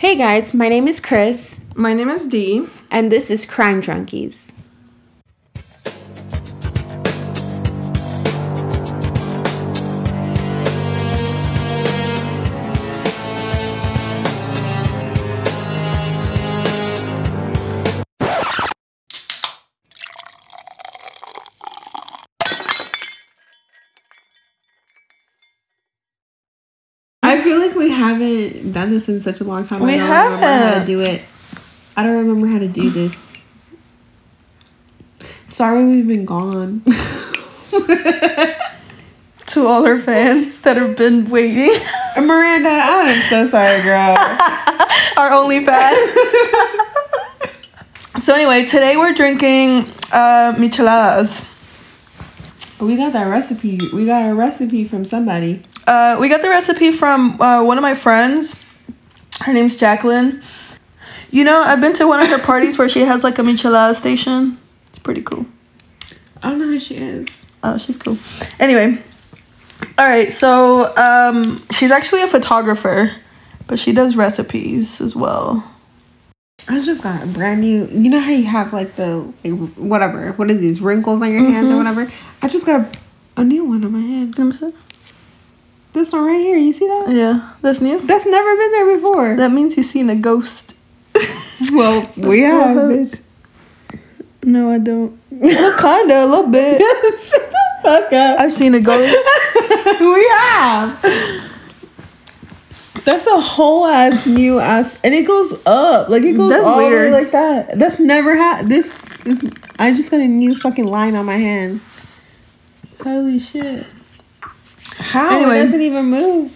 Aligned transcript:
Hey 0.00 0.16
guys, 0.16 0.54
my 0.54 0.70
name 0.70 0.88
is 0.88 0.98
Chris, 0.98 1.60
My 1.74 1.92
name 1.92 2.08
is 2.08 2.26
Dee. 2.26 2.66
and 2.90 3.12
this 3.12 3.30
is 3.30 3.44
Crime 3.44 3.82
Drunkies. 3.82 4.50
Done 28.80 28.90
this 28.90 29.08
in 29.08 29.20
such 29.20 29.40
a 29.40 29.44
long 29.44 29.66
time. 29.66 29.80
We 29.82 29.94
I 29.94 29.98
don't 29.98 30.08
remember 30.08 30.36
how 30.36 30.40
to 30.40 30.46
haven't. 30.46 30.86
do 30.86 31.00
it. 31.00 31.22
I 31.96 32.02
don't 32.02 32.16
remember 32.26 32.46
how 32.46 32.58
to 32.58 32.68
do 32.68 32.90
this. 32.90 33.14
Sorry, 35.48 35.84
we've 35.84 36.06
been 36.08 36.24
gone. 36.24 36.82
To 39.50 39.66
all 39.66 39.84
our 39.84 39.98
fans 39.98 40.60
that 40.60 40.76
have 40.76 40.94
been 40.94 41.24
waiting, 41.28 41.76
Miranda, 42.16 42.68
I'm 42.70 43.12
so 43.28 43.46
sorry, 43.46 43.82
girl. 43.82 44.14
our 45.16 45.32
only 45.32 45.64
fan. 45.64 45.92
so 48.20 48.32
anyway, 48.32 48.64
today 48.64 48.96
we're 48.96 49.12
drinking 49.12 49.90
uh, 50.12 50.54
micheladas. 50.56 51.44
we 52.78 52.96
got 52.96 53.12
that 53.12 53.24
recipe. 53.24 53.76
We 53.92 54.06
got 54.06 54.30
a 54.30 54.34
recipe 54.36 54.84
from 54.84 55.04
somebody. 55.04 55.64
Uh, 55.84 56.16
we 56.20 56.28
got 56.28 56.42
the 56.42 56.48
recipe 56.48 56.92
from 56.92 57.40
uh, 57.40 57.64
one 57.64 57.76
of 57.76 57.82
my 57.82 57.94
friends. 57.94 58.54
Her 59.40 59.52
name's 59.52 59.76
Jacqueline. 59.76 60.42
You 61.30 61.44
know, 61.44 61.62
I've 61.62 61.80
been 61.80 61.92
to 61.94 62.06
one 62.06 62.20
of 62.20 62.28
her 62.28 62.38
parties 62.38 62.76
where 62.76 62.88
she 62.88 63.00
has 63.00 63.24
like 63.24 63.38
a 63.38 63.42
michelada 63.42 63.94
station. 63.94 64.58
It's 64.88 64.98
pretty 64.98 65.22
cool. 65.22 65.46
I 66.42 66.50
don't 66.50 66.58
know 66.58 66.66
who 66.66 66.80
she 66.80 66.96
is. 66.96 67.28
Oh, 67.62 67.78
she's 67.78 67.96
cool. 67.96 68.18
Anyway, 68.58 69.00
all 69.98 70.06
right. 70.08 70.30
So 70.30 70.94
um, 70.96 71.62
she's 71.70 71.90
actually 71.90 72.22
a 72.22 72.28
photographer, 72.28 73.14
but 73.66 73.78
she 73.78 73.92
does 73.92 74.16
recipes 74.16 75.00
as 75.00 75.14
well. 75.14 75.66
I 76.68 76.82
just 76.82 77.02
got 77.02 77.22
a 77.22 77.26
brand 77.26 77.60
new. 77.60 77.86
You 77.86 78.10
know 78.10 78.20
how 78.20 78.32
you 78.32 78.44
have 78.44 78.72
like 78.72 78.96
the 78.96 79.32
like, 79.44 79.74
whatever. 79.76 80.32
What 80.32 80.50
are 80.50 80.54
these 80.54 80.80
wrinkles 80.80 81.22
on 81.22 81.30
your 81.30 81.44
hands 81.44 81.70
or 81.70 81.76
whatever? 81.76 82.10
I 82.42 82.48
just 82.48 82.66
got 82.66 82.80
a, 82.80 83.40
a 83.40 83.44
new 83.44 83.64
one 83.64 83.84
on 83.84 83.92
my 83.92 84.00
hand. 84.00 84.36
You 84.36 84.44
know 84.44 84.50
what 84.50 84.62
I'm 84.62 84.70
saying? 84.70 84.74
This 85.92 86.12
one 86.12 86.24
right 86.24 86.40
here. 86.40 86.56
You 86.56 86.72
see 86.72 86.86
that? 86.86 87.06
Yeah, 87.10 87.52
that's 87.62 87.80
new. 87.80 88.00
That's 88.00 88.26
never 88.26 88.56
been 88.56 88.70
there 88.70 88.96
before. 88.96 89.36
That 89.36 89.50
means 89.50 89.76
you've 89.76 89.86
seen 89.86 90.08
a 90.08 90.14
ghost. 90.14 90.74
well, 91.72 92.10
we 92.16 92.40
have. 92.40 92.76
bitch. 92.76 93.20
No, 94.44 94.70
I 94.70 94.78
don't. 94.78 95.18
well, 95.30 95.78
kinda, 95.80 96.24
a 96.24 96.26
little 96.26 96.48
bit. 96.48 96.80
Shut 97.20 97.50
the 97.50 97.58
fuck 97.82 98.12
up. 98.12 98.40
I've 98.40 98.52
seen 98.52 98.74
a 98.74 98.80
ghost. 98.80 99.16
we 100.00 100.28
have. 100.28 101.50
That's 103.04 103.26
a 103.26 103.40
whole 103.40 103.86
ass 103.86 104.26
new 104.26 104.60
ass, 104.60 104.98
and 105.02 105.14
it 105.14 105.26
goes 105.26 105.52
up 105.66 106.08
like 106.08 106.22
it 106.22 106.36
goes 106.36 106.50
That's 106.50 106.66
all 106.66 106.78
the 106.78 106.84
way 106.84 107.10
like 107.10 107.32
that. 107.32 107.78
That's 107.78 107.98
never 107.98 108.36
had 108.36 108.68
this. 108.68 108.96
This 109.24 109.42
I 109.78 109.92
just 109.94 110.10
got 110.10 110.20
a 110.20 110.28
new 110.28 110.54
fucking 110.54 110.86
line 110.86 111.16
on 111.16 111.26
my 111.26 111.36
hand. 111.36 111.80
Holy 113.02 113.38
shit! 113.38 113.86
How 115.10 115.28
Anyway. 115.30 115.58
it 115.58 115.64
doesn't 115.64 115.80
even 115.82 116.06
move? 116.06 116.52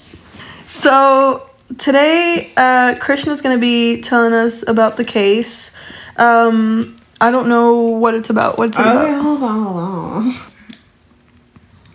So 0.68 1.48
today, 1.78 2.52
uh, 2.56 2.94
Krishna's 3.00 3.40
gonna 3.42 3.58
be 3.58 4.00
telling 4.00 4.32
us 4.32 4.66
about 4.68 4.96
the 4.96 5.04
case. 5.04 5.72
Um, 6.16 6.96
I 7.20 7.30
don't 7.30 7.48
know 7.48 7.80
what 7.82 8.14
it's 8.14 8.30
about. 8.30 8.58
What's 8.58 8.78
it 8.78 8.80
Okay, 8.82 8.90
about? 8.90 9.22
hold 9.22 9.42
on, 9.42 9.62
hold 9.64 9.76
on. 9.76 10.34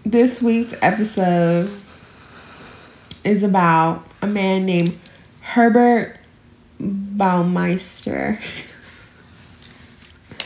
This 0.05 0.41
week's 0.41 0.73
episode 0.81 1.69
is 3.23 3.43
about 3.43 4.05
a 4.21 4.27
man 4.27 4.65
named 4.65 4.97
Herbert 5.41 6.17
Baumeister. 6.81 8.39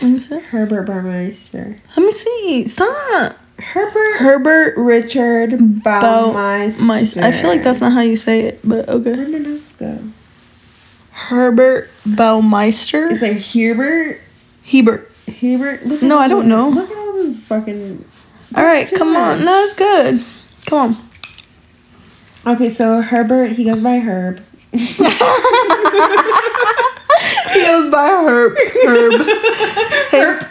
Let 0.01 0.11
me 0.11 0.19
see. 0.19 0.39
Herbert 0.39 0.87
Baumeister. 0.87 1.79
Let 1.95 2.05
me 2.05 2.11
see. 2.11 2.67
Stop. 2.67 3.37
Herbert 3.59 4.15
Herbert 4.17 4.77
Richard 4.77 5.51
Baumeister. 5.51 6.79
Mice. 6.79 7.17
I 7.17 7.31
feel 7.31 7.49
like 7.49 7.63
that's 7.63 7.81
not 7.81 7.93
how 7.93 8.01
you 8.01 8.15
say 8.15 8.41
it, 8.41 8.59
but 8.63 8.89
okay. 8.89 9.15
did 9.15 9.43
notes 9.43 9.71
go? 9.73 9.99
Herbert 11.11 11.89
Baumeister. 12.05 13.11
Is 13.11 13.21
it 13.21 13.37
Hubert? 13.37 14.19
Hebert. 14.65 15.11
Hubert? 15.27 15.85
Look 15.85 16.01
No, 16.01 16.17
I 16.17 16.27
don't 16.27 16.47
know. 16.47 16.69
Look 16.69 16.89
at 16.89 16.97
all 16.97 17.13
this 17.13 17.39
fucking. 17.39 18.03
All 18.55 18.63
right, 18.63 18.91
come 18.91 19.13
much. 19.13 19.39
on. 19.39 19.45
No, 19.45 19.63
it's 19.63 19.73
good. 19.73 20.23
Come 20.65 20.97
on. 22.45 22.55
Okay, 22.55 22.69
so 22.69 23.01
Herbert, 23.01 23.53
he 23.53 23.65
goes 23.65 23.81
by 23.81 23.99
Herb. 23.99 24.43
He 27.53 27.61
goes 27.61 27.91
by 27.91 28.07
Herb. 28.07 28.57
Herb. 28.83 29.13
Herb. 30.11 30.47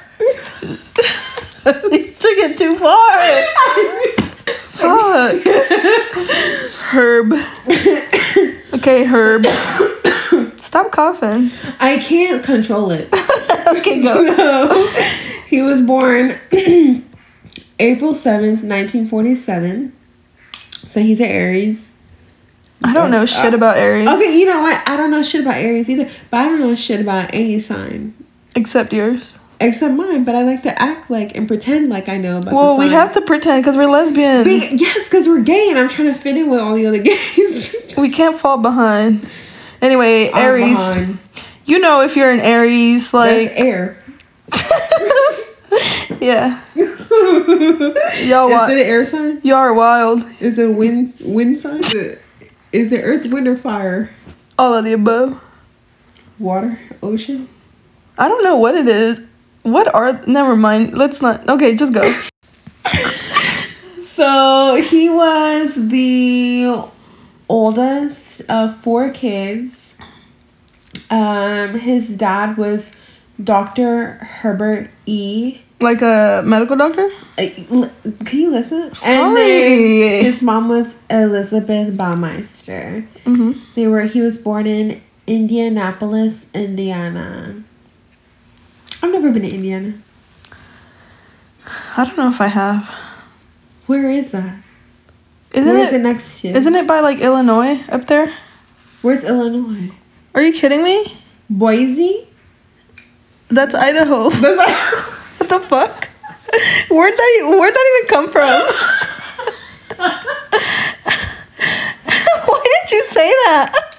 You 1.65 2.13
took 2.13 2.39
it 2.39 2.59
too 2.59 2.77
far. 2.77 3.13
Fuck. 4.69 5.43
Herb. 6.93 7.33
Okay, 8.75 9.05
Herb. 9.05 9.47
Stop 10.59 10.91
coughing. 10.93 11.51
I 11.79 11.99
can't 11.99 12.43
control 12.45 12.91
it. 12.91 13.09
Okay, 13.65 14.03
go. 14.03 14.35
So, 14.37 14.87
he 15.47 15.63
was 15.63 15.81
born 15.83 16.31
April 17.79 18.13
7th, 18.13 18.63
1947. 18.65 19.93
So 20.65 21.01
he's 21.01 21.21
an 21.21 21.27
Aries. 21.27 21.93
I 22.85 22.93
don't 22.93 23.11
know 23.13 23.25
shit 23.25 23.55
about 23.55 23.77
Aries. 23.77 24.09
Okay, 24.09 24.37
you 24.37 24.47
know 24.47 24.61
what? 24.63 24.83
I 24.87 24.97
don't 24.97 25.11
know 25.11 25.23
shit 25.23 25.43
about 25.43 25.57
Aries 25.57 25.89
either, 25.89 26.11
but 26.31 26.41
I 26.41 26.45
don't 26.47 26.59
know 26.61 26.75
shit 26.75 27.01
about 27.01 27.31
any 27.33 27.61
sign 27.61 28.15
Except 28.57 28.93
yours. 28.93 29.39
Except 29.65 29.95
mine. 29.95 30.25
But 30.25 30.35
I 30.35 30.43
like 30.43 30.63
to 30.65 30.81
act 30.81 31.11
like 31.11 31.35
and 31.37 31.47
pretend 31.49 31.89
like 31.89 32.09
I 32.09 32.17
know 32.19 32.39
about. 32.39 32.53
Well, 32.55 32.79
we 32.79 32.91
have 32.91 33.13
to 33.15 33.21
pretend 33.21 33.63
because 33.63 33.77
we're 33.77 33.87
lesbian. 33.87 34.45
Be- 34.45 34.69
yes, 34.77 35.05
because 35.05 35.27
we're 35.27 35.43
gay, 35.43 35.71
and 35.71 35.79
I'm 35.79 35.89
trying 35.89 36.13
to 36.13 36.19
fit 36.19 36.37
in 36.39 36.51
with 36.51 36.61
all 36.61 36.75
the 36.75 36.87
other 36.87 36.99
gays. 37.03 37.75
We 37.97 38.09
can't 38.11 38.37
fall 38.37 38.57
behind. 38.59 39.29
Anyway, 39.83 40.31
Aries. 40.35 40.79
behind. 40.95 41.19
You 41.67 41.79
know 41.79 42.01
if 42.01 42.17
you're 42.17 42.31
an 42.31 42.41
Aries, 42.41 43.11
That's 43.11 43.15
like 43.15 43.53
air. 43.55 44.03
yeah, 46.21 46.63
y'all 46.75 46.89
Is 46.89 48.31
wild. 48.53 48.71
it 48.71 48.79
an 48.79 48.87
air 48.87 49.07
sign? 49.07 49.41
Y'all 49.43 49.57
are 49.59 49.75
wild. 49.75 50.25
Is 50.41 50.59
it 50.59 50.69
a 50.69 50.73
wind 50.73 51.15
wind 51.21 51.59
sign? 51.59 51.81
Is 51.81 51.95
it, 51.95 52.23
is 52.73 52.93
it 52.93 53.01
earth, 53.05 53.33
wind, 53.33 53.47
or 53.49 53.57
fire? 53.57 54.11
All 54.59 54.75
of 54.75 54.85
the 54.85 54.93
above. 54.93 55.41
Water, 56.39 56.79
ocean. 57.03 57.49
I 58.19 58.29
don't 58.29 58.43
know 58.45 58.57
what 58.57 58.75
it 58.75 58.89
is. 58.89 59.21
What 59.63 59.95
are? 59.95 60.21
Never 60.27 60.57
mind. 60.57 60.95
Let's 60.95 61.23
not. 61.23 61.49
Okay, 61.49 61.77
just 61.77 61.93
go. 61.95 62.13
So 64.05 64.83
he 64.83 65.09
was 65.09 65.89
the 65.89 66.85
oldest 67.49 68.43
of 68.49 68.77
four 68.79 69.11
kids. 69.11 69.95
Um, 71.11 71.79
his 71.79 72.09
dad 72.09 72.57
was 72.57 72.95
Dr. 73.43 74.15
Herbert 74.15 74.91
E. 75.07 75.61
Like 75.81 76.03
a 76.03 76.43
medical 76.45 76.77
doctor. 76.77 77.09
Uh, 77.39 77.49
Can 78.25 78.39
you 78.39 78.51
listen? 78.51 78.83
And 78.83 78.95
Sorry. 78.97 80.23
his 80.23 80.43
mom 80.43 80.69
was 80.69 80.95
Elizabeth 81.11 81.95
Baumeister. 81.97 83.07
Mm-hmm. 83.25 83.53
They 83.75 83.87
were. 83.89 84.03
He 84.03 84.21
was 84.21 84.39
born 84.39 84.67
in 84.67 85.03
Indianapolis, 85.27 86.47
Indiana. 86.55 87.65
I've 89.03 89.13
never 89.13 89.31
been 89.31 89.43
to 89.43 89.51
Indiana. 89.53 89.95
I 91.97 92.05
don't 92.05 92.17
know 92.17 92.29
if 92.29 92.41
I 92.41 92.47
have. 92.49 92.89
Where 93.87 94.11
is 94.11 94.31
that? 94.33 94.57
Isn't 95.53 95.75
Where 95.75 95.87
is 95.87 95.93
it? 95.93 96.01
it 96.01 96.03
next 96.03 96.41
to? 96.41 96.49
Isn't 96.49 96.75
it 96.75 96.87
by 96.87 97.01
like 97.01 97.19
Illinois 97.19 97.81
up 97.89 98.07
there? 98.07 98.33
Where's 99.03 99.23
Illinois? 99.25 99.91
Are 100.35 100.43
you 100.43 100.53
kidding 100.53 100.83
me? 100.83 101.19
Boise. 101.51 102.27
That's 103.49 103.75
Idaho. 103.75 104.25
what 104.31 105.49
the 105.49 105.61
fuck? 105.61 106.09
Where'd 106.91 107.15
that? 107.15 107.39
e- 107.41 107.45
Where'd 107.45 107.75
that 107.75 107.97
even 107.97 108.09
come 108.09 108.31
from? 108.31 108.63
Why 112.47 112.63
did 112.85 112.93
you 112.93 113.03
say 113.03 113.29
that? 113.47 113.92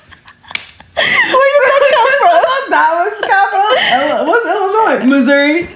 Where 1.04 1.50
did 1.54 1.64
that 1.70 1.82
come 1.94 2.14
from? 2.24 2.72
that 2.72 2.92
was 3.00 3.16
capital. 3.28 3.72
What's 4.28 4.48
Illinois? 4.48 5.06
Missouri. 5.10 5.58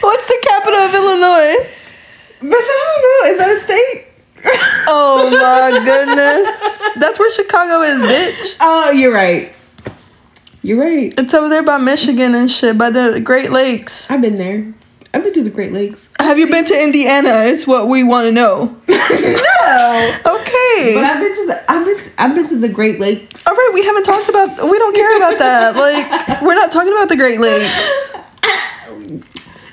What's 0.00 0.26
the 0.26 0.38
capital 0.42 0.80
of 0.80 0.94
Illinois? 0.94 1.56
Bitch, 2.40 2.52
I 2.52 2.84
don't 2.88 3.02
know. 3.04 3.30
Is 3.32 3.38
that 3.38 3.50
a 3.56 3.60
state? 3.60 4.06
Oh 4.88 5.30
my 5.30 5.84
goodness. 5.84 6.94
That's 6.96 7.18
where 7.18 7.30
Chicago 7.32 7.80
is, 7.82 8.02
bitch. 8.02 8.56
Oh, 8.60 8.90
you're 8.90 9.12
right. 9.14 9.52
You're 10.62 10.80
right. 10.80 11.14
It's 11.16 11.34
over 11.34 11.48
there 11.48 11.62
by 11.62 11.78
Michigan 11.78 12.34
and 12.34 12.50
shit, 12.50 12.76
by 12.76 12.90
the 12.90 13.20
Great 13.22 13.50
Lakes. 13.50 14.10
I've 14.10 14.20
been 14.20 14.36
there. 14.36 14.72
I've 15.14 15.22
been 15.22 15.32
to 15.34 15.42
the 15.44 15.50
Great 15.50 15.72
Lakes. 15.72 16.08
Have 16.20 16.38
you 16.38 16.48
been 16.48 16.64
to 16.66 16.82
Indiana? 16.82 17.30
Is 17.42 17.66
what 17.66 17.86
we 17.88 18.02
want 18.02 18.26
to 18.26 18.32
know. 18.32 18.80
No. 19.10 20.18
Okay. 20.42 20.94
But 20.94 21.04
I've 21.04 21.20
been 21.20 21.34
to 21.34 21.46
the 21.46 21.70
I've 21.70 21.84
been 21.84 21.96
to, 22.02 22.10
I've 22.18 22.34
been 22.34 22.48
to 22.48 22.56
the 22.58 22.68
Great 22.68 22.98
Lakes. 23.00 23.46
All 23.46 23.54
right, 23.54 23.70
we 23.74 23.84
haven't 23.84 24.04
talked 24.04 24.28
about. 24.28 24.48
We 24.70 24.78
don't 24.78 24.94
care 24.94 25.16
about 25.16 25.38
that. 25.38 25.76
Like, 25.82 26.42
we're 26.42 26.54
not 26.54 26.70
talking 26.72 26.92
about 26.92 27.08
the 27.08 27.16
Great 27.16 27.40
Lakes. 27.40 28.14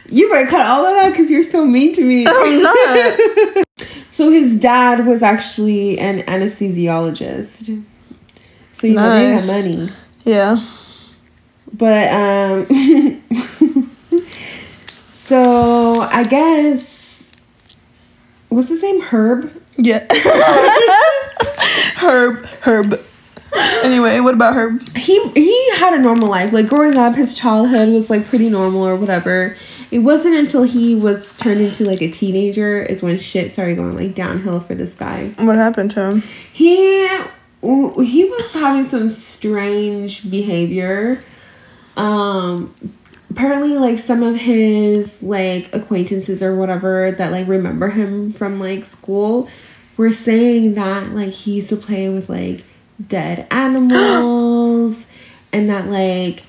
You 0.09 0.29
better 0.29 0.47
cut 0.49 0.65
all 0.65 0.85
of 0.85 0.91
that 0.91 1.09
because 1.09 1.29
you're 1.29 1.43
so 1.43 1.65
mean 1.65 1.93
to 1.93 2.03
me. 2.03 2.25
I'm 2.27 2.61
not. 2.63 3.65
So 4.11 4.29
his 4.31 4.59
dad 4.59 5.05
was 5.05 5.23
actually 5.23 5.97
an 5.97 6.23
anesthesiologist. 6.23 7.83
So 8.73 8.87
you 8.87 8.93
know 8.95 9.09
they 9.13 9.31
had 9.31 9.45
money. 9.45 9.89
Yeah. 10.25 10.65
But 11.71 12.11
um 12.11 12.67
so 15.13 16.01
I 16.01 16.23
guess 16.23 16.98
what's 18.49 18.69
his 18.69 18.81
name? 18.81 19.01
Herb? 19.01 19.51
Yeah. 19.77 20.05
Herb. 21.95 22.45
Herb. 22.61 22.99
Anyway, 23.83 24.19
what 24.19 24.33
about 24.33 24.53
Herb? 24.53 24.87
He 24.95 25.27
he 25.29 25.71
had 25.75 25.93
a 25.93 25.99
normal 25.99 26.27
life. 26.27 26.53
Like 26.53 26.67
growing 26.67 26.97
up, 26.97 27.15
his 27.15 27.35
childhood 27.35 27.89
was 27.89 28.09
like 28.09 28.25
pretty 28.27 28.49
normal 28.49 28.85
or 28.85 28.95
whatever. 28.95 29.55
It 29.91 29.99
wasn't 29.99 30.35
until 30.35 30.63
he 30.63 30.95
was 30.95 31.35
turned 31.37 31.61
into 31.61 31.83
like 31.83 32.01
a 32.01 32.11
teenager 32.11 32.81
is 32.81 33.01
when 33.01 33.17
shit 33.17 33.51
started 33.51 33.75
going 33.75 33.95
like 33.95 34.13
downhill 34.13 34.59
for 34.59 34.75
this 34.75 34.93
guy. 34.93 35.33
What 35.37 35.55
happened 35.55 35.91
to 35.91 36.09
him? 36.09 36.23
He 36.53 37.07
he 37.61 38.23
was 38.25 38.53
having 38.53 38.83
some 38.83 39.09
strange 39.09 40.29
behavior. 40.29 41.23
Um 41.97 42.73
apparently 43.29 43.77
like 43.77 43.99
some 43.99 44.23
of 44.23 44.35
his 44.35 45.21
like 45.21 45.73
acquaintances 45.73 46.41
or 46.41 46.55
whatever 46.55 47.11
that 47.11 47.31
like 47.31 47.47
remember 47.47 47.89
him 47.89 48.33
from 48.33 48.59
like 48.59 48.85
school 48.85 49.49
were 49.97 50.13
saying 50.13 50.73
that 50.75 51.09
like 51.11 51.31
he 51.31 51.53
used 51.53 51.69
to 51.69 51.75
play 51.75 52.09
with 52.09 52.29
like 52.29 52.63
dead 53.07 53.47
animals 53.51 55.07
and 55.53 55.69
that 55.69 55.87
like 55.87 56.43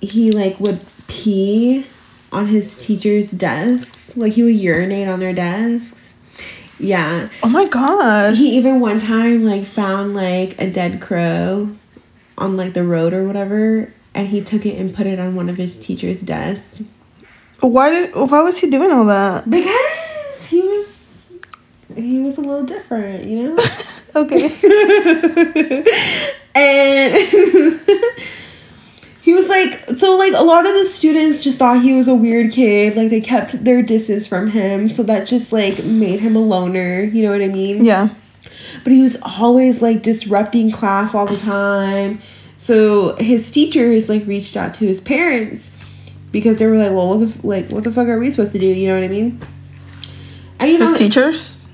he 0.00 0.30
like 0.30 0.58
would 0.60 0.80
pee 1.08 1.86
on 2.32 2.48
his 2.48 2.74
teachers' 2.74 3.30
desks. 3.30 4.16
Like 4.16 4.34
he 4.34 4.42
would 4.42 4.58
urinate 4.58 5.08
on 5.08 5.20
their 5.20 5.32
desks. 5.32 6.14
Yeah. 6.78 7.28
Oh 7.42 7.48
my 7.48 7.66
god. 7.66 8.36
He 8.36 8.56
even 8.56 8.80
one 8.80 9.00
time 9.00 9.44
like 9.44 9.64
found 9.64 10.14
like 10.14 10.60
a 10.60 10.70
dead 10.70 11.00
crow 11.00 11.70
on 12.36 12.56
like 12.56 12.74
the 12.74 12.82
road 12.82 13.14
or 13.14 13.24
whatever, 13.26 13.92
and 14.14 14.28
he 14.28 14.40
took 14.40 14.64
it 14.66 14.78
and 14.78 14.94
put 14.94 15.06
it 15.06 15.18
on 15.18 15.34
one 15.34 15.48
of 15.48 15.56
his 15.56 15.76
teacher's 15.78 16.20
desks 16.22 16.82
Why 17.60 17.90
did? 17.90 18.14
Why 18.14 18.40
was 18.42 18.58
he 18.58 18.70
doing 18.70 18.90
all 18.90 19.04
that? 19.06 19.48
because 19.48 20.46
he 20.48 20.60
was 20.62 21.22
he 21.96 22.20
was 22.20 22.38
a 22.38 22.40
little 22.40 22.64
different, 22.64 23.24
you 23.26 23.54
know. 23.54 23.62
Okay. 24.16 24.46
and 26.54 27.16
he 29.22 29.34
was 29.34 29.48
like 29.48 29.84
so 29.96 30.16
like 30.16 30.32
a 30.34 30.44
lot 30.44 30.68
of 30.68 30.74
the 30.74 30.84
students 30.84 31.42
just 31.42 31.58
thought 31.58 31.82
he 31.82 31.94
was 31.94 32.06
a 32.06 32.14
weird 32.14 32.52
kid 32.52 32.94
like 32.94 33.10
they 33.10 33.20
kept 33.20 33.64
their 33.64 33.82
distance 33.82 34.26
from 34.28 34.50
him 34.50 34.86
so 34.86 35.02
that 35.02 35.26
just 35.26 35.52
like 35.52 35.82
made 35.84 36.20
him 36.20 36.36
a 36.36 36.38
loner 36.38 37.00
you 37.02 37.24
know 37.24 37.32
what 37.32 37.42
i 37.42 37.48
mean 37.48 37.84
Yeah. 37.84 38.10
but 38.84 38.92
he 38.92 39.02
was 39.02 39.16
always 39.40 39.82
like 39.82 40.02
disrupting 40.02 40.70
class 40.70 41.12
all 41.14 41.26
the 41.26 41.36
time. 41.38 42.20
So 42.64 43.14
his 43.16 43.50
teachers 43.50 44.08
like 44.08 44.26
reached 44.26 44.56
out 44.56 44.72
to 44.76 44.86
his 44.86 44.98
parents 44.98 45.70
because 46.32 46.58
they 46.58 46.66
were 46.66 46.78
like, 46.78 46.92
"Well, 46.92 47.10
what 47.10 47.20
the 47.20 47.26
f- 47.26 47.44
like 47.44 47.68
what 47.68 47.84
the 47.84 47.92
fuck 47.92 48.08
are 48.08 48.18
we 48.18 48.30
supposed 48.30 48.52
to 48.52 48.58
do?" 48.58 48.66
You 48.66 48.88
know 48.88 48.94
what 48.94 49.04
I 49.04 49.08
mean? 49.08 49.38
And 50.58 50.70
you 50.70 50.78
His 50.78 50.96
teachers. 50.96 51.66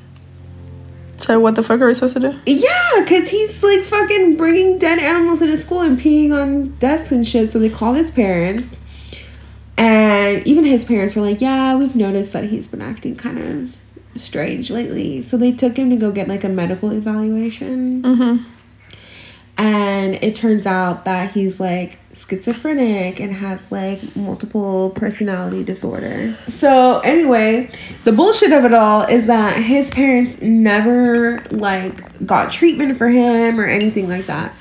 So 1.17 1.39
what 1.39 1.55
the 1.55 1.63
fuck 1.63 1.81
are 1.81 1.87
we 1.87 1.95
supposed 1.95 2.15
to 2.15 2.21
do? 2.21 2.41
yeah, 2.45 2.91
because 3.05 3.29
he's 3.29 3.63
like 3.63 3.85
fucking 3.85 4.37
bringing 4.37 4.79
dead 4.79 4.99
animals 4.99 5.43
into 5.43 5.57
school 5.57 5.81
and 5.83 5.97
peeing 5.97 6.33
on 6.33 6.71
desks 6.81 7.13
and 7.13 7.29
shit. 7.29 7.53
So 7.53 7.61
they 7.61 7.71
called 7.71 7.97
his 7.97 8.11
parents, 8.11 8.75
and 9.77 10.45
even 10.45 10.65
his 10.65 10.85
parents 10.85 11.15
were 11.15 11.23
like, 11.23 11.41
"Yeah, 11.41 11.77
we've 11.77 11.95
noticed 11.95 12.33
that 12.33 12.47
he's 12.47 12.67
been 12.67 12.83
acting 12.83 13.15
kind 13.15 13.39
of 13.39 14.21
strange 14.21 14.73
lately." 14.73 15.23
So 15.23 15.37
they 15.37 15.53
took 15.53 15.77
him 15.77 15.89
to 15.91 15.97
go 15.97 16.11
get 16.11 16.27
like 16.27 16.43
a 16.43 16.49
medical 16.49 16.91
evaluation. 16.91 18.03
Mm-hmm. 18.03 18.45
And 19.61 20.15
it 20.23 20.35
turns 20.35 20.65
out 20.67 21.05
that 21.05 21.33
he's 21.33 21.61
like 21.61 21.99
schizophrenic 22.15 23.21
and 23.21 23.35
has 23.35 23.71
like 23.71 24.17
multiple 24.17 24.89
personality 24.91 25.63
disorder. 25.63 26.33
So 26.49 27.01
anyway, 27.01 27.71
the 28.05 28.13
bullshit 28.13 28.53
of 28.53 28.65
it 28.65 28.73
all 28.73 29.03
is 29.03 29.27
that 29.27 29.63
his 29.63 29.91
parents 29.91 30.41
never 30.41 31.45
like 31.51 32.27
got 32.27 32.51
treatment 32.51 32.97
for 32.97 33.11
him 33.11 33.61
or 33.61 33.67
anything 33.67 34.09
like 34.09 34.25
that. 34.27 34.55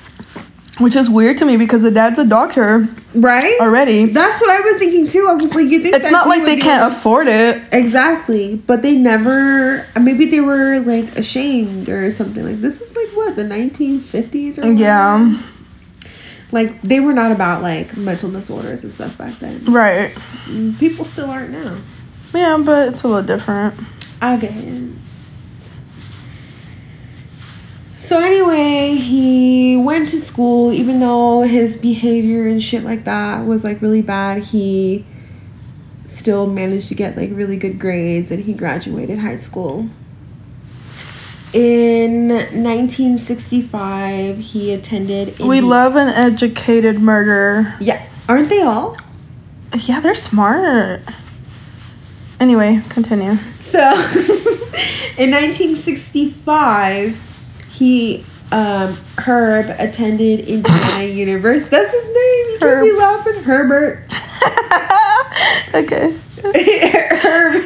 Which 0.80 0.96
is 0.96 1.10
weird 1.10 1.36
to 1.38 1.44
me 1.44 1.56
because 1.58 1.82
the 1.82 1.90
dad's 1.90 2.18
a 2.18 2.24
doctor 2.24 2.88
Right? 3.14 3.60
already. 3.60 4.06
That's 4.06 4.40
what 4.40 4.50
I 4.50 4.60
was 4.60 4.78
thinking 4.78 5.06
too. 5.06 5.26
I 5.28 5.34
was 5.34 5.54
like, 5.54 5.66
you 5.68 5.80
think 5.82 5.94
It's 5.94 6.10
not 6.10 6.26
like 6.26 6.44
they 6.46 6.56
can't 6.56 6.90
afford 6.92 7.28
it. 7.28 7.62
exactly, 7.70 8.56
but 8.66 8.80
they 8.82 8.94
never. 8.96 9.86
Maybe 10.00 10.24
they 10.26 10.40
were 10.40 10.80
like 10.80 11.16
ashamed 11.16 11.88
or 11.88 12.10
something. 12.12 12.44
Like 12.44 12.60
this 12.60 12.80
was 12.80 12.96
like 12.96 13.08
what 13.08 13.36
the 13.36 13.42
1950s 13.42 14.56
or 14.58 14.62
whatever? 14.62 14.72
Yeah. 14.72 15.42
Like 16.52 16.80
they 16.82 16.98
were 17.00 17.12
not 17.12 17.30
about 17.30 17.62
like 17.62 17.96
mental 17.96 18.30
disorders 18.30 18.82
and 18.82 18.92
stuff 18.92 19.16
back 19.18 19.38
then. 19.38 19.64
Right. 19.66 20.12
Mm, 20.46 20.78
people 20.80 21.04
still 21.04 21.30
aren't 21.30 21.50
now. 21.50 21.76
Yeah, 22.34 22.60
but 22.64 22.88
it's 22.88 23.02
a 23.02 23.08
little 23.08 23.22
different. 23.22 23.74
I 24.22 24.36
guess. 24.36 25.09
So 28.10 28.18
anyway, 28.18 28.96
he 28.96 29.76
went 29.76 30.08
to 30.08 30.20
school 30.20 30.72
even 30.72 30.98
though 30.98 31.42
his 31.42 31.76
behavior 31.76 32.48
and 32.48 32.60
shit 32.60 32.82
like 32.82 33.04
that 33.04 33.46
was 33.46 33.62
like 33.62 33.80
really 33.80 34.02
bad. 34.02 34.42
He 34.42 35.06
still 36.06 36.48
managed 36.48 36.88
to 36.88 36.96
get 36.96 37.16
like 37.16 37.30
really 37.32 37.56
good 37.56 37.78
grades 37.78 38.32
and 38.32 38.42
he 38.42 38.52
graduated 38.52 39.20
high 39.20 39.36
school. 39.36 39.88
In 41.52 42.30
1965, 42.30 44.38
he 44.38 44.72
attended 44.72 45.38
We 45.38 45.60
love 45.60 45.94
an 45.94 46.08
educated 46.08 46.98
murderer. 46.98 47.76
Yeah, 47.78 48.04
aren't 48.28 48.48
they 48.48 48.62
all? 48.62 48.96
Yeah, 49.84 50.00
they're 50.00 50.16
smart. 50.16 51.02
Anyway, 52.40 52.82
continue. 52.88 53.38
So, 53.60 53.78
in 55.16 55.30
1965, 55.30 57.29
he 57.80 58.24
um, 58.52 58.94
Herb 59.16 59.74
attended 59.78 60.40
Indiana 60.40 61.04
University. 61.04 61.70
That's 61.70 61.90
his 61.90 62.04
name. 62.04 62.50
You 62.50 62.56
can't 62.60 62.84
be 62.84 62.92
laughing, 62.92 63.42
Herbert. 63.42 64.04
okay. 65.74 66.14
Herb 67.22 67.64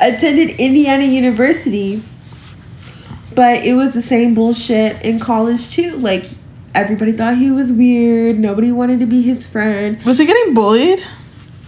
attended 0.00 0.58
Indiana 0.58 1.04
University, 1.04 2.02
but 3.34 3.64
it 3.64 3.74
was 3.74 3.92
the 3.92 4.02
same 4.02 4.34
bullshit 4.34 5.02
in 5.02 5.20
college 5.20 5.70
too. 5.70 5.96
Like 5.96 6.30
everybody 6.74 7.12
thought 7.12 7.36
he 7.36 7.50
was 7.50 7.70
weird. 7.70 8.38
Nobody 8.38 8.72
wanted 8.72 9.00
to 9.00 9.06
be 9.06 9.20
his 9.20 9.46
friend. 9.46 10.02
Was 10.04 10.18
he 10.18 10.24
getting 10.24 10.54
bullied? 10.54 11.04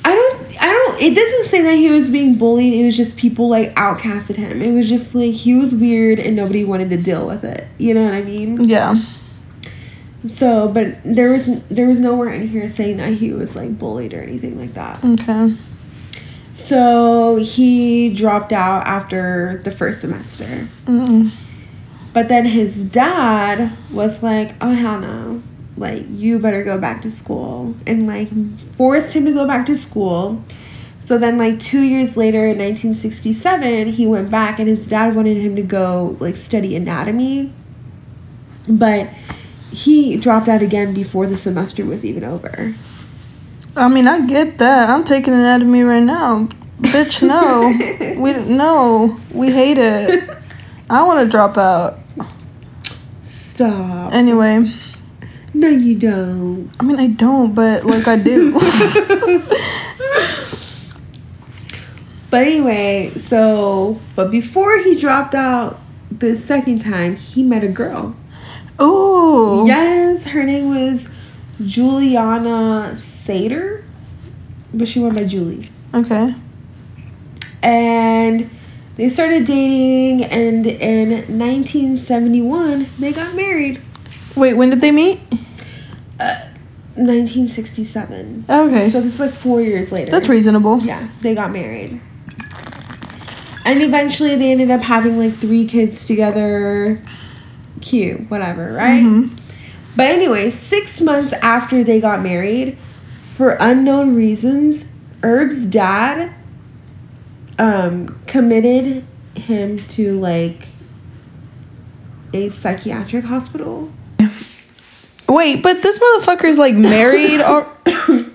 I 0.02 0.14
don't 0.14 0.62
I 0.62 0.72
don't 0.72 0.85
it 1.00 1.14
doesn't 1.14 1.50
say 1.50 1.62
that 1.62 1.74
he 1.74 1.90
was 1.90 2.10
being 2.10 2.36
bullied. 2.36 2.74
It 2.74 2.84
was 2.84 2.96
just 2.96 3.16
people 3.16 3.48
like 3.48 3.74
outcasted 3.74 4.36
him. 4.36 4.62
It 4.62 4.72
was 4.72 4.88
just 4.88 5.14
like 5.14 5.34
he 5.34 5.54
was 5.54 5.74
weird 5.74 6.18
and 6.18 6.36
nobody 6.36 6.64
wanted 6.64 6.90
to 6.90 6.96
deal 6.96 7.26
with 7.26 7.44
it. 7.44 7.66
You 7.78 7.94
know 7.94 8.04
what 8.04 8.14
I 8.14 8.22
mean? 8.22 8.64
Yeah. 8.64 9.02
So, 10.28 10.68
but 10.68 10.98
there 11.04 11.30
was 11.30 11.46
there 11.70 11.86
was 11.86 11.98
nowhere 11.98 12.32
in 12.32 12.48
here 12.48 12.68
saying 12.68 12.96
that 12.96 13.14
he 13.14 13.32
was 13.32 13.54
like 13.54 13.78
bullied 13.78 14.14
or 14.14 14.22
anything 14.22 14.58
like 14.58 14.74
that. 14.74 15.04
Okay. 15.04 15.56
So, 16.54 17.36
he 17.36 18.12
dropped 18.14 18.52
out 18.52 18.86
after 18.86 19.60
the 19.64 19.70
first 19.70 20.00
semester. 20.00 20.68
Mm. 20.86 21.30
But 22.14 22.28
then 22.28 22.46
his 22.46 22.76
dad 22.76 23.76
was 23.92 24.22
like, 24.22 24.54
"Oh 24.60 24.72
hell 24.72 25.00
no. 25.00 25.42
Like 25.76 26.06
you 26.10 26.38
better 26.38 26.64
go 26.64 26.80
back 26.80 27.02
to 27.02 27.10
school." 27.10 27.74
And 27.86 28.06
like 28.06 28.30
forced 28.76 29.12
him 29.12 29.26
to 29.26 29.32
go 29.32 29.46
back 29.46 29.66
to 29.66 29.76
school. 29.76 30.42
So 31.06 31.18
then 31.18 31.38
like 31.38 31.60
2 31.60 31.82
years 31.82 32.16
later 32.16 32.46
in 32.46 32.58
1967, 32.58 33.92
he 33.92 34.06
went 34.06 34.28
back 34.28 34.58
and 34.58 34.68
his 34.68 34.86
dad 34.86 35.14
wanted 35.14 35.36
him 35.36 35.54
to 35.56 35.62
go 35.62 36.16
like 36.18 36.36
study 36.36 36.74
anatomy. 36.74 37.52
But 38.68 39.10
he 39.70 40.16
dropped 40.16 40.48
out 40.48 40.62
again 40.62 40.94
before 40.94 41.26
the 41.26 41.36
semester 41.36 41.84
was 41.84 42.04
even 42.04 42.24
over. 42.24 42.74
I 43.76 43.88
mean, 43.88 44.08
I 44.08 44.26
get 44.26 44.58
that. 44.58 44.90
I'm 44.90 45.04
taking 45.04 45.32
anatomy 45.32 45.82
right 45.82 46.02
now. 46.02 46.48
Bitch, 46.80 47.22
no. 47.22 47.68
we 48.20 48.32
no. 48.32 49.20
We 49.32 49.52
hate 49.52 49.78
it. 49.78 50.28
I 50.90 51.02
want 51.02 51.20
to 51.20 51.30
drop 51.30 51.56
out. 51.56 51.98
Stop. 53.22 54.12
Anyway, 54.12 54.72
No, 55.54 55.68
you 55.68 55.98
don't. 55.98 56.70
I 56.78 56.84
mean, 56.84 56.98
I 56.98 57.08
don't, 57.08 57.54
but 57.54 57.84
like 57.84 58.06
I 58.08 58.16
do. 58.16 58.52
But 62.36 62.48
anyway, 62.48 63.12
so 63.18 63.98
but 64.14 64.30
before 64.30 64.76
he 64.80 64.94
dropped 64.94 65.34
out 65.34 65.80
the 66.10 66.36
second 66.36 66.82
time, 66.82 67.16
he 67.16 67.42
met 67.42 67.64
a 67.64 67.68
girl. 67.68 68.14
Oh 68.78 69.64
Yes, 69.64 70.24
her 70.24 70.44
name 70.44 70.68
was 70.68 71.08
Juliana 71.64 72.98
Saiter, 72.98 73.86
but 74.74 74.86
she 74.86 75.00
went 75.00 75.14
by 75.14 75.24
Julie. 75.24 75.70
Okay. 75.94 76.34
And 77.62 78.50
they 78.96 79.08
started 79.08 79.46
dating, 79.46 80.24
and 80.24 80.66
in 80.66 81.38
1971, 81.38 82.86
they 82.98 83.14
got 83.14 83.34
married. 83.34 83.80
Wait, 84.36 84.52
when 84.52 84.68
did 84.68 84.82
they 84.82 84.92
meet? 84.92 85.20
Uh, 86.20 86.48
1967. 86.96 88.44
Okay. 88.46 88.90
So 88.90 89.00
this 89.00 89.14
is 89.14 89.20
like 89.20 89.32
four 89.32 89.62
years 89.62 89.90
later. 89.90 90.10
That's 90.10 90.28
reasonable. 90.28 90.80
Yeah, 90.80 91.08
they 91.22 91.34
got 91.34 91.50
married. 91.50 92.02
And 93.66 93.82
eventually 93.82 94.36
they 94.36 94.52
ended 94.52 94.70
up 94.70 94.80
having 94.80 95.18
like 95.18 95.34
three 95.34 95.66
kids 95.66 96.06
together. 96.06 97.02
Cute, 97.80 98.30
whatever, 98.30 98.72
right? 98.72 99.02
Mhm. 99.02 99.36
But 99.96 100.06
anyway, 100.06 100.50
six 100.50 101.00
months 101.00 101.32
after 101.42 101.82
they 101.82 102.00
got 102.00 102.22
married, 102.22 102.78
for 103.34 103.56
unknown 103.58 104.14
reasons, 104.14 104.84
Herb's 105.22 105.64
dad 105.64 106.32
um, 107.58 108.20
committed 108.28 109.04
him 109.34 109.78
to 109.88 110.18
like 110.20 110.68
a 112.32 112.48
psychiatric 112.50 113.24
hospital. 113.24 113.90
Wait, 115.28 115.60
but 115.62 115.82
this 115.82 115.98
motherfucker's 115.98 116.58
like 116.58 116.74
married 116.74 117.40
or 117.42 117.66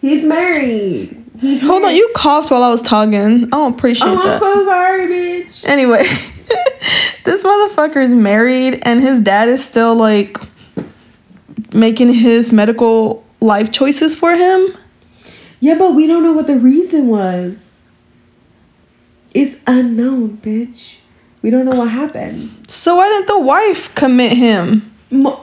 He's 0.00 0.24
married. 0.24 1.19
Hold 1.62 1.84
on, 1.84 1.94
you 1.96 2.10
coughed 2.14 2.50
while 2.50 2.62
I 2.62 2.70
was 2.70 2.82
talking. 2.82 3.44
I 3.44 3.46
don't 3.46 3.74
appreciate 3.74 4.08
Oh, 4.08 4.20
I'm 4.20 4.38
so 4.38 4.64
sorry, 4.66 5.06
bitch. 5.06 5.64
anyway, 5.66 5.98
this 7.24 7.42
motherfucker's 7.42 8.12
married 8.12 8.80
and 8.82 9.00
his 9.00 9.20
dad 9.20 9.48
is 9.48 9.64
still 9.64 9.94
like 9.94 10.36
making 11.72 12.12
his 12.12 12.52
medical 12.52 13.24
life 13.40 13.72
choices 13.72 14.14
for 14.14 14.34
him. 14.34 14.76
Yeah, 15.60 15.76
but 15.78 15.94
we 15.94 16.06
don't 16.06 16.22
know 16.22 16.32
what 16.32 16.46
the 16.46 16.56
reason 16.58 17.08
was. 17.08 17.80
It's 19.32 19.56
unknown, 19.66 20.38
bitch. 20.38 20.96
We 21.42 21.50
don't 21.50 21.64
know 21.64 21.76
what 21.76 21.88
happened. 21.88 22.66
So 22.68 22.96
why 22.96 23.08
didn't 23.08 23.28
the 23.28 23.40
wife 23.40 23.94
commit 23.94 24.32
him? 24.32 24.92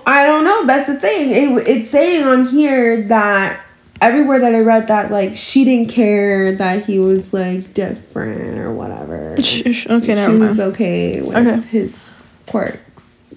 I 0.06 0.25
don't 0.25 0.44
know. 0.44 0.66
That's 0.66 0.88
the 0.88 1.00
thing. 1.00 1.32
It, 1.58 1.68
it's 1.68 1.89
saying 1.89 2.24
on 2.24 2.46
here 2.48 3.04
that 3.08 3.62
everywhere 4.01 4.39
that 4.39 4.54
I 4.56 4.60
read 4.60 4.88
that 4.88 5.12
like 5.12 5.36
she 5.38 5.63
didn't 5.66 5.89
care 5.89 6.56
that 6.56 6.86
he 6.86 7.00
was 7.00 7.34
like 7.34 7.74
different 7.74 8.58
or 8.60 8.72
whatever. 8.74 9.36
Okay, 9.38 9.72
she 9.74 9.88
never 9.89 10.38
was 10.38 10.60
okay 10.60 11.22
with 11.22 11.36
Okay. 11.38 11.60
his 11.68 12.13
quirks. 12.48 13.34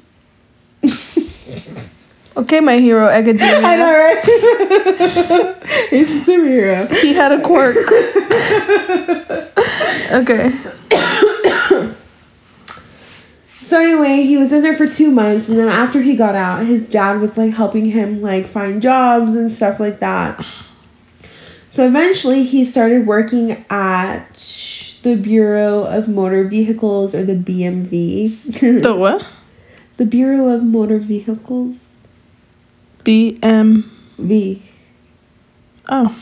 Okay, 2.36 2.60
my 2.60 2.78
hero 2.78 3.06
Academia. 3.08 3.58
I 3.64 3.76
know, 3.76 3.92
right? 3.98 4.24
He's 5.90 6.08
a 6.08 6.20
superhero. 6.24 6.90
He 6.98 7.12
had 7.12 7.32
a 7.32 7.42
quirk. 7.42 7.76
okay. 10.12 10.50
So 13.70 13.78
anyway, 13.80 14.22
he 14.24 14.36
was 14.36 14.52
in 14.52 14.62
there 14.62 14.74
for 14.74 14.88
two 14.88 15.12
months, 15.12 15.48
and 15.48 15.56
then 15.56 15.68
after 15.68 16.00
he 16.02 16.16
got 16.16 16.34
out, 16.34 16.66
his 16.66 16.88
dad 16.88 17.20
was 17.20 17.38
like 17.38 17.54
helping 17.54 17.84
him 17.84 18.20
like 18.20 18.48
find 18.48 18.82
jobs 18.82 19.36
and 19.36 19.52
stuff 19.52 19.78
like 19.78 20.00
that. 20.00 20.44
So 21.68 21.86
eventually, 21.86 22.42
he 22.42 22.64
started 22.64 23.06
working 23.06 23.64
at 23.70 24.34
the 25.04 25.14
Bureau 25.14 25.84
of 25.84 26.08
Motor 26.08 26.42
Vehicles 26.48 27.14
or 27.14 27.22
the 27.24 27.36
BMV. 27.36 28.82
The 28.82 28.96
what? 28.96 29.24
the 29.98 30.04
Bureau 30.04 30.48
of 30.48 30.64
Motor 30.64 30.98
Vehicles. 30.98 31.90
B 33.04 33.38
M. 33.40 33.88
V. 34.18 34.64
Oh, 35.88 36.20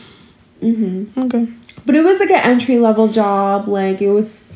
Mm-hmm. 0.61 1.19
okay. 1.19 1.47
But 1.87 1.95
it 1.95 2.03
was 2.03 2.19
like 2.19 2.29
an 2.29 2.43
entry 2.43 2.77
level 2.77 3.07
job. 3.07 3.67
Like 3.67 4.03
it 4.03 4.11
was, 4.11 4.55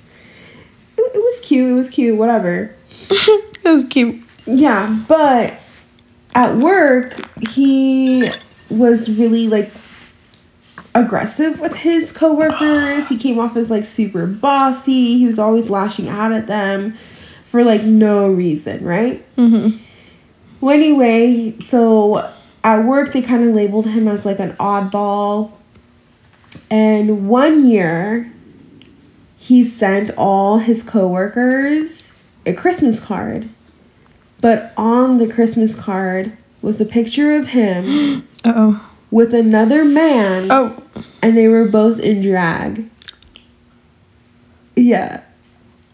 it, 0.95 1.01
it 1.15 1.23
was 1.23 1.39
cute. 1.41 1.71
It 1.71 1.73
was 1.73 1.89
cute. 1.89 2.19
Whatever. 2.19 2.75
It 3.65 3.71
was 3.71 3.85
cute. 3.85 4.21
Yeah, 4.45 5.05
but 5.07 5.53
at 6.35 6.57
work, 6.57 7.15
he 7.47 8.29
was 8.69 9.09
really 9.09 9.47
like 9.47 9.71
aggressive 10.93 11.59
with 11.59 11.73
his 11.75 12.11
coworkers. 12.11 13.07
He 13.07 13.17
came 13.17 13.39
off 13.39 13.55
as 13.55 13.71
like 13.71 13.85
super 13.85 14.27
bossy. 14.27 15.17
He 15.17 15.25
was 15.25 15.39
always 15.39 15.69
lashing 15.69 16.09
out 16.09 16.33
at 16.33 16.47
them 16.47 16.97
for 17.45 17.63
like 17.63 17.83
no 17.83 18.27
reason, 18.27 18.83
right? 18.83 19.23
Mm-hmm. 19.37 19.77
Well, 20.59 20.75
anyway, 20.75 21.57
so 21.61 22.33
at 22.63 22.85
work, 22.85 23.13
they 23.13 23.21
kind 23.21 23.47
of 23.47 23.55
labeled 23.55 23.87
him 23.87 24.07
as 24.07 24.25
like 24.25 24.39
an 24.39 24.53
oddball. 24.53 25.51
And 26.69 27.27
one 27.27 27.67
year, 27.67 28.31
he 29.37 29.63
sent 29.63 30.11
all 30.17 30.59
his 30.59 30.83
coworkers 30.83 32.12
a 32.45 32.53
Christmas 32.53 32.99
card. 32.99 33.49
But 34.41 34.73
on 34.75 35.17
the 35.19 35.27
Christmas 35.27 35.73
card 35.75 36.35
was 36.61 36.81
a 36.81 36.85
picture 36.85 37.35
of 37.35 37.47
him 37.49 38.27
oh. 38.45 38.89
with 39.11 39.33
another 39.33 39.85
man, 39.85 40.47
Oh, 40.51 40.83
and 41.21 41.37
they 41.37 41.47
were 41.47 41.65
both 41.65 41.99
in 41.99 42.21
drag. 42.21 42.89
Yeah. 44.75 45.21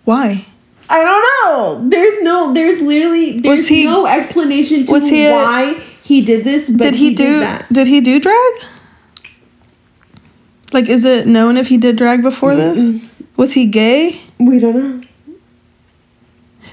why? 0.05 0.45
I 0.91 1.03
don't 1.03 1.83
know. 1.83 1.89
There's 1.89 2.23
no. 2.23 2.53
There's 2.53 2.81
literally. 2.81 3.39
There's 3.41 3.67
he- 3.67 3.85
no 3.85 4.07
explanation 4.07 4.87
to 4.87 4.99
he 4.99 5.25
a- 5.27 5.31
why 5.33 5.73
he 6.03 6.21
did 6.25 6.43
this. 6.43 6.67
But 6.69 6.81
did 6.81 6.95
he, 6.95 7.13
did 7.13 7.17
do? 7.25 7.39
that. 7.41 7.71
Did 7.71 7.85
he 7.85 8.01
do 8.01 8.19
drag? 8.19 8.53
Like, 10.73 10.87
is 10.89 11.05
it 11.05 11.27
known 11.27 11.57
if 11.57 11.67
he 11.67 11.77
did 11.77 11.95
drag 11.95 12.23
before 12.23 12.55
this? 12.55 12.99
Was 13.37 13.53
he 13.53 13.65
gay? 13.67 14.19
We 14.39 14.59
don't 14.59 14.75
know. 14.75 14.98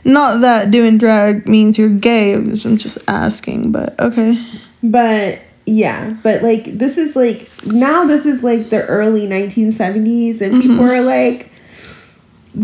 Not 0.06 0.40
that 0.42 0.70
doing 0.70 0.98
drag 0.98 1.48
means 1.48 1.78
you're 1.78 1.88
gay. 1.88 2.32
I'm 2.34 2.54
just- 2.54 2.98
asking, 3.08 3.72
but 3.72 3.98
okay. 4.00 4.38
But 4.82 5.40
yeah, 5.66 6.16
but 6.22 6.42
like 6.42 6.78
this 6.78 6.96
is 6.96 7.16
like 7.16 7.50
now 7.66 8.04
this 8.06 8.24
is 8.24 8.44
like 8.44 8.70
the 8.70 8.86
early 8.86 9.26
1970s, 9.26 10.40
and 10.40 10.62
people 10.62 10.76
mm-hmm. 10.76 10.90
are 10.90 11.02
like, 11.02 11.50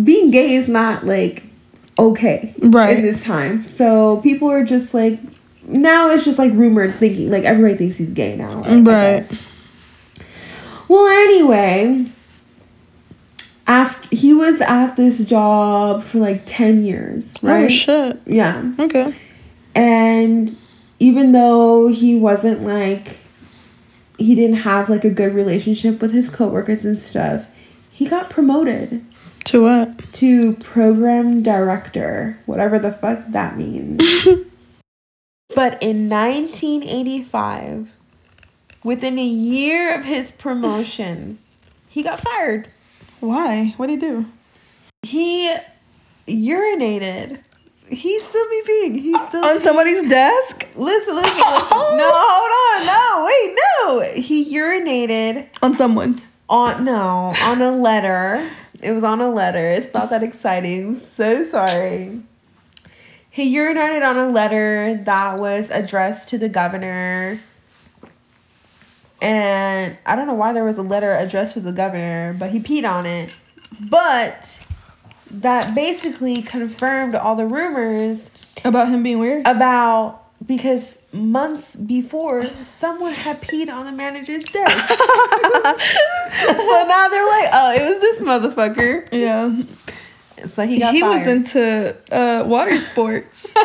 being 0.05 0.31
gay 0.31 0.55
is 0.55 0.69
not 0.69 1.05
like 1.05 1.43
okay 1.99 2.55
Right. 2.61 2.97
in 2.99 3.03
this 3.03 3.25
time. 3.25 3.69
So 3.71 4.19
people 4.19 4.49
are 4.51 4.65
just 4.65 4.95
like 4.95 5.19
now 5.65 6.11
it's 6.11 6.25
just 6.25 6.39
like 6.39 6.53
rumored 6.53 6.95
thinking 6.95 7.31
like 7.31 7.45
everybody 7.45 7.77
thinks 7.77 7.97
he's 7.97 8.13
gay 8.13 8.37
now. 8.37 8.63
I- 8.65 8.81
Right. 8.81 9.43
Well, 10.89 11.07
anyway, 11.07 12.05
after 13.67 14.15
he 14.15 14.35
was 14.35 14.61
at 14.61 14.97
this 14.97 15.25
job 15.25 16.03
for 16.03 16.19
like 16.19 16.43
10 16.47 16.85
years, 16.85 17.35
oh, 17.43 17.49
right? 17.49 17.65
Oh 17.65 17.69
shit. 17.69 18.21
Yeah. 18.27 18.73
Okay. 18.79 19.15
And 19.75 20.57
even 20.99 21.33
though 21.33 21.89
he 21.89 22.17
wasn't 22.19 22.63
like 22.65 23.19
he 24.19 24.35
didn't 24.35 24.59
have 24.59 24.89
like 24.89 25.05
a 25.05 25.11
good 25.11 25.35
relationship 25.35 26.01
with 26.01 26.13
his 26.13 26.31
coworkers 26.31 26.85
and 26.85 26.99
stuff, 26.99 27.49
he 27.91 28.07
got 28.07 28.31
promoted 28.31 29.05
To 29.45 29.63
what? 29.63 30.13
to 30.15 30.55
program 30.55 31.43
director, 31.43 32.39
whatever 32.47 32.79
the 32.79 32.93
fuck 32.93 33.25
that 33.29 33.57
means. 33.57 34.01
but 35.55 35.83
in 35.83 36.09
1985, 36.09 37.95
within 38.85 39.19
a 39.19 39.25
year 39.25 39.95
of 39.95 40.05
his 40.05 40.31
promotion, 40.31 41.39
he 41.89 42.03
got 42.03 42.21
fired. 42.21 42.69
Why? 43.23 43.73
What 43.77 43.87
did 43.87 44.03
he 44.03 44.09
do? 44.09 44.27
He 45.03 45.55
urinated. 46.27 47.41
He's 47.89 48.25
still 48.27 48.49
be 48.49 48.63
peeing. 48.69 49.01
He's 49.01 49.15
uh, 49.17 49.29
still 49.29 49.45
On 49.47 49.61
somebody's 49.61 50.09
desk? 50.09 50.67
Listen, 50.77 51.15
listen, 51.15 51.37
listen. 51.37 51.39
No, 51.39 52.11
hold 52.13 52.81
on. 52.81 52.87
No, 52.87 53.25
wait, 53.27 53.57
no. 54.17 54.21
He 54.21 54.55
urinated 54.57 55.47
On 55.63 55.73
someone. 55.75 56.21
on 56.49 56.85
no 56.85 57.35
on 57.43 57.63
a 57.63 57.71
letter. 57.71 58.51
It 58.83 58.91
was 58.93 59.05
on 59.05 59.21
a 59.21 59.31
letter. 59.31 59.69
It's 59.69 59.93
not 59.95 60.11
that 60.11 60.23
exciting. 60.25 60.99
So 60.99 61.45
sorry. 61.45 62.21
He 63.31 63.55
urinated 63.57 64.07
on 64.07 64.17
a 64.19 64.29
letter 64.29 65.01
that 65.05 65.39
was 65.39 65.71
addressed 65.71 66.29
to 66.31 66.39
the 66.39 66.49
governor. 66.49 67.41
And 69.23 69.97
I 70.05 70.17
don't 70.17 70.27
know 70.27 70.35
why 70.35 70.53
there 70.53 70.65
was 70.65 70.79
a 70.79 70.83
letter 70.83 71.15
addressed 71.15 71.55
to 71.55 71.61
the 71.61 71.73
governor, 71.73 72.35
but 72.39 72.51
he 72.51 72.59
peed 72.61 72.85
on 72.91 73.07
it. 73.07 73.31
But 73.89 74.61
that 75.31 75.75
basically 75.75 76.43
confirmed 76.43 77.15
all 77.15 77.37
the 77.37 77.47
rumors 77.47 78.29
About 78.65 78.89
him 78.89 79.03
being 79.03 79.19
weird. 79.21 79.47
about 79.47 80.19
because 80.45 80.99
months 81.13 81.77
before 81.77 82.45
someone 82.65 83.13
had 83.13 83.41
peed 83.41 83.73
on 83.73 83.87
the 83.87 83.93
manager's 83.93 84.43
desk. 84.45 84.89
so 84.89 84.95
now 86.89 87.09
they're 87.09 87.29
like, 87.29 87.49
oh, 87.53 87.73
it 87.77 87.83
was 87.89 88.01
this 88.01 88.21
motherfucker. 88.23 89.09
yeah. 89.13 89.55
So 90.49 90.67
he 90.67 90.81
got 90.81 90.93
he 90.93 91.05
was 91.05 91.25
into 91.29 91.97
uh, 92.11 92.43
water 92.45 92.77
sports. 92.81 93.47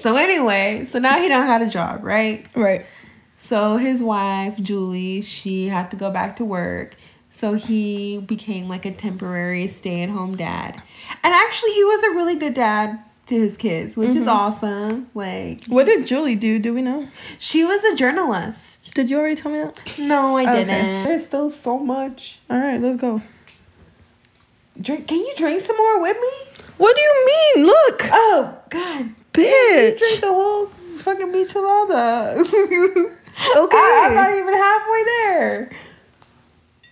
so 0.00 0.16
anyway, 0.16 0.84
so 0.86 0.98
now 0.98 1.18
he 1.18 1.28
don't 1.28 1.46
got 1.46 1.62
a 1.62 1.68
job, 1.68 2.04
right? 2.04 2.46
right. 2.54 2.86
So 3.38 3.76
his 3.76 4.02
wife, 4.02 4.56
Julie, 4.60 5.22
she 5.22 5.68
had 5.68 5.90
to 5.92 5.96
go 5.96 6.10
back 6.10 6.36
to 6.36 6.44
work. 6.44 6.94
So 7.30 7.54
he 7.54 8.18
became 8.18 8.68
like 8.68 8.84
a 8.84 8.90
temporary 8.90 9.68
stay 9.68 10.02
at 10.02 10.08
home 10.08 10.36
dad. 10.36 10.82
And 11.22 11.34
actually, 11.34 11.72
he 11.72 11.84
was 11.84 12.02
a 12.02 12.10
really 12.10 12.34
good 12.34 12.54
dad 12.54 12.98
to 13.26 13.34
his 13.34 13.56
kids, 13.56 13.96
which 13.96 14.10
is 14.10 14.26
mm-hmm. 14.26 14.28
awesome. 14.30 15.10
Like, 15.14 15.64
What 15.66 15.86
did 15.86 16.06
Julie 16.06 16.34
do? 16.34 16.58
Do 16.58 16.74
we 16.74 16.82
know? 16.82 17.08
she 17.38 17.64
was 17.64 17.84
a 17.84 17.94
journalist. 17.94 18.92
Did 18.94 19.10
you 19.10 19.18
already 19.18 19.36
tell 19.36 19.52
me 19.52 19.58
that? 19.60 19.98
No, 19.98 20.36
I 20.36 20.42
Okay. 20.42 20.64
didn't. 20.64 21.04
There's 21.04 21.26
still 21.26 21.50
so 21.50 21.78
much. 21.78 22.40
All 22.50 22.58
right, 22.58 22.80
let's 22.80 22.96
go. 22.96 23.22
Drink. 24.80 25.06
Can 25.06 25.18
you 25.18 25.34
drink 25.36 25.60
some 25.60 25.76
more 25.76 26.00
with 26.00 26.16
me? 26.16 26.64
What 26.78 26.96
do 26.96 27.02
you 27.02 27.26
mean? 27.54 27.66
Look, 27.66 28.00
Oh 28.12 28.58
God, 28.70 29.14
you 29.38 29.44
bitch. 29.44 29.98
drink 29.98 30.20
the 30.20 30.26
whole 30.28 30.66
fucking 30.98 31.28
michelada. 31.28 33.14
Okay. 33.56 33.76
I, 33.76 34.06
I'm 34.08 34.14
not 34.16 34.34
even 34.34 34.52
halfway 34.52 35.04
there. 35.04 35.70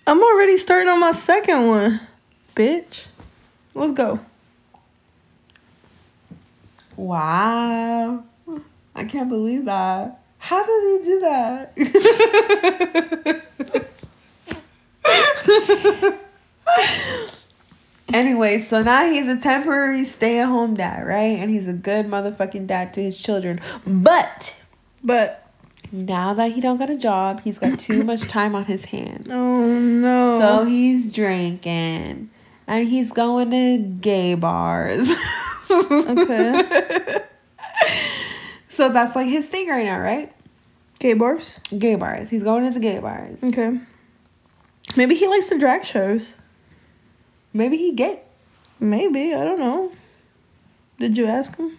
I'm 0.07 0.23
already 0.23 0.57
starting 0.57 0.89
on 0.89 1.01
my 1.01 1.11
second 1.11 1.67
one, 1.67 2.01
bitch. 2.55 3.07
Let's 3.75 3.93
go. 3.93 4.21
Wow. 6.97 8.23
I 8.95 9.05
can't 9.05 9.29
believe 9.29 9.65
that. 9.65 10.21
How 10.39 10.65
did 10.65 11.01
he 11.01 11.05
do 11.05 11.21
that? 11.21 11.73
anyway, 18.37 18.59
so 18.59 18.83
now 18.83 19.11
he's 19.11 19.27
a 19.29 19.37
temporary 19.39 20.05
stay 20.05 20.41
at 20.41 20.47
home 20.47 20.75
dad, 20.75 21.07
right? 21.07 21.39
And 21.39 21.51
he's 21.51 21.67
a 21.67 21.73
good 21.73 22.07
motherfucking 22.07 22.67
dad 22.67 22.93
to 22.95 23.03
his 23.03 23.19
children. 23.19 23.61
But 23.87 24.55
But 25.03 25.51
now 25.91 26.35
that 26.35 26.53
he 26.53 26.61
don't 26.61 26.77
got 26.77 26.91
a 26.91 26.97
job, 26.97 27.41
he's 27.43 27.59
got 27.59 27.79
too 27.79 28.05
much 28.05 28.23
time 28.29 28.55
on 28.55 28.67
his 28.67 28.87
hands. 28.87 29.29
oh 29.31 29.67
no. 29.79 30.39
So 30.39 30.65
he's 30.67 31.13
drinking 31.13 32.31
and 32.67 32.89
he's 32.89 33.11
going 33.13 33.51
to 33.51 33.79
gay 33.79 34.35
bars. 34.35 35.11
okay. 35.71 37.23
So 38.69 38.91
that's 38.91 39.17
like 39.17 39.29
his 39.29 39.49
thing 39.49 39.69
right 39.71 39.87
now, 39.87 39.99
right? 39.99 40.31
Gay 40.99 41.15
bars. 41.15 41.61
Gay 41.79 41.95
bars. 41.95 42.29
He's 42.29 42.43
going 42.43 42.63
to 42.65 42.71
the 42.71 42.81
gay 42.81 42.99
bars. 42.99 43.43
Okay. 43.43 43.79
Maybe 44.97 45.15
he 45.15 45.27
likes 45.29 45.49
the 45.49 45.59
drag 45.59 45.87
shows. 45.87 46.35
Maybe 47.55 47.79
he 47.79 47.93
gay. 47.93 48.21
Maybe 48.81 49.35
I 49.35 49.45
don't 49.45 49.59
know. 49.59 49.93
Did 50.99 51.17
you 51.17 51.27
ask 51.27 51.57
him? 51.57 51.77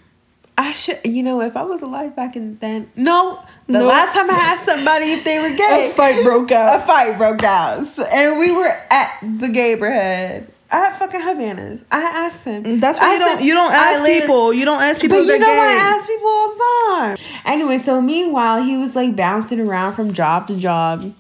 I 0.60 0.72
should, 0.74 1.00
you 1.06 1.22
know, 1.22 1.42
if 1.42 1.56
I 1.56 1.62
was 1.64 1.82
alive 1.84 2.16
back 2.16 2.36
in 2.36 2.58
then. 2.58 2.90
No, 2.96 3.40
the 3.68 3.74
No. 3.74 3.86
last 3.86 4.14
time 4.14 4.30
I 4.32 4.34
asked 4.36 4.66
somebody 4.66 5.12
if 5.12 5.24
they 5.24 5.40
were 5.40 5.56
gay, 5.56 5.90
A 5.92 5.94
fight 5.94 6.24
broke 6.24 6.52
out. 6.52 6.82
a 6.82 6.86
fight 6.86 7.18
broke 7.18 7.44
out, 7.44 7.86
So- 7.86 8.04
and 8.06 8.40
we 8.40 8.52
were 8.52 8.76
at 8.90 9.12
the 9.22 9.48
neighborhood. 9.48 10.48
at 10.72 10.98
fucking 10.98 11.22
Havana's. 11.22 11.84
I 11.92 12.02
asked 12.02 12.44
him. 12.44 12.80
That's 12.80 13.00
why 13.00 13.12
I 13.12 13.14
you 13.14 13.20
don't 13.20 13.42
you 13.44 13.54
don't 13.54 13.72
ask 13.72 14.04
people. 14.04 14.52
You 14.52 14.66
don't 14.66 14.82
ask 14.82 15.00
people 15.00 15.18
But 15.18 15.28
you 15.28 15.38
know, 15.40 15.48
I 15.48 15.74
ask 15.74 16.08
people 16.08 16.28
all 16.28 16.50
the 16.50 16.64
time. 16.90 17.18
Anyway, 17.46 17.78
so 17.78 18.02
meanwhile, 18.02 18.62
he 18.64 18.76
was 18.78 18.96
like 18.96 19.16
bouncing 19.16 19.60
around 19.60 19.94
from 19.94 20.12
job 20.12 20.48
to 20.48 20.58
job. 20.58 21.14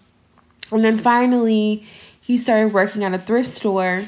And 0.71 0.83
then 0.83 0.97
finally, 0.97 1.85
he 2.19 2.37
started 2.39 2.73
working 2.73 3.03
at 3.03 3.13
a 3.13 3.19
thrift 3.19 3.47
store. 3.49 4.07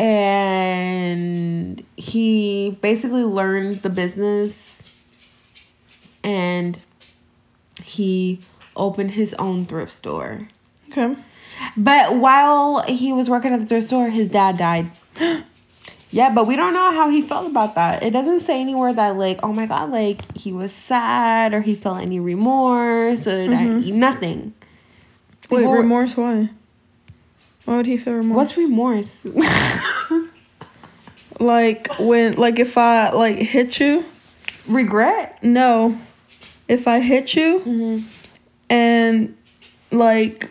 And 0.00 1.84
he 1.96 2.70
basically 2.80 3.22
learned 3.22 3.82
the 3.82 3.90
business. 3.90 4.82
And 6.24 6.78
he 7.84 8.40
opened 8.76 9.10
his 9.10 9.34
own 9.34 9.66
thrift 9.66 9.92
store. 9.92 10.48
Okay. 10.88 11.16
But 11.76 12.16
while 12.16 12.82
he 12.82 13.12
was 13.12 13.28
working 13.28 13.52
at 13.52 13.60
the 13.60 13.66
thrift 13.66 13.88
store, 13.88 14.08
his 14.08 14.28
dad 14.28 14.56
died. 14.56 14.90
yeah, 16.10 16.30
but 16.30 16.46
we 16.46 16.56
don't 16.56 16.72
know 16.72 16.92
how 16.92 17.10
he 17.10 17.20
felt 17.20 17.46
about 17.46 17.74
that. 17.74 18.02
It 18.02 18.12
doesn't 18.12 18.40
say 18.40 18.60
anywhere 18.60 18.94
that 18.94 19.16
like, 19.16 19.40
oh 19.42 19.52
my 19.52 19.66
god, 19.66 19.90
like 19.90 20.36
he 20.36 20.50
was 20.52 20.72
sad 20.72 21.52
or 21.52 21.60
he 21.60 21.74
felt 21.74 22.00
any 22.00 22.20
remorse 22.20 23.26
or 23.26 23.48
that, 23.48 23.50
mm-hmm. 23.50 23.98
nothing. 23.98 24.54
Wait, 25.50 25.60
People 25.60 25.74
remorse? 25.74 26.16
Why? 26.16 26.48
Why 27.70 27.76
would 27.76 27.86
he 27.86 27.98
feel 27.98 28.14
remorse? 28.14 28.36
What's 28.36 28.56
remorse? 28.56 29.24
like 31.38 31.86
when, 32.00 32.34
like 32.34 32.58
if 32.58 32.76
I 32.76 33.10
like 33.12 33.36
hit 33.36 33.78
you? 33.78 34.04
Regret? 34.66 35.40
No, 35.44 35.96
if 36.66 36.88
I 36.88 36.98
hit 36.98 37.36
you 37.36 37.60
Mm-hmm. 37.60 38.08
and 38.68 39.36
like 39.92 40.50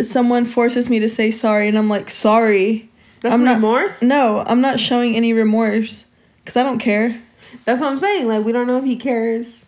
someone 0.00 0.46
forces 0.46 0.88
me 0.88 1.00
to 1.00 1.08
say 1.10 1.30
sorry, 1.30 1.68
and 1.68 1.76
I'm 1.76 1.90
like 1.90 2.08
sorry. 2.08 2.88
That's 3.20 3.34
I'm 3.34 3.44
not- 3.44 3.56
remorse. 3.56 4.00
No, 4.00 4.42
I'm 4.46 4.62
not 4.62 4.80
showing 4.80 5.16
any 5.16 5.34
remorse 5.34 6.06
because 6.42 6.56
I 6.56 6.62
don't 6.62 6.78
care. 6.78 7.20
That's 7.66 7.82
what 7.82 7.90
I'm 7.90 7.98
saying. 7.98 8.26
Like 8.26 8.42
we 8.42 8.52
don't 8.52 8.66
know 8.66 8.78
if 8.78 8.84
he 8.84 8.96
cares. 8.96 9.66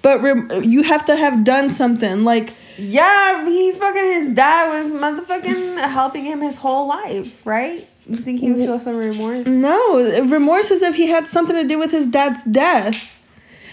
But 0.00 0.22
rem- 0.22 0.62
you 0.62 0.84
have 0.84 1.04
to 1.06 1.16
have 1.16 1.42
done 1.42 1.70
something. 1.70 2.22
Like 2.22 2.54
Yeah, 2.76 3.44
he 3.46 3.72
fucking 3.72 4.04
his 4.04 4.30
dad 4.32 4.68
was 4.68 4.92
motherfucking 4.92 5.78
helping 5.88 6.24
him 6.24 6.40
his 6.40 6.58
whole 6.58 6.86
life, 6.88 7.44
right? 7.46 7.86
You 8.06 8.16
think 8.16 8.40
he 8.40 8.52
would 8.52 8.60
feel 8.60 8.80
some 8.80 8.96
remorse? 8.96 9.46
no 9.46 10.22
remorse 10.24 10.70
is 10.70 10.82
if 10.82 10.96
he 10.96 11.06
had 11.06 11.28
something 11.28 11.54
to 11.54 11.66
do 11.66 11.78
with 11.78 11.90
his 11.90 12.06
dad's 12.06 12.42
death. 12.44 13.10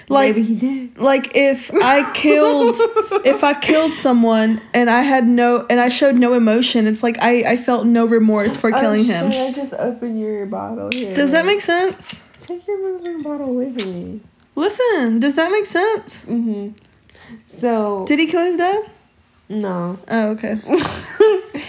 Like 0.07 0.35
Maybe 0.35 0.47
he 0.47 0.55
did. 0.55 0.97
like 0.97 1.35
if 1.35 1.71
I 1.71 2.11
killed 2.15 2.75
if 3.25 3.43
I 3.43 3.53
killed 3.53 3.93
someone 3.93 4.59
and 4.73 4.89
I 4.89 5.01
had 5.01 5.27
no 5.27 5.67
and 5.69 5.79
I 5.79 5.89
showed 5.89 6.15
no 6.15 6.33
emotion, 6.33 6.87
it's 6.87 7.03
like 7.03 7.17
I 7.21 7.51
I 7.51 7.57
felt 7.57 7.85
no 7.85 8.07
remorse 8.07 8.57
for 8.57 8.71
killing 8.71 9.01
oh, 9.01 9.03
him. 9.03 9.31
Shit, 9.31 9.49
I 9.49 9.51
just 9.51 9.73
open 9.75 10.17
your 10.17 10.47
bottle 10.47 10.89
here. 10.91 11.13
Does 11.13 11.31
that 11.31 11.45
make 11.45 11.61
sense? 11.61 12.23
Take 12.41 12.67
your 12.67 12.79
motherfucking 12.79 13.23
bottle 13.23 13.53
with 13.53 13.85
me. 13.87 14.21
Listen, 14.55 15.19
does 15.19 15.35
that 15.35 15.51
make 15.51 15.67
sense? 15.67 16.25
Mm-hmm. 16.25 16.69
So 17.47 18.05
Did 18.05 18.19
he 18.19 18.27
kill 18.27 18.43
his 18.43 18.57
dad? 18.57 18.83
no, 19.49 19.97
Oh, 20.07 20.29
okay. 20.29 20.59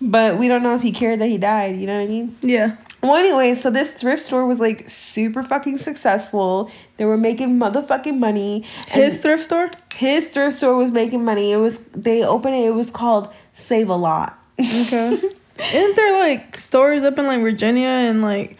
but 0.00 0.38
we 0.38 0.48
don't 0.48 0.62
know 0.62 0.74
if 0.74 0.82
he 0.82 0.92
cared 0.92 1.20
that 1.20 1.28
he 1.28 1.38
died. 1.38 1.76
You 1.76 1.86
know 1.86 1.96
what 1.98 2.04
I 2.04 2.08
mean? 2.08 2.36
Yeah. 2.42 2.76
Well, 3.02 3.16
anyway, 3.16 3.54
so 3.54 3.70
this 3.70 3.92
thrift 3.92 4.22
store 4.22 4.46
was 4.46 4.60
like 4.60 4.88
super 4.88 5.42
fucking 5.42 5.78
successful. 5.78 6.70
They 6.96 7.04
were 7.04 7.18
making 7.18 7.58
motherfucking 7.58 8.18
money. 8.18 8.64
His 8.88 9.20
thrift 9.20 9.42
store? 9.42 9.70
his 9.96 10.28
thrift 10.28 10.56
store 10.56 10.74
was 10.76 10.90
making 10.90 11.24
money. 11.24 11.52
It 11.52 11.56
was 11.58 11.78
they 11.94 12.24
opened 12.24 12.54
it. 12.56 12.66
It 12.66 12.74
was 12.74 12.90
called 12.90 13.32
Save 13.54 13.88
a 13.90 13.94
Lot. 13.96 14.38
Okay. 14.58 15.20
Isn't 15.74 15.96
there 15.96 16.12
like 16.18 16.58
stores 16.58 17.02
up 17.04 17.18
in 17.18 17.26
like 17.26 17.40
Virginia 17.40 17.86
and 17.86 18.22
like 18.22 18.56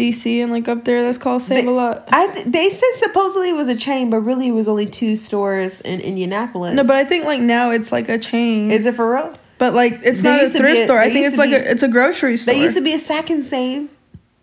DC 0.00 0.42
and 0.42 0.50
like 0.50 0.66
up 0.68 0.84
there 0.84 1.02
that's 1.02 1.18
called 1.18 1.42
Save 1.42 1.64
They- 1.64 1.70
a 1.70 1.74
Lot? 1.74 2.08
I 2.10 2.26
th- 2.28 2.46
they 2.46 2.70
said 2.70 2.90
supposedly 2.96 3.50
it 3.50 3.56
was 3.56 3.68
a 3.68 3.76
chain, 3.76 4.08
but 4.10 4.20
really 4.20 4.48
it 4.48 4.52
was 4.52 4.66
only 4.68 4.86
two 4.86 5.14
stores 5.16 5.80
in 5.82 6.00
Indianapolis. 6.00 6.74
No, 6.74 6.82
but 6.84 6.96
I 6.96 7.04
think 7.04 7.24
like 7.26 7.40
now 7.40 7.70
it's 7.70 7.92
like 7.92 8.08
a 8.08 8.18
chain. 8.18 8.70
is 8.70 8.86
it 8.86 8.94
for 8.94 9.12
real? 9.14 9.36
but 9.58 9.74
like 9.74 10.00
it's 10.02 10.22
They 10.22 10.30
not 10.30 10.40
a 10.40 10.42
used 10.44 10.56
to 10.56 10.58
be 10.58 10.64
thrift 10.64 10.80
a- 10.80 10.84
store. 10.84 10.98
I 10.98 11.10
think 11.12 11.26
it's 11.26 11.36
like 11.36 11.50
be- 11.50 11.56
a 11.56 11.70
it's 11.70 11.82
a 11.82 11.88
grocery 11.88 12.36
store. 12.38 12.54
They 12.54 12.62
used 12.62 12.76
to 12.76 12.82
be 12.82 12.94
a 12.94 12.98
sack 12.98 13.28
and 13.30 13.44
save. 13.44 13.88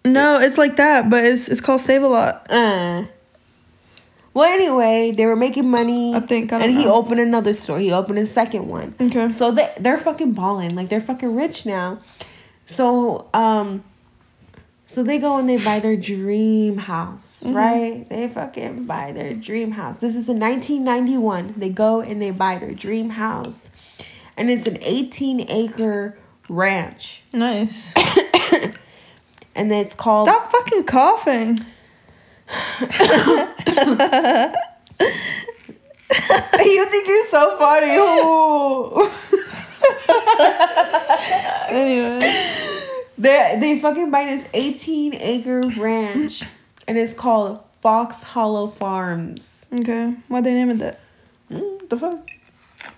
no, 0.06 0.40
it's 0.40 0.58
like 0.60 0.76
that, 0.78 1.10
but 1.10 1.24
it's 1.26 1.50
it's 1.50 1.60
called 1.62 1.82
Save 1.82 2.04
a 2.04 2.08
Lot. 2.08 2.46
Uh. 2.52 3.04
Well, 4.34 4.46
anyway, 4.54 5.12
they 5.18 5.26
were 5.26 5.36
making 5.36 5.68
money. 5.68 6.14
I 6.14 6.20
think, 6.20 6.54
I 6.54 6.60
and 6.60 6.72
he 6.72 6.86
opened 6.86 7.20
another 7.20 7.56
store. 7.56 7.80
He 7.80 7.92
opened 7.92 8.20
a 8.20 8.28
second 8.28 8.68
one. 8.68 8.94
Okay. 9.02 9.30
So 9.32 9.52
they 9.52 9.74
they're 9.80 9.98
fucking 9.98 10.34
balling. 10.34 10.76
Like 10.76 10.90
they're 10.90 11.02
fucking 11.02 11.36
rich 11.36 11.66
now. 11.66 11.98
So 12.68 13.28
um. 13.34 13.84
So 14.90 15.04
they 15.04 15.18
go 15.20 15.36
and 15.38 15.50
they 15.50 15.58
buy 15.58 15.80
their 15.82 15.98
dream 15.98 16.78
house, 16.78 17.44
Mm-hmm. 17.46 17.56
right? 17.56 18.10
They 18.10 18.28
fucking 18.30 18.86
buy 18.86 19.12
their 19.12 19.34
dream 19.34 19.72
house. 19.72 19.98
This 19.98 20.16
is 20.16 20.30
in 20.30 20.40
1991. 20.40 21.56
They 21.58 21.70
go 21.70 22.00
and 22.02 22.22
they 22.22 22.32
buy 22.32 22.58
their 22.58 22.72
dream 22.74 23.10
house, 23.12 23.70
and 24.38 24.50
it's 24.50 24.66
an 24.66 24.78
18 24.82 25.46
acre 25.50 26.18
ranch, 26.50 27.22
Nice. 27.34 27.94
and 29.56 29.72
it's 29.72 29.94
called 29.94 30.30
Stop 30.30 30.52
fucking 30.52 30.86
coughing. 30.86 31.58
you 36.64 36.86
think 36.86 37.08
you're 37.08 37.26
so 37.26 37.58
funny. 37.58 37.98
Anyway. 41.70 42.64
They 43.18 43.58
they 43.60 43.80
fucking 43.80 44.12
buy 44.12 44.26
this 44.26 44.46
18 44.54 45.16
acre 45.16 45.62
ranch 45.78 46.44
and 46.88 46.98
it's 46.98 47.14
called 47.14 47.62
Fox 47.82 48.22
Hollow 48.24 48.68
Farms. 48.68 49.66
Okay. 49.74 50.14
Why'd 50.28 50.44
they 50.44 50.54
name 50.54 50.70
it 50.70 50.80
that? 50.80 51.00
Mm, 51.52 51.90
the 51.90 51.98
fuck? 51.98 52.28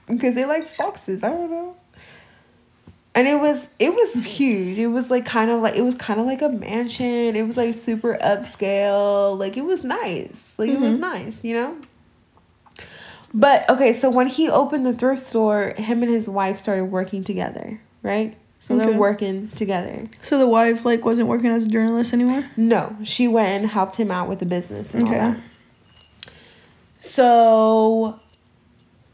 Because 0.08 0.36
they 0.36 0.46
like 0.46 0.68
foxes. 0.68 1.24
I 1.24 1.30
don't 1.30 1.50
know. 1.50 1.76
And 3.16 3.28
it 3.28 3.40
was 3.40 3.70
it 3.80 3.94
was 3.94 4.14
huge. 4.14 4.78
It 4.78 4.88
was 4.88 5.10
like 5.10 5.26
kind 5.26 5.50
of 5.50 5.62
like 5.62 5.76
it 5.76 5.82
was 5.84 5.96
kind 5.96 6.20
of 6.20 6.26
like 6.26 6.42
a 6.42 6.50
mansion. 6.50 7.36
It 7.36 7.44
was 7.48 7.58
like 7.58 7.74
super 7.76 8.16
upscale. 8.22 9.38
Like 9.38 9.56
it 9.58 9.64
was 9.66 9.84
nice. 9.84 10.56
Like 10.58 10.70
it 10.70 10.80
was 10.80 10.98
Mhm. 10.98 11.00
nice, 11.00 11.44
you 11.44 11.54
know? 11.56 11.78
But 13.34 13.70
okay, 13.70 13.94
so 13.94 14.10
when 14.10 14.28
he 14.28 14.50
opened 14.50 14.86
the 14.86 14.94
thrift 14.94 15.22
store, 15.22 15.74
him 15.78 16.02
and 16.02 16.12
his 16.12 16.28
wife 16.28 16.58
started 16.58 16.86
working 16.86 17.24
together, 17.24 17.80
right? 18.02 18.36
So 18.60 18.76
Okay. 18.76 18.86
they're 18.86 19.00
working 19.00 19.50
together. 19.56 20.08
So 20.22 20.38
the 20.38 20.48
wife 20.48 20.86
like 20.86 21.06
wasn't 21.06 21.28
working 21.28 21.50
as 21.50 21.66
a 21.66 21.70
journalist 21.70 22.14
anymore? 22.14 22.46
No, 22.58 22.96
she 23.04 23.28
went 23.28 23.62
and 23.62 23.70
helped 23.72 23.96
him 23.96 24.12
out 24.12 24.28
with 24.30 24.40
the 24.40 24.46
business 24.46 24.94
and 24.94 25.06
Okay. 25.08 25.20
all 25.20 25.32
that. 25.32 25.40
So 27.00 28.20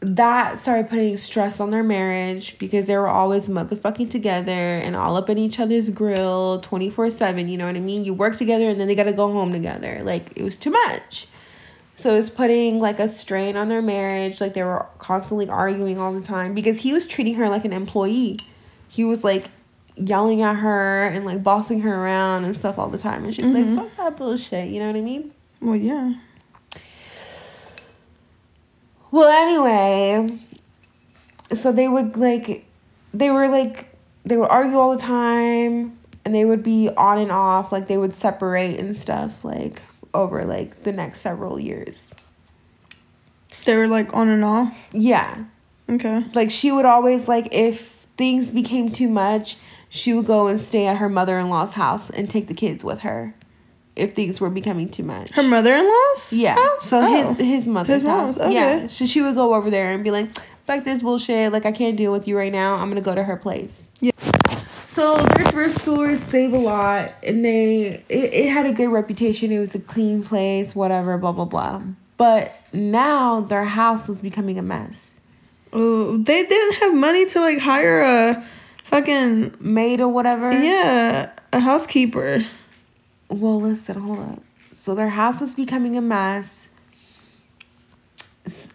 that 0.00 0.58
started 0.58 0.88
putting 0.90 1.16
stress 1.16 1.58
on 1.60 1.70
their 1.70 1.82
marriage 1.82 2.58
because 2.58 2.86
they 2.86 2.96
were 2.96 3.08
always 3.08 3.48
motherfucking 3.48 4.10
together 4.10 4.50
and 4.52 4.94
all 4.94 5.16
up 5.16 5.30
in 5.30 5.38
each 5.38 5.58
other's 5.58 5.90
grill 5.90 6.60
24 6.60 7.10
7. 7.10 7.48
You 7.48 7.56
know 7.56 7.66
what 7.66 7.76
I 7.76 7.80
mean? 7.80 8.04
You 8.04 8.12
work 8.14 8.36
together 8.36 8.68
and 8.68 8.78
then 8.80 8.88
they 8.88 8.94
got 8.94 9.04
to 9.04 9.12
go 9.12 9.32
home 9.32 9.52
together. 9.52 10.00
Like 10.02 10.30
it 10.36 10.42
was 10.42 10.56
too 10.56 10.70
much. 10.70 11.28
So 11.94 12.14
it's 12.14 12.28
putting 12.28 12.78
like 12.78 13.00
a 13.00 13.08
strain 13.08 13.56
on 13.56 13.68
their 13.68 13.80
marriage. 13.80 14.40
Like 14.40 14.52
they 14.54 14.62
were 14.62 14.86
constantly 14.98 15.48
arguing 15.48 15.98
all 15.98 16.12
the 16.12 16.20
time 16.20 16.52
because 16.52 16.78
he 16.78 16.92
was 16.92 17.06
treating 17.06 17.34
her 17.34 17.48
like 17.48 17.64
an 17.64 17.72
employee. 17.72 18.36
He 18.96 19.04
was 19.04 19.22
like 19.22 19.50
yelling 19.96 20.40
at 20.42 20.56
her 20.56 21.04
and 21.06 21.24
like 21.26 21.42
bossing 21.42 21.80
her 21.82 21.94
around 22.02 22.44
and 22.44 22.56
stuff 22.56 22.78
all 22.78 22.88
the 22.88 22.98
time. 22.98 23.24
And 23.24 23.34
she's 23.34 23.44
Mhm. 23.44 23.76
like, 23.76 23.76
fuck 23.88 23.96
that 23.98 24.16
bullshit. 24.16 24.68
You 24.70 24.80
know 24.80 24.86
what 24.86 24.96
I 24.96 25.00
mean? 25.02 25.32
Well, 25.60 25.76
yeah. 25.76 26.14
Well, 29.10 29.28
anyway, 29.28 30.38
so 31.54 31.72
they 31.72 31.88
would 31.88 32.16
like, 32.16 32.64
they 33.14 33.30
were 33.30 33.48
like, 33.48 33.94
they 34.24 34.36
would 34.36 34.48
argue 34.48 34.78
all 34.78 34.90
the 34.96 35.02
time 35.02 35.98
and 36.24 36.34
they 36.34 36.44
would 36.44 36.62
be 36.62 36.90
on 36.96 37.18
and 37.18 37.30
off. 37.32 37.70
Like 37.72 37.86
they 37.86 37.96
would 37.98 38.14
separate 38.14 38.78
and 38.78 38.96
stuff 38.96 39.44
like 39.44 39.82
over 40.12 40.44
like 40.44 40.82
the 40.82 40.92
next 40.92 41.20
several 41.20 41.58
years. 41.60 42.10
They 43.64 43.76
were 43.76 43.86
like 43.88 44.12
on 44.14 44.28
and 44.28 44.44
off. 44.44 44.88
Yeah. 44.92 45.44
Okay. 45.88 46.24
Like 46.34 46.50
she 46.50 46.72
would 46.72 46.84
always 46.84 47.28
like, 47.28 47.48
if 47.52 47.95
things 48.16 48.50
became 48.50 48.90
too 48.90 49.08
much, 49.08 49.56
she 49.88 50.12
would 50.14 50.26
go 50.26 50.46
and 50.48 50.58
stay 50.58 50.86
at 50.86 50.96
her 50.98 51.08
mother 51.08 51.38
in 51.38 51.48
law's 51.48 51.74
house 51.74 52.10
and 52.10 52.28
take 52.28 52.46
the 52.48 52.54
kids 52.54 52.82
with 52.84 53.00
her 53.00 53.34
if 53.94 54.14
things 54.14 54.40
were 54.40 54.50
becoming 54.50 54.88
too 54.90 55.02
much. 55.02 55.30
Her 55.32 55.42
mother-in-law's? 55.42 56.32
Yeah. 56.32 56.54
house? 56.56 56.84
So 56.86 57.00
Oh. 57.00 57.34
his 57.34 57.38
his 57.38 57.66
mother's 57.66 58.02
His 58.02 58.10
house. 58.10 58.36
Yeah. 58.38 58.44
okay. 58.76 58.88
So 58.88 59.06
she 59.06 59.22
would 59.22 59.34
go 59.34 59.54
over 59.54 59.70
there 59.70 59.92
and 59.92 60.04
be 60.04 60.10
like, 60.10 60.28
"Fuck 60.66 60.84
this 60.84 61.00
bullshit! 61.02 61.50
Like 61.52 61.64
I 61.64 61.72
can't 61.72 61.96
deal 61.96 62.12
with 62.12 62.28
you 62.28 62.36
right 62.36 62.52
now. 62.52 62.74
I'm 62.76 62.88
gonna 62.88 63.00
go 63.00 63.14
to 63.14 63.24
her 63.24 63.36
place." 63.36 63.84
Yeah. 64.00 64.10
So 64.86 65.16
their 65.16 65.46
thrift 65.46 65.80
stores 65.80 66.22
save 66.22 66.52
a 66.52 66.58
lot, 66.58 67.12
and 67.24 67.44
they 67.44 68.04
it, 68.08 68.34
it 68.34 68.48
had 68.50 68.66
a 68.66 68.72
good 68.72 68.88
reputation. 68.88 69.50
It 69.50 69.58
was 69.60 69.74
a 69.74 69.78
clean 69.80 70.22
place, 70.22 70.76
whatever, 70.76 71.16
blah 71.18 71.32
blah 71.32 71.44
blah. 71.46 71.82
But 72.18 72.54
now 72.72 73.40
their 73.40 73.64
house 73.64 74.08
was 74.08 74.20
becoming 74.20 74.58
a 74.58 74.62
mess. 74.62 75.15
Oh, 75.78 76.16
they 76.16 76.42
didn't 76.46 76.74
have 76.76 76.94
money 76.94 77.26
to 77.26 77.40
like 77.40 77.58
hire 77.58 78.00
a 78.02 78.44
fucking 78.84 79.56
Maid 79.60 80.00
or 80.00 80.08
whatever. 80.08 80.50
yeah, 80.50 81.30
a 81.52 81.60
housekeeper. 81.60 82.46
Well, 83.28 83.60
listen, 83.60 84.00
hold 84.00 84.20
up. 84.20 84.42
So 84.72 84.94
their 84.94 85.10
house 85.10 85.40
was 85.42 85.54
becoming 85.54 85.96
a 85.96 86.00
mess, 86.00 86.70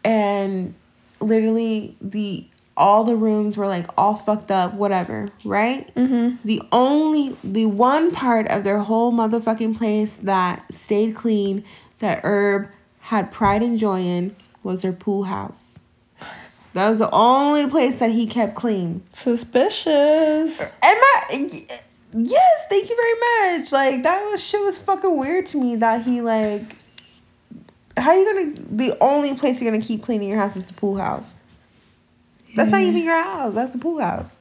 and 0.04 0.74
literally 1.20 1.96
the 2.02 2.46
all 2.78 3.04
the 3.04 3.16
rooms 3.16 3.58
were 3.58 3.68
like 3.68 3.88
all 3.98 4.16
fucked 4.16 4.50
up, 4.52 4.74
whatever, 4.74 5.28
right? 5.46 5.94
Mhm. 5.96 6.38
The 6.44 6.62
only 6.72 7.36
the 7.44 7.66
one 7.66 8.12
part 8.12 8.48
of 8.48 8.64
their 8.64 8.80
whole 8.80 9.12
motherfucking 9.12 9.78
place 9.78 10.18
that 10.18 10.64
stayed 10.74 11.16
clean, 11.16 11.64
that 12.00 12.22
Herb 12.24 12.70
had 13.02 13.32
pride 13.32 13.62
and 13.62 13.78
joy 13.78 14.02
in, 14.02 14.36
was 14.64 14.82
their 14.82 14.94
pool 14.94 15.24
house. 15.24 15.78
That 16.74 16.90
was 16.90 17.00
the 17.00 17.10
only 17.12 17.68
place 17.68 18.00
that 18.00 18.12
he 18.12 18.26
kept 18.26 18.56
clean. 18.56 19.04
Suspicious. 19.14 20.62
Am 20.62 20.70
I? 20.84 21.50
Yes, 22.14 22.66
thank 22.70 22.90
you 22.90 22.96
very 22.96 23.58
much. 23.60 23.72
Like 23.72 24.04
that 24.04 24.24
was 24.24 24.44
shit 24.44 24.62
was 24.64 24.78
fucking 24.78 25.18
weird 25.18 25.46
to 25.48 25.58
me 25.58 25.76
that 25.78 26.04
he 26.04 26.22
like. 26.22 26.78
How 27.98 28.14
you 28.14 28.26
gonna? 28.26 28.54
The 28.72 28.98
only 29.02 29.36
place 29.36 29.62
you're 29.62 29.72
gonna 29.72 29.84
keep 29.84 30.02
cleaning 30.02 30.30
your 30.30 30.40
house 30.40 30.56
is 30.56 30.68
the 30.68 30.74
pool 30.74 30.98
house. 30.98 31.36
That's 32.56 32.72
not 32.72 32.82
even 32.82 33.04
your 33.04 33.22
house. 33.22 33.54
That's 33.54 33.72
the 33.74 33.78
pool 33.78 34.00
house. 34.00 34.40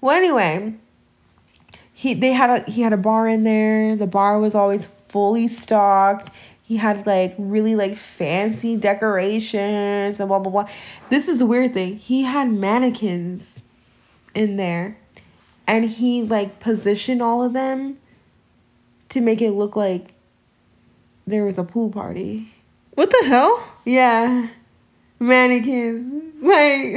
Well, 0.00 0.16
anyway, 0.16 0.74
he 1.92 2.14
they 2.14 2.32
had 2.32 2.50
a 2.50 2.70
he 2.70 2.82
had 2.82 2.92
a 2.92 2.96
bar 2.96 3.28
in 3.28 3.44
there. 3.44 3.96
The 3.96 4.06
bar 4.06 4.38
was 4.38 4.54
always 4.54 4.86
fully 4.86 5.48
stocked. 5.48 6.30
He 6.68 6.76
had 6.76 7.06
like 7.06 7.34
really 7.38 7.74
like 7.74 7.96
fancy 7.96 8.76
decorations 8.76 10.20
and 10.20 10.28
blah 10.28 10.38
blah 10.38 10.52
blah. 10.52 10.68
This 11.08 11.26
is 11.26 11.38
the 11.38 11.46
weird 11.46 11.72
thing. 11.72 11.96
He 11.96 12.24
had 12.24 12.52
mannequins 12.52 13.62
in 14.34 14.56
there, 14.56 14.98
and 15.66 15.86
he 15.86 16.22
like 16.22 16.60
positioned 16.60 17.22
all 17.22 17.42
of 17.42 17.54
them 17.54 17.96
to 19.08 19.22
make 19.22 19.40
it 19.40 19.52
look 19.52 19.76
like 19.76 20.12
there 21.26 21.46
was 21.46 21.56
a 21.56 21.64
pool 21.64 21.88
party. 21.88 22.52
What 22.90 23.08
the 23.12 23.24
hell? 23.26 23.66
Yeah, 23.86 24.48
mannequins. 25.18 26.27
Like 26.40 26.94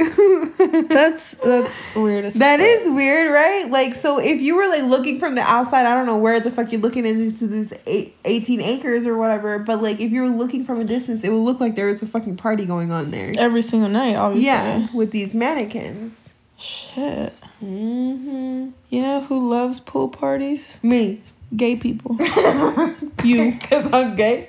That's 0.88 1.32
that's 1.32 1.82
weird 1.96 2.24
as 2.24 2.34
That 2.34 2.60
is 2.60 2.88
weird, 2.88 3.32
right? 3.32 3.68
Like, 3.68 3.94
so 3.96 4.18
if 4.18 4.40
you 4.40 4.54
were 4.56 4.68
like 4.68 4.84
looking 4.84 5.18
from 5.18 5.34
the 5.34 5.40
outside, 5.42 5.84
I 5.84 5.94
don't 5.94 6.06
know 6.06 6.18
where 6.18 6.38
the 6.38 6.50
fuck 6.50 6.70
you're 6.70 6.80
looking 6.80 7.04
into 7.04 7.46
this 7.48 7.72
eight, 7.86 8.16
18 8.24 8.60
acres 8.60 9.04
or 9.04 9.16
whatever, 9.16 9.58
but 9.58 9.82
like 9.82 9.98
if 10.00 10.12
you 10.12 10.22
were 10.22 10.28
looking 10.28 10.64
from 10.64 10.80
a 10.80 10.84
distance, 10.84 11.24
it 11.24 11.30
would 11.30 11.40
look 11.42 11.58
like 11.60 11.74
there 11.74 11.88
was 11.88 12.02
a 12.02 12.06
fucking 12.06 12.36
party 12.36 12.64
going 12.66 12.92
on 12.92 13.10
there. 13.10 13.32
every 13.36 13.62
single 13.62 13.88
night, 13.88 14.14
obviously. 14.14 14.46
Yeah, 14.46 14.86
with 14.94 15.10
these 15.10 15.34
mannequins. 15.34 16.30
Shit. 16.56 17.34
Mm-hmm. 17.62 18.70
You 18.90 19.02
know 19.02 19.22
who 19.22 19.48
loves 19.50 19.80
pool 19.80 20.08
parties? 20.08 20.76
Me. 20.82 21.20
Gay 21.56 21.76
people. 21.76 22.16
you. 23.24 23.52
Because 23.60 23.92
I'm 23.92 24.14
gay. 24.16 24.48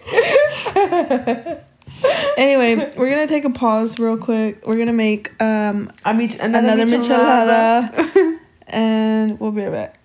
Anyway, 2.37 2.93
we're 2.97 3.09
gonna 3.09 3.27
take 3.27 3.45
a 3.45 3.49
pause 3.49 3.99
real 3.99 4.17
quick. 4.17 4.65
We're 4.65 4.77
gonna 4.77 4.93
make 4.93 5.31
um 5.41 5.91
another, 6.05 6.37
another 6.41 6.85
michelada. 6.85 7.91
michelada, 7.91 8.39
and 8.67 9.39
we'll 9.39 9.51
be 9.51 9.61
right 9.63 9.71
back. 9.71 9.99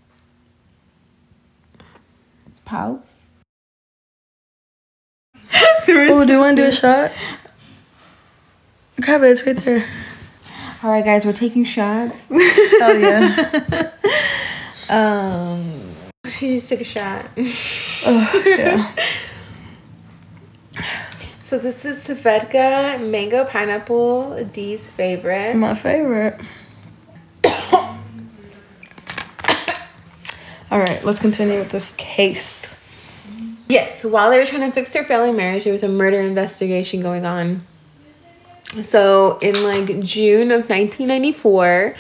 Pause. 2.65 3.27
Oh, 5.91 6.25
do 6.27 6.33
you 6.33 6.39
want 6.39 6.57
to 6.59 6.65
do 6.65 6.69
a 6.69 6.73
shot? 6.73 7.13
Grab 9.01 9.23
it. 9.23 9.31
It's 9.31 9.47
right 9.47 9.57
there. 9.57 9.89
All 10.83 10.91
right, 10.91 11.05
guys, 11.05 11.25
we're 11.25 11.33
taking 11.33 11.65
shots. 11.65 12.29
Hell 12.79 12.99
yeah. 12.99 13.91
Um, 14.89 15.83
she 16.29 16.57
just 16.57 16.69
took 16.69 16.81
a 16.81 16.85
shot. 16.85 17.27
Ugh, 17.37 18.43
yeah. 18.47 18.95
So 21.49 21.57
this 21.57 21.87
is 21.87 22.07
Svedka 22.07 23.01
mango 23.11 23.43
pineapple, 23.43 24.45
Dee's 24.53 24.93
favorite. 24.93 25.57
My 25.57 25.75
favorite. 25.75 26.39
All 30.71 30.79
right, 30.79 31.03
let's 31.03 31.19
continue 31.19 31.59
with 31.59 31.71
this 31.71 31.95
case. 31.95 32.79
Yes, 33.67 34.05
while 34.05 34.29
they 34.29 34.39
were 34.39 34.45
trying 34.45 34.69
to 34.69 34.71
fix 34.71 34.93
their 34.93 35.05
failing 35.05 35.37
marriage, 35.37 35.65
there 35.65 35.73
was 35.73 35.83
a 35.83 35.89
murder 35.89 36.21
investigation 36.21 37.01
going 37.01 37.25
on. 37.25 37.67
So 38.83 39.39
in 39.41 39.65
like 39.65 40.01
June 40.01 40.51
of 40.51 40.69
1994, 40.69 41.95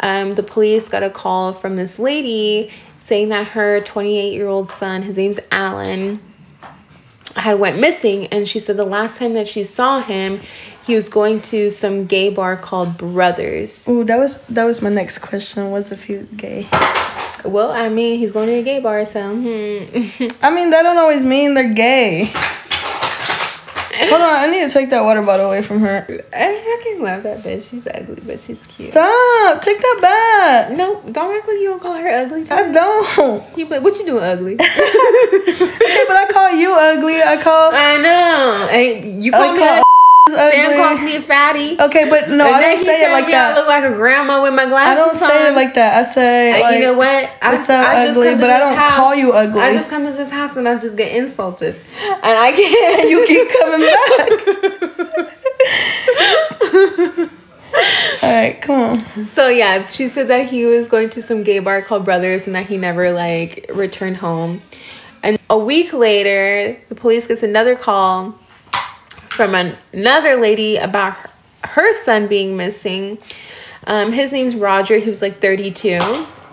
um, 0.00 0.30
the 0.32 0.42
police 0.42 0.88
got 0.88 1.02
a 1.02 1.10
call 1.10 1.52
from 1.52 1.76
this 1.76 1.98
lady 1.98 2.70
saying 2.96 3.28
that 3.28 3.48
her 3.48 3.82
28 3.82 4.32
year 4.32 4.48
old 4.48 4.70
son, 4.70 5.02
his 5.02 5.18
name's 5.18 5.38
Alan, 5.50 6.18
had 7.36 7.58
went 7.58 7.78
missing, 7.78 8.26
and 8.26 8.48
she 8.48 8.60
said 8.60 8.76
the 8.76 8.84
last 8.84 9.18
time 9.18 9.34
that 9.34 9.48
she 9.48 9.64
saw 9.64 10.00
him, 10.00 10.40
he 10.86 10.94
was 10.94 11.08
going 11.08 11.40
to 11.42 11.70
some 11.70 12.06
gay 12.06 12.30
bar 12.30 12.56
called 12.56 12.96
Brothers. 12.96 13.84
Oh, 13.88 14.04
that 14.04 14.18
was 14.18 14.42
that 14.46 14.64
was 14.64 14.80
my 14.82 14.90
next 14.90 15.18
question. 15.18 15.70
Was 15.70 15.92
if 15.92 16.04
he 16.04 16.16
was 16.16 16.28
gay? 16.28 16.68
Well, 17.44 17.70
I 17.70 17.88
mean, 17.88 18.18
he's 18.18 18.32
going 18.32 18.48
to 18.48 18.54
a 18.54 18.62
gay 18.62 18.80
bar, 18.80 19.04
so 19.06 19.34
hmm. 19.34 20.26
I 20.42 20.54
mean, 20.54 20.70
that 20.70 20.82
don't 20.82 20.98
always 20.98 21.24
mean 21.24 21.54
they're 21.54 21.74
gay. 21.74 22.32
Hold 24.10 24.20
on, 24.20 24.28
I 24.28 24.46
need 24.50 24.60
to 24.60 24.68
take 24.68 24.90
that 24.90 25.04
water 25.04 25.22
bottle 25.22 25.46
away 25.46 25.62
from 25.62 25.80
her. 25.80 26.04
I 26.32 26.78
fucking 26.84 27.02
love 27.02 27.22
that 27.22 27.38
bitch. 27.38 27.70
She's 27.70 27.86
ugly, 27.86 28.20
but 28.26 28.38
she's 28.38 28.66
cute. 28.66 28.90
Stop! 28.90 29.62
Take 29.62 29.78
that 29.78 29.98
back. 30.02 30.76
No, 30.76 31.00
don't 31.10 31.34
act 31.34 31.48
like 31.48 31.56
you 31.56 31.70
don't 31.70 31.80
call 31.80 31.94
her 31.94 32.08
ugly. 32.08 32.44
I 32.50 32.70
don't. 32.70 33.56
You, 33.56 33.64
but 33.64 33.82
what 33.82 33.98
you 33.98 34.04
doing 34.04 34.22
ugly? 34.22 34.58
Okay, 35.56 36.04
but 36.08 36.16
I 36.16 36.26
call 36.30 36.50
you 36.50 36.72
ugly. 36.74 37.22
I 37.22 37.40
call. 37.42 37.70
I 37.72 37.96
know. 37.96 38.68
Hey, 38.70 39.08
you 39.08 39.32
I 39.32 39.38
call 39.38 39.52
me 39.52 39.58
call 39.58 39.82
Sam 40.28 40.70
ugly. 40.72 40.76
calls 40.82 41.00
me 41.02 41.14
a 41.16 41.20
fatty. 41.20 41.80
Okay, 41.80 42.10
but 42.10 42.28
no, 42.28 42.46
And 42.46 42.56
I 42.56 42.60
don't 42.60 42.78
say 42.78 43.04
it 43.08 43.12
like 43.12 43.26
me 43.28 43.34
I 43.34 43.52
that. 43.52 43.56
look 43.56 43.68
like 43.68 43.84
a 43.84 43.90
grandma 43.94 44.42
with 44.42 44.54
my 44.54 44.66
glasses 44.66 44.90
I 44.90 44.94
don't 44.96 45.14
say 45.14 45.46
on. 45.46 45.52
it 45.52 45.56
like 45.56 45.74
that. 45.74 46.00
I 46.00 46.02
say 46.02 46.52
And 46.54 46.62
like, 46.62 46.74
you 46.74 46.80
know 46.82 46.94
what? 46.94 47.30
I, 47.40 47.52
what's 47.54 47.70
up, 47.70 47.88
I 47.88 48.06
just 48.06 48.18
ugly? 48.18 48.34
But 48.34 48.50
I 48.50 48.58
don't 48.58 48.74
house- 48.76 48.96
call 48.96 49.14
you 49.14 49.30
ugly. 49.32 49.60
I 49.60 49.72
just 49.74 49.88
come 49.88 50.04
to 50.04 50.10
this 50.12 50.30
house 50.30 50.56
and 50.56 50.68
I 50.68 50.76
just 50.80 50.96
get 50.96 51.14
insulted, 51.14 51.76
and 52.00 52.24
I 52.24 52.50
can't. 52.50 53.04
you 53.08 53.24
keep 53.24 53.48
coming 53.60 53.86
back. 53.86 54.30
All 58.22 58.30
right, 58.32 58.60
come 58.60 58.80
on. 58.80 58.98
So 59.26 59.48
yeah, 59.48 59.86
she 59.86 60.08
said 60.08 60.26
that 60.28 60.46
he 60.48 60.64
was 60.66 60.88
going 60.88 61.08
to 61.10 61.22
some 61.22 61.44
gay 61.44 61.60
bar 61.60 61.82
called 61.82 62.04
Brothers 62.04 62.46
and 62.46 62.54
that 62.56 62.66
he 62.66 62.76
never 62.76 63.12
like 63.12 63.66
returned 63.72 64.16
home. 64.16 64.60
And 65.22 65.38
a 65.50 65.58
week 65.58 65.92
later, 65.92 66.76
the 66.88 66.94
police 66.96 67.28
gets 67.28 67.42
another 67.44 67.76
call 67.76 68.36
from 69.36 69.54
an- 69.54 69.76
another 69.92 70.36
lady 70.36 70.76
about 70.76 71.14
her, 71.14 71.30
her 71.62 71.94
son 71.94 72.26
being 72.26 72.56
missing. 72.56 73.18
Um, 73.86 74.10
his 74.12 74.32
name's 74.32 74.56
Roger. 74.56 74.96
He 74.98 75.08
was 75.10 75.22
like 75.22 75.38
32, 75.40 75.98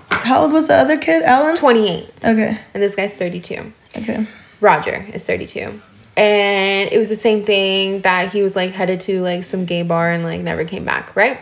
How 0.09 0.41
old 0.43 0.51
was 0.51 0.67
the 0.67 0.75
other 0.75 0.97
kid, 0.97 1.23
Alan? 1.23 1.55
28, 1.55 2.09
Okay, 2.23 2.59
and 2.73 2.83
this 2.83 2.95
guy's 2.95 3.13
32. 3.15 3.73
okay. 3.97 4.27
Roger 4.61 5.05
is 5.13 5.23
32. 5.23 5.81
And 6.15 6.91
it 6.91 6.97
was 6.99 7.09
the 7.09 7.15
same 7.15 7.43
thing 7.43 8.01
that 8.01 8.31
he 8.31 8.43
was 8.43 8.55
like 8.55 8.71
headed 8.71 8.99
to 9.01 9.21
like 9.21 9.43
some 9.43 9.65
gay 9.65 9.81
bar 9.81 10.11
and 10.11 10.23
like 10.23 10.41
never 10.41 10.63
came 10.63 10.85
back, 10.85 11.15
right? 11.15 11.39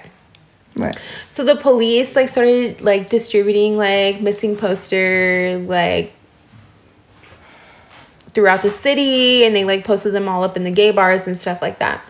Right. 0.77 0.97
So 1.32 1.43
the 1.43 1.58
police 1.58 2.15
like 2.15 2.30
started 2.30 2.80
like 2.80 3.08
distributing 3.08 3.77
like 3.77 4.21
missing 4.21 4.56
poster 4.56 5.58
like 5.67 6.13
throughout 8.34 8.62
the 8.62 8.72
city 8.72 9.44
and 9.44 9.56
they 9.56 9.65
like 9.65 9.84
posted 9.84 10.13
them 10.13 10.28
all 10.28 10.44
up 10.44 10.56
in 10.56 10.63
the 10.63 10.72
gay 10.72 10.91
bars 10.91 11.28
and 11.28 11.38
stuff 11.38 11.62
like 11.62 11.80
that. 11.80 12.04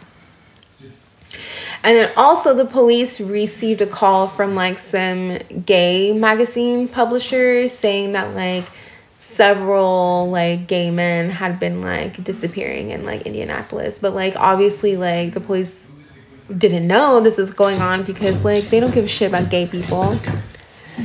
And 1.83 1.97
then 1.97 2.11
also 2.15 2.53
the 2.53 2.65
police 2.65 3.19
received 3.19 3.81
a 3.81 3.87
call 3.87 4.27
from 4.27 4.53
like 4.53 4.77
some 4.77 5.39
gay 5.65 6.13
magazine 6.13 6.87
publishers 6.87 7.71
saying 7.71 8.11
that 8.11 8.35
like 8.35 8.65
several 9.19 10.29
like 10.29 10.67
gay 10.67 10.91
men 10.91 11.29
had 11.31 11.59
been 11.59 11.81
like 11.81 12.23
disappearing 12.23 12.91
in 12.91 13.03
like 13.03 13.23
Indianapolis, 13.23 13.97
but 13.97 14.13
like 14.13 14.35
obviously 14.35 14.95
like 14.95 15.33
the 15.33 15.39
police 15.39 15.89
didn't 16.55 16.85
know 16.85 17.19
this 17.21 17.37
was 17.37 17.51
going 17.51 17.81
on 17.81 18.03
because 18.03 18.45
like 18.45 18.69
they 18.69 18.79
don't 18.79 18.93
give 18.93 19.05
a 19.05 19.07
shit 19.07 19.29
about 19.29 19.49
gay 19.49 19.65
people. 19.65 20.19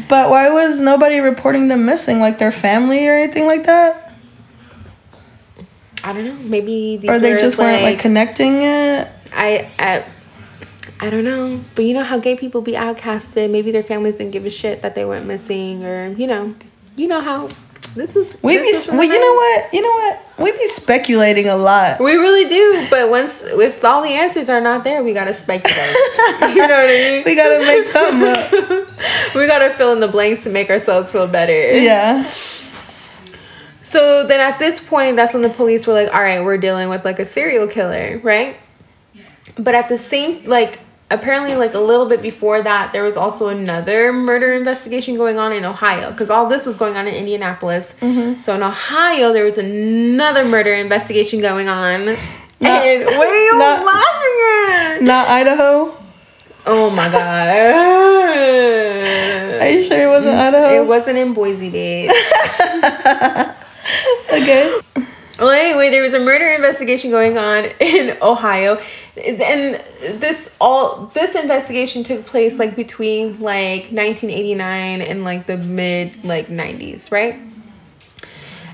But 0.09 0.29
why 0.29 0.51
was 0.51 0.81
nobody 0.81 1.21
reporting 1.21 1.69
them 1.69 1.87
missing, 1.87 2.19
like 2.19 2.39
their 2.39 2.53
family 2.53 3.07
or 3.09 3.15
anything 3.15 3.47
like 3.47 3.65
that? 3.65 4.06
I 6.07 6.13
don't 6.13 6.25
know. 6.25 6.35
Maybe 6.35 6.99
these 6.99 7.11
Or 7.11 7.19
they 7.19 7.37
just 7.37 7.59
weren't 7.59 7.83
like 7.83 7.99
connecting 7.99 8.63
it? 8.63 9.09
I 9.33 9.69
I 9.77 10.05
I 11.01 11.11
don't 11.11 11.25
know. 11.25 11.65
But 11.75 11.85
you 11.85 11.95
know 11.95 12.05
how 12.05 12.21
gay 12.21 12.37
people 12.37 12.63
be 12.63 12.73
outcasted. 12.73 13.51
Maybe 13.51 13.73
their 13.73 13.83
families 13.83 14.17
didn't 14.17 14.31
give 14.31 14.47
a 14.47 14.51
shit 14.51 14.83
that 14.83 14.95
they 14.95 15.05
went 15.05 15.27
missing, 15.27 15.85
or 15.85 16.11
you 16.11 16.29
know, 16.29 16.55
you 16.95 17.09
know 17.09 17.21
how 17.21 17.49
this 17.97 18.15
was. 18.15 18.37
We 18.41 18.57
this 18.59 18.87
be, 18.87 18.93
was 18.93 18.99
well, 18.99 19.09
you 19.09 19.21
know 19.21 19.35
what? 19.35 19.75
You 19.75 19.83
know 19.83 19.91
what? 19.91 20.23
We 20.39 20.53
be 20.53 20.69
speculating 20.69 21.49
a 21.49 21.57
lot. 21.57 21.99
We 21.99 22.15
really 22.15 22.49
do, 22.49 22.87
but 22.89 23.11
once 23.11 23.43
if 23.43 23.85
all 23.85 24.03
the 24.03 24.11
answers 24.11 24.49
are 24.49 24.61
not 24.61 24.85
there, 24.85 25.03
we 25.03 25.13
gotta 25.13 25.35
speculate. 25.35 25.77
you 25.77 26.55
know 26.55 26.69
what 26.69 26.71
I 26.71 26.87
mean? 26.87 27.23
We 27.27 27.35
gotta 27.35 27.65
make 27.65 27.85
something 27.85 28.29
up. 28.29 28.53
we 29.35 29.47
gotta 29.49 29.71
fill 29.71 29.93
in 29.93 29.99
the 29.99 30.09
blanks 30.09 30.45
to 30.45 30.51
make 30.51 30.71
ourselves 30.71 31.11
feel 31.11 31.27
better. 31.27 31.53
Yeah. 31.53 32.31
So 33.97 34.27
then 34.27 34.41
at 34.41 34.59
this 34.59 34.79
point, 34.79 35.17
that's 35.17 35.33
when 35.33 35.43
the 35.43 35.49
police 35.49 35.87
were 35.87 35.95
like, 35.95 36.13
all 36.13 36.21
right, 36.21 36.45
we're 36.45 36.59
dealing 36.59 36.91
with 36.91 37.03
like 37.03 37.19
a 37.19 37.25
serial 37.25 37.67
killer, 37.67 38.21
right? 38.23 38.59
But 39.57 39.75
at 39.75 39.89
the 39.89 39.97
same, 39.97 40.45
like, 40.45 40.81
apparently, 41.11 41.57
like 41.57 41.73
a 41.73 41.79
little 41.79 42.05
bit 42.07 42.21
before 42.21 42.61
that, 42.61 42.93
there 42.93 43.05
was 43.05 43.17
also 43.17 43.49
another 43.49 44.13
murder 44.13 44.53
investigation 44.53 45.17
going 45.17 45.39
on 45.39 45.55
in 45.55 45.65
Ohio 45.65 46.11
because 46.11 46.29
all 46.29 46.47
this 46.47 46.67
was 46.67 46.77
going 46.77 46.95
on 46.99 47.09
in 47.09 47.15
Indianapolis. 47.15 47.97
Mm-hmm. 48.01 48.43
So 48.43 48.55
in 48.55 48.63
Ohio, 48.63 49.33
there 49.33 49.47
was 49.47 49.57
another 49.57 50.45
murder 50.45 50.75
investigation 50.75 51.41
going 51.41 51.71
on. 51.71 52.01
and 52.61 53.05
what 53.07 53.27
are 53.27 53.45
you 53.45 53.59
not- 53.59 53.83
laughing 53.83 54.39
at? 54.69 54.99
Not 55.01 55.29
Idaho. 55.29 55.97
Oh 56.67 56.91
my 56.91 57.09
god. 57.09 57.23
Are 59.63 59.69
you 59.71 59.85
sure 59.87 60.03
it 60.03 60.09
wasn't 60.09 60.35
Idaho? 60.37 60.83
It 60.83 60.87
wasn't 60.87 61.17
in 61.17 61.33
Boise, 61.33 61.71
babe. 61.71 62.11
okay. 64.43 64.81
Well, 65.39 65.51
anyway, 65.51 65.91
there 65.91 66.03
was 66.03 66.15
a 66.15 66.19
murder 66.19 66.51
investigation 66.51 67.11
going 67.11 67.37
on 67.37 67.67
in 67.81 68.17
Ohio, 68.23 68.81
and 69.17 69.83
this 70.01 70.57
all 70.61 71.11
this 71.13 71.35
investigation 71.35 72.03
took 72.05 72.25
place 72.25 72.59
like 72.59 72.75
between 72.75 73.39
like 73.41 73.91
1989 73.91 75.03
and 75.03 75.25
like 75.25 75.47
the 75.47 75.59
mid 75.59 76.25
like 76.25 76.49
90s, 76.49 77.13
right? 77.13 77.35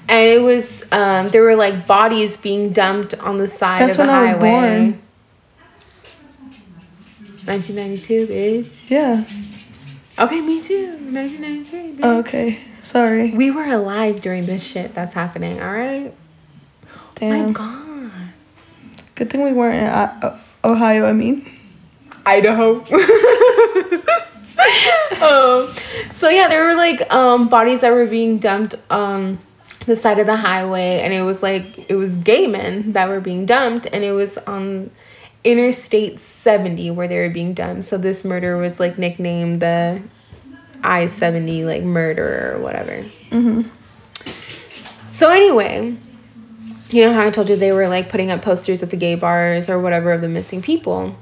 And 0.09 0.29
it 0.29 0.43
was 0.43 0.85
um, 0.93 1.29
there 1.29 1.43
were 1.43 1.57
like 1.57 1.87
bodies 1.87 2.37
being 2.37 2.73
dumped 2.73 3.15
on 3.15 3.39
the 3.39 3.49
side 3.49 3.81
That's 3.81 3.93
of 3.95 3.99
the 3.99 4.03
when 4.05 4.11
I 4.11 4.35
was 4.35 4.43
highway. 4.43 4.51
born. 4.51 5.03
1992, 7.45 8.27
bitch. 8.29 8.91
Yeah. 8.91 9.25
Okay, 10.19 10.41
me 10.41 10.63
too. 10.63 10.89
1993. 11.11 11.93
bitch. 11.97 12.19
Okay. 12.21 12.59
Sorry. 12.83 13.31
We 13.35 13.51
were 13.51 13.65
alive 13.67 14.21
during 14.21 14.47
this 14.47 14.63
shit 14.63 14.95
that's 14.95 15.13
happening. 15.15 15.61
All 15.61 15.73
right. 15.73 16.13
My 17.21 17.29
Damn. 17.39 17.53
God. 17.53 18.11
Good 19.15 19.31
thing 19.31 19.43
we 19.43 19.53
weren't 19.53 19.83
in 19.83 19.89
I- 19.89 20.19
O- 20.23 20.73
Ohio. 20.73 21.07
I 21.07 21.13
mean. 21.13 21.49
Idaho. 22.27 22.77
um, 25.21 25.75
so 26.15 26.29
yeah, 26.29 26.49
there 26.49 26.65
were 26.67 26.75
like 26.75 27.13
um, 27.13 27.49
bodies 27.49 27.81
that 27.81 27.91
were 27.93 28.07
being 28.07 28.39
dumped 28.39 28.75
on 28.91 29.39
the 29.87 29.97
side 29.97 30.19
of 30.19 30.27
the 30.27 30.37
highway, 30.37 31.01
and 31.03 31.13
it 31.13 31.23
was 31.23 31.43
like 31.43 31.91
it 31.91 31.97
was 31.97 32.17
gay 32.17 32.47
men 32.47 32.93
that 32.93 33.09
were 33.09 33.21
being 33.21 33.45
dumped, 33.47 33.87
and 33.93 34.05
it 34.05 34.13
was 34.13 34.39
on 34.39 34.91
Interstate 35.45 36.21
70 36.21 36.91
where 36.93 37.09
they 37.09 37.19
were 37.19 37.31
being 37.31 37.53
done. 37.53 37.83
So 37.83 37.99
this 37.99 38.25
murder 38.25 38.57
was 38.57 38.79
like 38.79 38.99
nicknamed 38.99 39.61
the 39.61 40.03
I 40.85 41.07
70 41.07 41.65
like 41.65 41.83
murder 41.83 42.55
or 42.55 42.61
whatever. 42.61 43.05
So 45.13 45.31
anyway, 45.31 45.97
you 46.91 47.05
know 47.05 47.13
how 47.13 47.27
I 47.27 47.31
told 47.31 47.49
you 47.49 47.57
they 47.57 47.73
were 47.73 47.89
like 47.89 48.09
putting 48.09 48.31
up 48.31 48.43
posters 48.43 48.83
at 48.83 48.91
the 48.91 48.97
gay 48.97 49.15
bars 49.15 49.69
or 49.69 49.79
whatever 49.79 50.13
of 50.13 50.21
the 50.21 50.29
missing 50.29 50.63
people. 50.63 51.17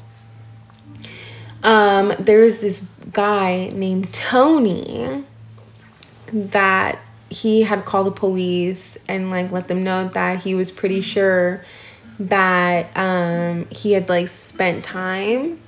Um, 1.63 2.15
there 2.19 2.41
was 2.41 2.61
this 2.61 2.87
guy 3.13 3.69
named 3.75 4.13
Tony 4.13 5.25
that 6.33 6.99
he 7.29 7.63
had 7.63 7.85
called 7.85 8.07
the 8.07 8.13
police 8.13 8.97
and 9.07 9.31
like 9.31 9.51
let 9.53 9.69
them 9.69 9.85
know 9.85 10.09
that 10.09 10.43
he 10.43 10.55
was 10.55 10.71
pretty 10.71 11.01
sure 11.01 11.63
that 12.21 12.95
um 12.97 13.67
he 13.71 13.93
had 13.93 14.09
like 14.09 14.29
spent 14.29 14.85
time 14.85 15.59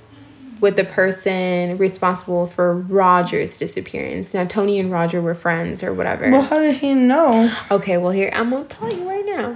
with 0.61 0.75
the 0.77 0.83
person 0.85 1.77
responsible 1.77 2.47
for 2.47 2.73
Roger's 2.77 3.57
disappearance. 3.57 4.33
Now 4.33 4.45
Tony 4.45 4.79
and 4.79 4.91
Roger 4.91 5.19
were 5.21 5.35
friends 5.35 5.83
or 5.83 5.93
whatever. 5.93 6.29
Well, 6.29 6.43
how 6.43 6.59
did 6.59 6.75
he 6.75 6.93
know? 6.93 7.51
Okay, 7.71 7.97
well 7.97 8.11
here 8.11 8.29
I'm 8.33 8.51
gonna 8.51 8.65
tell 8.65 8.91
you 8.91 9.07
right 9.09 9.25
now. 9.25 9.55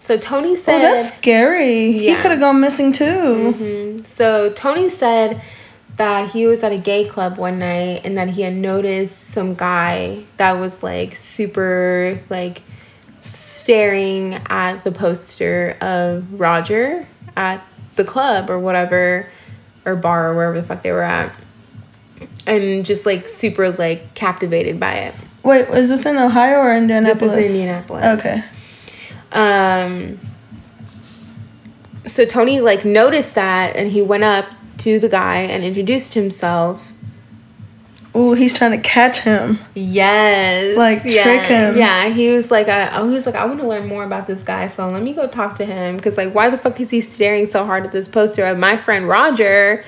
So 0.00 0.16
Tony 0.18 0.52
Oh, 0.52 0.56
said 0.56 0.82
that's 0.82 1.16
scary. 1.16 1.92
He 1.92 2.14
could 2.16 2.32
have 2.32 2.40
gone 2.40 2.60
missing 2.60 2.90
too. 2.92 3.04
Mhm. 3.56 4.06
So 4.06 4.50
Tony 4.50 4.90
said 4.90 5.40
that 5.96 6.30
he 6.30 6.46
was 6.46 6.64
at 6.64 6.72
a 6.72 6.76
gay 6.78 7.04
club 7.04 7.38
one 7.38 7.60
night 7.60 8.00
and 8.04 8.18
that 8.18 8.30
he 8.30 8.42
had 8.42 8.54
noticed 8.54 9.28
some 9.30 9.54
guy 9.54 10.24
that 10.38 10.58
was 10.58 10.82
like 10.82 11.14
super 11.14 12.18
like 12.30 12.62
staring 13.62 14.34
at 14.46 14.82
the 14.82 14.90
poster 14.90 15.76
of 15.80 16.40
Roger 16.40 17.06
at 17.36 17.64
the 17.94 18.04
club 18.04 18.50
or 18.50 18.58
whatever 18.58 19.28
or 19.84 19.94
bar 19.94 20.30
or 20.30 20.34
wherever 20.34 20.60
the 20.60 20.66
fuck 20.66 20.82
they 20.82 20.90
were 20.90 21.02
at. 21.02 21.32
And 22.44 22.84
just 22.84 23.06
like 23.06 23.28
super 23.28 23.70
like 23.70 24.14
captivated 24.14 24.80
by 24.80 24.94
it. 24.94 25.14
Wait, 25.44 25.68
was 25.70 25.88
this 25.88 26.04
in 26.06 26.16
Ohio 26.16 26.58
or 26.58 26.76
Indianapolis? 26.76 27.20
This 27.20 27.46
is 27.46 27.52
Indianapolis. 27.52 28.04
Okay. 28.18 28.44
Um, 29.30 30.18
so 32.06 32.24
Tony 32.24 32.60
like 32.60 32.84
noticed 32.84 33.36
that 33.36 33.76
and 33.76 33.92
he 33.92 34.02
went 34.02 34.24
up 34.24 34.46
to 34.78 34.98
the 34.98 35.08
guy 35.08 35.36
and 35.36 35.62
introduced 35.64 36.14
himself. 36.14 36.91
Ooh, 38.14 38.34
he's 38.34 38.52
trying 38.52 38.72
to 38.72 38.78
catch 38.78 39.20
him. 39.20 39.58
Yes. 39.74 40.76
Like, 40.76 41.02
yeah. 41.04 41.22
trick 41.22 41.42
him. 41.42 41.76
Yeah, 41.76 42.08
he 42.10 42.30
was 42.30 42.50
like, 42.50 42.68
I, 42.68 42.94
oh, 42.98 43.08
he 43.08 43.14
was 43.14 43.24
like, 43.24 43.34
I 43.34 43.46
want 43.46 43.60
to 43.60 43.66
learn 43.66 43.86
more 43.86 44.04
about 44.04 44.26
this 44.26 44.42
guy, 44.42 44.68
so 44.68 44.86
let 44.88 45.02
me 45.02 45.14
go 45.14 45.26
talk 45.26 45.56
to 45.56 45.64
him. 45.64 45.96
Because, 45.96 46.18
like, 46.18 46.34
why 46.34 46.50
the 46.50 46.58
fuck 46.58 46.78
is 46.78 46.90
he 46.90 47.00
staring 47.00 47.46
so 47.46 47.64
hard 47.64 47.86
at 47.86 47.92
this 47.92 48.08
poster 48.08 48.44
of 48.44 48.58
my 48.58 48.76
friend 48.76 49.08
Roger? 49.08 49.82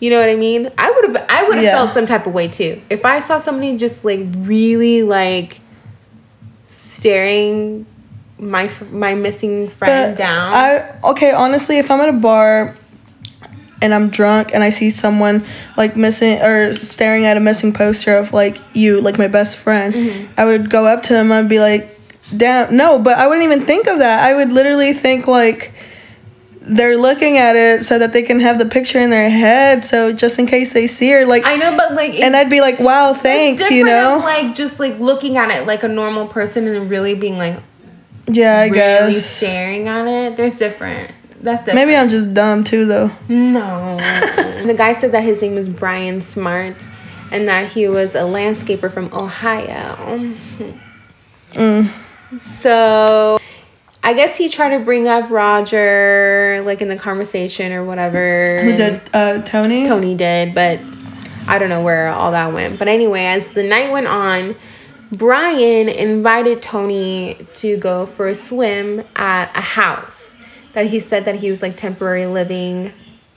You 0.00 0.10
know 0.10 0.18
what 0.18 0.28
I 0.30 0.34
mean? 0.34 0.70
I 0.78 0.90
would 0.90 1.04
have, 1.14 1.26
I 1.30 1.42
would 1.44 1.56
have 1.56 1.64
Yeah. 1.64 1.76
felt 1.76 1.94
some 1.94 2.06
type 2.06 2.26
of 2.26 2.32
way 2.32 2.48
too 2.48 2.80
if 2.88 3.04
I 3.04 3.20
saw 3.20 3.38
somebody 3.38 3.76
just 3.76 4.02
like 4.02 4.20
really 4.38 5.02
like 5.02 5.60
staring 6.68 7.84
my 8.38 8.70
my 8.90 9.14
missing 9.14 9.68
friend 9.68 10.16
But 10.16 10.18
down. 10.18 10.54
I 10.54 10.98
okay, 11.10 11.32
honestly, 11.32 11.78
if 11.78 11.90
I'm 11.90 12.00
at 12.00 12.08
a 12.08 12.12
bar 12.14 12.76
and 13.82 13.94
I'm 13.94 14.10
drunk 14.10 14.50
and 14.54 14.62
I 14.62 14.70
see 14.70 14.90
someone 14.90 15.44
like 15.76 15.96
missing 15.96 16.40
or 16.40 16.72
staring 16.72 17.24
at 17.24 17.36
a 17.36 17.40
missing 17.40 17.72
poster 17.72 18.16
of 18.16 18.32
like 18.32 18.58
you, 18.74 19.00
like 19.00 19.18
my 19.18 19.28
best 19.28 19.56
friend, 19.58 19.94
Mm-hmm. 19.94 20.32
I 20.38 20.44
would 20.44 20.68
go 20.70 20.86
up 20.86 21.02
to 21.04 21.16
him 21.16 21.32
and 21.32 21.48
be 21.48 21.60
like, 21.60 21.98
"Damn, 22.36 22.76
no!" 22.76 22.98
But 22.98 23.18
I 23.18 23.26
wouldn't 23.26 23.44
even 23.44 23.66
think 23.66 23.86
of 23.86 23.98
that. 23.98 24.22
I 24.24 24.34
would 24.34 24.50
literally 24.52 24.92
think 24.92 25.26
like 25.26 25.72
they're 26.62 26.96
looking 26.98 27.38
at 27.38 27.56
it 27.56 27.82
so 27.82 27.98
that 27.98 28.12
they 28.12 28.22
can 28.22 28.38
have 28.38 28.58
the 28.58 28.66
picture 28.66 28.98
in 29.00 29.08
their 29.10 29.30
head. 29.30 29.84
So 29.84 30.12
just 30.12 30.38
in 30.38 30.46
case 30.46 30.72
they 30.74 30.86
see 30.86 31.10
her, 31.10 31.24
like, 31.24 31.44
I 31.46 31.56
know, 31.56 31.74
but 31.76 31.94
like, 31.94 32.12
it- 32.14 32.20
and 32.20 32.36
I'd 32.36 32.50
be 32.50 32.60
like, 32.60 32.78
"Wow, 32.78 33.14
thanks," 33.14 33.70
you 33.70 33.82
know? 33.84 34.18
of, 34.18 34.22
like 34.24 34.54
just 34.54 34.78
like 34.78 34.98
looking 35.00 35.36
at 35.38 35.50
it 35.50 35.66
like 35.66 35.82
a 35.82 35.88
normal 35.88 36.26
person 36.26 36.68
and 36.68 36.90
really 36.90 37.14
being 37.14 37.38
like 37.38 37.56
yeah, 38.28 38.58
I 38.60 38.66
really 38.68 39.14
guess. 39.14 39.26
staring 39.26 39.88
at 39.88 40.06
it. 40.06 40.36
There's 40.36 40.58
different. 40.58 41.10
That's 41.42 41.64
different. 41.64 41.74
Maybe 41.86 41.96
I'm 41.96 42.10
just 42.10 42.34
dumb 42.34 42.64
too, 42.64 42.84
though. 42.86 43.10
No. 43.28 43.96
the 44.66 44.74
guy 44.76 44.92
said 44.92 45.12
that 45.12 45.24
his 45.24 45.40
name 45.40 45.54
was 45.54 45.68
Brian 45.68 46.20
Smart 46.20 46.88
and 47.30 47.48
that 47.48 47.72
he 47.72 47.88
was 47.88 48.14
a 48.14 48.22
landscaper 48.22 48.92
from 48.92 49.12
Ohio. 49.12 50.34
So 52.42 53.38
I 54.02 54.14
guess 54.14 54.36
he 54.36 54.48
tried 54.48 54.76
to 54.76 54.84
bring 54.84 55.08
up 55.08 55.30
Roger 55.30 56.62
like 56.64 56.80
in 56.80 56.88
the 56.88 56.96
conversation 56.96 57.72
or 57.72 57.84
whatever. 57.84 58.60
Who 58.62 58.76
did 58.76 59.00
uh, 59.12 59.42
Tony? 59.42 59.84
Tony 59.84 60.14
did, 60.14 60.54
but 60.54 60.80
I 61.46 61.58
don't 61.58 61.68
know 61.68 61.82
where 61.82 62.08
all 62.08 62.32
that 62.32 62.52
went. 62.52 62.78
But 62.78 62.88
anyway, 62.88 63.24
as 63.24 63.52
the 63.54 63.62
night 63.62 63.90
went 63.90 64.06
on, 64.06 64.54
Brian 65.10 65.88
invited 65.88 66.62
Tony 66.62 67.46
to 67.54 67.76
go 67.78 68.06
for 68.06 68.28
a 68.28 68.34
swim 68.34 69.02
at 69.16 69.50
a 69.56 69.60
house 69.60 70.29
that 70.72 70.86
he 70.86 71.00
said 71.00 71.24
that 71.24 71.36
he 71.36 71.50
was 71.50 71.62
like 71.62 71.76
temporary 71.76 72.26
living 72.26 72.92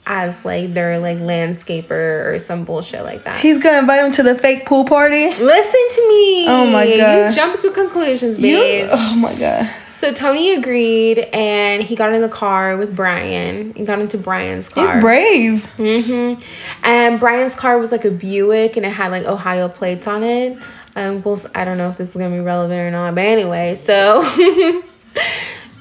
as 0.06 0.44
like 0.44 0.74
their 0.74 0.98
like 0.98 1.18
landscaper 1.18 2.26
or 2.34 2.38
some 2.38 2.64
bullshit 2.64 3.02
like 3.04 3.24
that. 3.24 3.40
He's 3.40 3.58
gonna 3.58 3.78
invite 3.78 4.04
him 4.04 4.12
to 4.12 4.22
the 4.22 4.34
fake 4.34 4.66
pool 4.66 4.84
party. 4.84 5.24
Listen 5.26 5.42
to 5.42 6.08
me. 6.08 6.46
Oh 6.48 6.66
my 6.70 6.84
God. 6.96 7.28
You 7.30 7.34
jump 7.34 7.60
to 7.60 7.70
conclusions, 7.70 8.38
babe. 8.38 8.88
oh 8.90 9.16
my 9.16 9.34
god. 9.34 9.70
So 9.98 10.12
Tony 10.12 10.52
agreed 10.52 11.20
and 11.32 11.82
he 11.82 11.96
got 11.96 12.12
in 12.12 12.20
the 12.20 12.28
car 12.28 12.76
with 12.76 12.94
Brian. 12.94 13.72
He 13.72 13.86
got 13.86 14.00
into 14.00 14.18
Brian's 14.18 14.68
car. 14.68 14.92
He's 14.94 15.00
brave. 15.00 15.64
hmm 15.76 16.34
And 16.82 17.18
Brian's 17.18 17.54
car 17.54 17.78
was 17.78 17.90
like 17.90 18.04
a 18.04 18.10
Buick 18.10 18.76
and 18.76 18.84
it 18.84 18.90
had 18.90 19.10
like 19.10 19.24
Ohio 19.24 19.68
plates 19.68 20.06
on 20.06 20.22
it. 20.22 20.58
Um, 20.96 21.22
well, 21.22 21.40
I 21.54 21.64
don't 21.64 21.78
know 21.78 21.88
if 21.88 21.96
this 21.96 22.10
is 22.10 22.16
gonna 22.16 22.34
be 22.34 22.40
relevant 22.42 22.78
or 22.78 22.90
not, 22.90 23.14
but 23.14 23.22
anyway, 23.24 23.74
so 23.76 24.22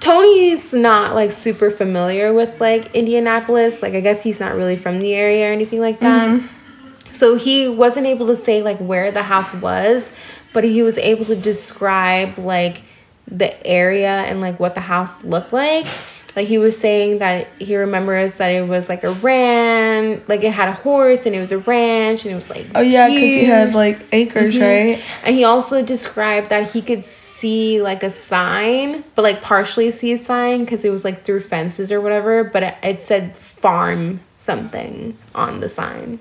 Tony's 0.03 0.73
not 0.73 1.15
like 1.15 1.31
super 1.31 1.71
familiar 1.71 2.33
with 2.33 2.59
like 2.59 2.93
Indianapolis. 2.93 3.81
Like, 3.81 3.93
I 3.93 4.01
guess 4.01 4.21
he's 4.21 4.37
not 4.37 4.53
really 4.53 4.75
from 4.75 4.99
the 4.99 5.13
area 5.13 5.49
or 5.49 5.53
anything 5.53 5.79
like 5.79 5.99
that. 5.99 6.29
Mm-hmm. 6.29 7.15
So 7.15 7.37
he 7.37 7.69
wasn't 7.69 8.07
able 8.07 8.27
to 8.27 8.35
say 8.35 8.61
like 8.61 8.79
where 8.79 9.11
the 9.11 9.23
house 9.23 9.53
was, 9.53 10.11
but 10.51 10.65
he 10.65 10.83
was 10.83 10.97
able 10.97 11.23
to 11.25 11.37
describe 11.37 12.37
like 12.37 12.81
the 13.29 13.65
area 13.65 14.09
and 14.09 14.41
like 14.41 14.59
what 14.59 14.75
the 14.75 14.81
house 14.81 15.23
looked 15.23 15.53
like. 15.53 15.87
Like 16.35 16.49
he 16.49 16.57
was 16.57 16.77
saying 16.77 17.19
that 17.19 17.47
he 17.59 17.77
remembers 17.77 18.35
that 18.35 18.49
it 18.49 18.67
was 18.67 18.89
like 18.89 19.05
a 19.05 19.13
ranch, 19.13 20.27
like 20.27 20.43
it 20.43 20.51
had 20.51 20.67
a 20.67 20.73
horse 20.73 21.25
and 21.25 21.33
it 21.33 21.39
was 21.39 21.53
a 21.53 21.59
ranch 21.59 22.25
and 22.25 22.33
it 22.33 22.35
was 22.35 22.49
like 22.49 22.65
Oh 22.75 22.81
yeah, 22.81 23.07
because 23.07 23.21
he 23.21 23.45
had 23.45 23.73
like 23.73 24.01
acres, 24.11 24.55
mm-hmm. 24.55 24.63
right? 24.63 25.03
And 25.23 25.33
he 25.33 25.45
also 25.45 25.81
described 25.81 26.49
that 26.49 26.71
he 26.71 26.81
could 26.81 27.05
see 27.05 27.32
like 27.43 28.03
a 28.03 28.09
sign, 28.09 29.03
but 29.15 29.21
like 29.21 29.41
partially 29.41 29.91
see 29.91 30.13
a 30.13 30.17
sign 30.17 30.61
because 30.61 30.83
it 30.83 30.91
was 30.91 31.03
like 31.03 31.23
through 31.23 31.41
fences 31.41 31.91
or 31.91 32.01
whatever, 32.01 32.43
but 32.43 32.63
it, 32.63 32.75
it 32.83 32.99
said 32.99 33.35
farm 33.37 34.21
something 34.39 35.17
on 35.35 35.59
the 35.59 35.69
sign. 35.69 36.19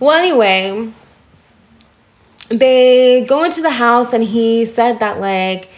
Well, 0.00 0.16
anyway, 0.16 0.92
they 2.48 3.24
go 3.28 3.44
into 3.44 3.62
the 3.62 3.70
house 3.70 4.12
and 4.12 4.22
he 4.24 4.64
said 4.64 5.00
that 5.00 5.20
like 5.20 5.70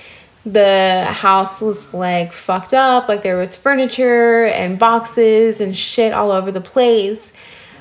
the 0.44 1.04
house 1.06 1.60
was 1.60 1.92
like 1.92 2.32
fucked 2.32 2.74
up, 2.74 3.08
like 3.08 3.22
there 3.22 3.36
was 3.36 3.56
furniture 3.56 4.44
and 4.46 4.78
boxes 4.78 5.60
and 5.60 5.76
shit 5.76 6.12
all 6.12 6.30
over 6.30 6.50
the 6.50 6.60
place. 6.60 7.32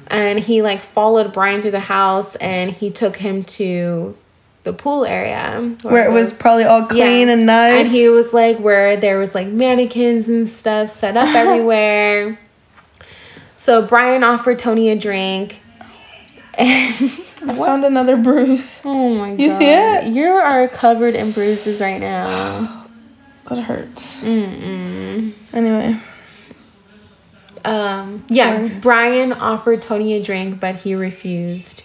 And 0.07 0.39
he 0.39 0.61
like 0.61 0.79
followed 0.79 1.33
Brian 1.33 1.61
through 1.61 1.71
the 1.71 1.79
house 1.79 2.35
and 2.37 2.71
he 2.71 2.89
took 2.89 3.17
him 3.17 3.43
to 3.43 4.17
the 4.69 4.83
pool 4.83 5.03
area 5.03 5.75
Where 5.81 6.07
it 6.07 6.13
was 6.13 6.31
probably 6.31 6.63
all 6.63 6.85
clean 6.85 7.27
yeah. 7.27 7.33
and 7.33 7.45
nice. 7.45 7.79
And 7.79 7.87
he 7.87 8.07
was 8.09 8.33
like 8.33 8.59
where 8.59 8.95
there 8.95 9.17
was 9.17 9.33
like 9.33 9.47
mannequins 9.47 10.27
and 10.27 10.47
stuff 10.47 10.89
set 10.89 11.17
up 11.17 11.27
everywhere. 11.35 12.39
So 13.57 13.81
Brian 13.85 14.23
offered 14.23 14.59
Tony 14.59 14.89
a 14.89 14.95
drink. 14.95 15.61
And 16.53 16.93
I 17.41 17.55
found 17.55 17.83
another 17.83 18.15
bruise. 18.15 18.81
oh 18.85 19.15
my 19.15 19.29
god. 19.29 19.39
You 19.39 19.49
see 19.49 19.69
it? 19.69 20.07
You 20.13 20.27
are 20.27 20.67
covered 20.67 21.15
in 21.15 21.31
bruises 21.31 21.81
right 21.81 21.99
now. 21.99 22.75
That 23.49 23.63
hurts. 23.63 24.23
Mm-mm. 24.23 25.33
Anyway, 25.53 25.99
Um 27.65 28.23
yeah. 28.29 28.67
Brian 28.79 29.33
offered 29.33 29.81
Tony 29.81 30.13
a 30.13 30.21
drink, 30.21 30.59
but 30.59 30.75
he 30.75 30.93
refused. 30.93 31.81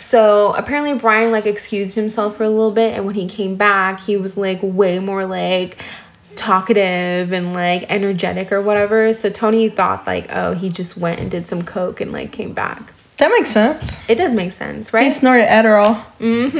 So 0.00 0.52
apparently 0.54 0.94
Brian 0.94 1.32
like 1.32 1.46
excused 1.46 1.94
himself 1.94 2.36
for 2.36 2.44
a 2.44 2.48
little 2.50 2.70
bit 2.70 2.94
and 2.94 3.04
when 3.06 3.14
he 3.14 3.26
came 3.26 3.56
back, 3.56 4.00
he 4.00 4.16
was 4.16 4.36
like 4.36 4.60
way 4.62 4.98
more 4.98 5.26
like 5.26 5.82
talkative 6.36 7.32
and 7.32 7.52
like 7.52 7.84
energetic 7.90 8.52
or 8.52 8.62
whatever. 8.62 9.12
So 9.12 9.28
Tony 9.30 9.68
thought 9.68 10.06
like, 10.06 10.32
oh, 10.32 10.54
he 10.54 10.68
just 10.68 10.96
went 10.96 11.20
and 11.20 11.30
did 11.30 11.46
some 11.46 11.62
coke 11.62 12.00
and 12.00 12.12
like 12.12 12.32
came 12.32 12.52
back. 12.52 12.92
that 13.18 13.28
makes 13.30 13.50
sense. 13.50 13.98
It 14.08 14.14
does 14.16 14.32
make 14.32 14.52
sense, 14.52 14.92
right? 14.92 15.04
He 15.04 15.10
snorted 15.10 15.46
Adderall. 15.46 16.04
Mm-hmm. 16.20 16.58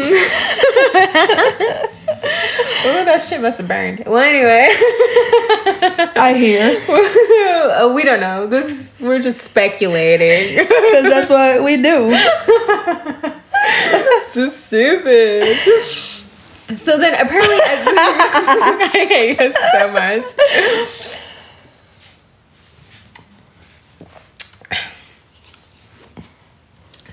oh, 2.10 3.02
that 3.04 3.22
shit 3.22 3.40
must 3.40 3.58
have 3.58 3.68
burned. 3.68 4.02
Well, 4.06 4.18
anyway, 4.18 4.68
I 6.16 6.34
hear. 6.36 6.84
Uh, 7.48 7.92
we 7.94 8.04
don't 8.04 8.20
know. 8.20 8.46
This 8.46 9.00
we're 9.00 9.20
just 9.20 9.40
speculating. 9.40 10.58
Because 10.58 11.04
that's 11.04 11.30
what 11.30 11.64
we 11.64 11.76
do. 11.76 12.10
so 14.32 14.50
stupid. 14.50 15.56
So 16.76 16.98
then 16.98 17.14
apparently, 17.14 17.56
I 17.60 19.06
hate 19.08 19.40
us 19.40 19.56
so 19.72 19.90
much. 19.92 20.26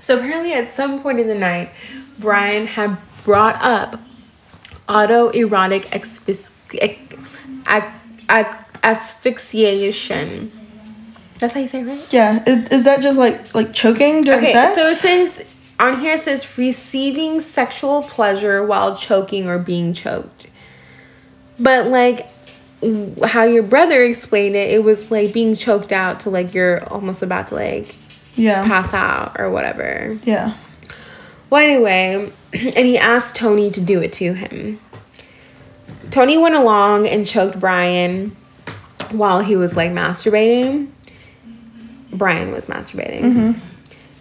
So 0.00 0.18
apparently, 0.18 0.52
at 0.52 0.68
some 0.68 1.00
point 1.02 1.18
in 1.18 1.26
the 1.26 1.34
night, 1.34 1.72
Brian 2.18 2.66
had 2.66 2.98
brought 3.24 3.56
up 3.60 3.98
autoerotic 4.88 5.92
asphyxiation. 8.82 10.52
That's 11.38 11.52
how 11.52 11.60
you 11.60 11.68
say 11.68 11.80
it, 11.80 11.86
right? 11.86 12.12
Yeah. 12.12 12.42
Is, 12.46 12.68
is 12.70 12.84
that 12.84 13.02
just 13.02 13.18
like 13.18 13.54
like 13.54 13.72
choking 13.72 14.22
during 14.22 14.40
Okay, 14.40 14.52
sex? 14.52 14.74
so 14.76 14.86
it 14.86 14.96
says 14.96 15.44
on 15.78 16.00
here 16.00 16.14
it 16.14 16.24
says 16.24 16.56
receiving 16.56 17.40
sexual 17.40 18.02
pleasure 18.02 18.64
while 18.64 18.96
choking 18.96 19.46
or 19.46 19.58
being 19.58 19.92
choked. 19.92 20.50
But 21.58 21.88
like 21.88 22.28
how 23.24 23.44
your 23.44 23.62
brother 23.62 24.02
explained 24.02 24.56
it, 24.56 24.70
it 24.70 24.84
was 24.84 25.10
like 25.10 25.32
being 25.32 25.54
choked 25.56 25.92
out 25.92 26.20
to 26.20 26.30
like 26.30 26.54
you're 26.54 26.84
almost 26.84 27.22
about 27.22 27.48
to 27.48 27.54
like 27.54 27.96
yeah. 28.34 28.66
pass 28.66 28.92
out 28.94 29.38
or 29.38 29.50
whatever. 29.50 30.18
Yeah. 30.24 30.56
Well, 31.50 31.62
anyway, 31.62 32.32
and 32.52 32.86
he 32.86 32.98
asked 32.98 33.36
Tony 33.36 33.70
to 33.70 33.80
do 33.80 34.00
it 34.00 34.12
to 34.14 34.34
him. 34.34 34.80
Tony 36.10 36.38
went 36.38 36.54
along 36.54 37.06
and 37.06 37.26
choked 37.26 37.58
Brian 37.58 38.36
while 39.10 39.40
he 39.40 39.56
was 39.56 39.76
like 39.76 39.90
masturbating. 39.90 40.90
Brian 42.12 42.50
was 42.52 42.66
masturbating. 42.66 43.58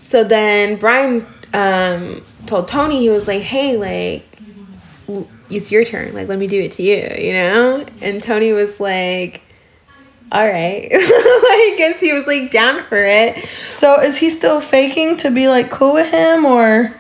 So 0.04 0.24
then 0.24 0.78
Brian 0.78 1.26
um, 1.54 2.22
told 2.46 2.68
Tony, 2.68 3.00
he 3.00 3.10
was 3.10 3.28
like, 3.28 3.42
hey, 3.42 3.78
like, 3.78 4.26
it's 5.50 5.72
your 5.72 5.86
turn. 5.86 6.14
Like, 6.14 6.28
let 6.28 6.40
me 6.40 6.48
do 6.48 6.60
it 6.62 6.74
to 6.74 6.84
you, 6.84 7.10
you 7.18 7.34
know? 7.34 7.86
And 8.02 8.22
Tony 8.22 8.52
was 8.52 8.80
like, 8.80 9.42
all 10.32 10.48
right. 10.48 10.90
I 10.94 11.76
guess 11.78 12.00
he 12.00 12.12
was 12.14 12.28
like 12.28 12.52
down 12.52 12.84
for 12.84 12.98
it. 12.98 13.48
So 13.70 14.02
is 14.02 14.18
he 14.18 14.30
still 14.30 14.60
faking 14.60 15.18
to 15.18 15.32
be 15.32 15.48
like 15.48 15.70
cool 15.70 15.94
with 15.94 16.12
him 16.12 16.46
or 16.46 16.94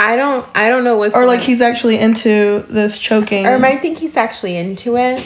I 0.00 0.16
don't 0.16 0.46
I 0.54 0.70
don't 0.70 0.82
know 0.82 0.96
what's 0.96 1.14
or 1.14 1.26
like 1.26 1.40
he's 1.40 1.60
actually 1.60 1.98
into 1.98 2.64
this 2.70 2.98
choking? 2.98 3.46
or 3.46 3.64
I 3.64 3.76
think 3.76 3.98
he's 3.98 4.16
actually 4.16 4.56
into 4.56 4.96
it. 4.96 5.18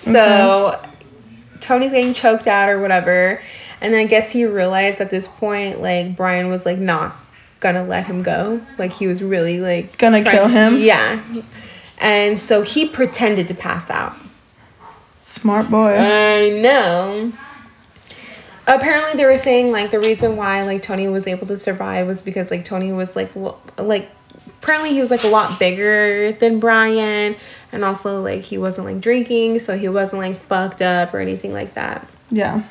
So 0.00 0.80
Tony's 1.60 1.90
getting 1.92 2.12
choked 2.14 2.46
out 2.46 2.68
or 2.68 2.78
whatever. 2.80 3.40
And 3.80 3.94
then 3.94 4.00
I 4.00 4.06
guess 4.06 4.30
he 4.30 4.44
realized 4.44 5.00
at 5.00 5.08
this 5.08 5.26
point 5.26 5.80
like 5.80 6.14
Brian 6.14 6.48
was 6.48 6.66
like 6.66 6.78
not 6.78 7.16
gonna 7.60 7.82
let 7.84 8.04
him 8.06 8.22
go. 8.22 8.60
Like 8.78 8.92
he 8.92 9.06
was 9.06 9.22
really 9.22 9.60
like 9.60 9.96
Gonna 9.98 10.22
trying- 10.22 10.34
kill 10.36 10.48
him? 10.48 10.76
Yeah. 10.78 11.22
And 11.98 12.38
so 12.40 12.62
he 12.62 12.86
pretended 12.88 13.48
to 13.48 13.54
pass 13.54 13.88
out. 13.90 14.14
Smart 15.22 15.70
boy. 15.70 15.96
I 15.96 16.50
know. 16.60 17.32
Apparently, 18.70 19.16
they 19.16 19.24
were 19.24 19.36
saying 19.36 19.72
like 19.72 19.90
the 19.90 19.98
reason 19.98 20.36
why 20.36 20.62
like 20.62 20.80
Tony 20.82 21.08
was 21.08 21.26
able 21.26 21.46
to 21.48 21.56
survive 21.56 22.06
was 22.06 22.22
because 22.22 22.52
like 22.52 22.64
Tony 22.64 22.92
was 22.92 23.16
like 23.16 23.34
lo- 23.34 23.58
like 23.76 24.08
apparently 24.62 24.90
he 24.90 25.00
was 25.00 25.10
like 25.10 25.24
a 25.24 25.28
lot 25.28 25.58
bigger 25.58 26.30
than 26.32 26.60
Brian, 26.60 27.34
and 27.72 27.84
also 27.84 28.22
like 28.22 28.42
he 28.42 28.58
wasn't 28.58 28.86
like 28.86 29.00
drinking, 29.00 29.58
so 29.58 29.76
he 29.76 29.88
wasn't 29.88 30.22
like 30.22 30.40
fucked 30.42 30.82
up 30.82 31.12
or 31.12 31.18
anything 31.18 31.52
like 31.52 31.74
that. 31.74 32.08
yeah. 32.30 32.62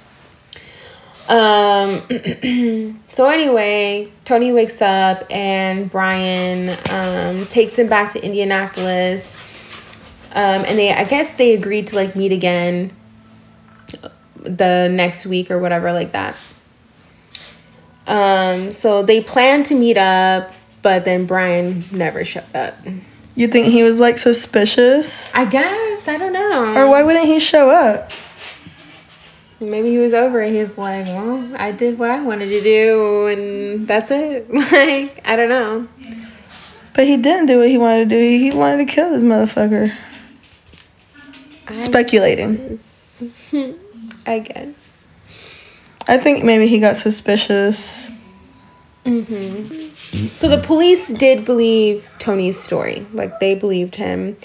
Um. 1.28 2.02
so 3.10 3.30
anyway, 3.30 4.10
Tony 4.24 4.54
wakes 4.54 4.82
up 4.82 5.26
and 5.30 5.92
Brian 5.92 6.70
um 6.92 7.46
takes 7.48 7.78
him 7.78 7.90
back 7.90 8.14
to 8.14 8.24
Indianapolis. 8.24 9.46
Um, 10.32 10.64
and 10.64 10.78
they, 10.78 10.94
I 10.94 11.04
guess 11.06 11.34
they 11.36 11.56
agreed 11.56 11.88
to 11.88 11.96
like 11.96 12.16
meet 12.16 12.32
again 12.32 12.92
the 14.44 14.90
next 14.92 15.26
week 15.26 15.52
or 15.52 15.60
whatever 15.60 15.92
like 15.92 16.12
that. 16.14 16.36
Um, 18.08 18.72
so 18.72 19.04
they 19.04 19.22
planned 19.22 19.68
to 19.68 19.76
meet 19.76 19.98
up, 19.98 20.54
but 20.82 21.06
then 21.06 21.26
Brian 21.26 21.84
never 21.92 22.26
showed 22.26 22.56
up. 22.56 22.76
You 23.36 23.48
think 23.48 23.68
he 23.68 23.84
was 23.84 24.00
like 24.00 24.18
suspicious? 24.18 25.34
I 25.36 25.46
guess 25.46 26.08
I 26.08 26.18
don't 26.18 26.34
know. 26.34 26.76
Or 26.76 26.90
why 26.90 27.04
wouldn't 27.04 27.28
he 27.28 27.40
show 27.40 27.70
up? 27.70 28.12
Maybe 29.62 29.90
he 29.90 29.98
was 29.98 30.14
over 30.14 30.42
it. 30.42 30.54
He's 30.54 30.78
like, 30.78 31.06
well, 31.08 31.52
I 31.58 31.72
did 31.72 32.00
what 32.00 32.10
I 32.10 32.22
wanted 32.22 32.48
to 32.48 32.62
do, 32.62 33.28
and 33.28 33.88
that's 33.88 34.10
it. 34.10 34.50
like, 34.54 35.22
I 35.26 35.36
don't 35.36 35.50
know. 35.50 35.88
But 36.96 37.06
he 37.06 37.18
didn't 37.18 37.46
do 37.46 37.60
what 37.60 37.70
he 37.70 37.78
wanted 37.78 38.10
to 38.10 38.16
do. 38.16 38.38
He 38.40 38.52
wanted 38.52 38.88
to 38.88 38.94
kill 38.94 39.12
this 39.12 39.22
motherfucker. 39.24 39.94
Speculating. 41.72 42.80
I 44.30 44.40
guess. 44.40 45.08
I 46.08 46.18
think 46.18 46.44
maybe 46.44 46.68
he 46.68 46.78
got 46.80 46.98
suspicious. 46.98 48.12
Mm-hmm. 49.06 50.26
So 50.28 50.48
the 50.48 50.62
police 50.62 51.08
did 51.08 51.46
believe 51.46 52.08
Tony's 52.20 52.60
story. 52.60 53.08
Like, 53.12 53.40
they 53.40 53.56
believed 53.56 53.96
him. 53.96 54.38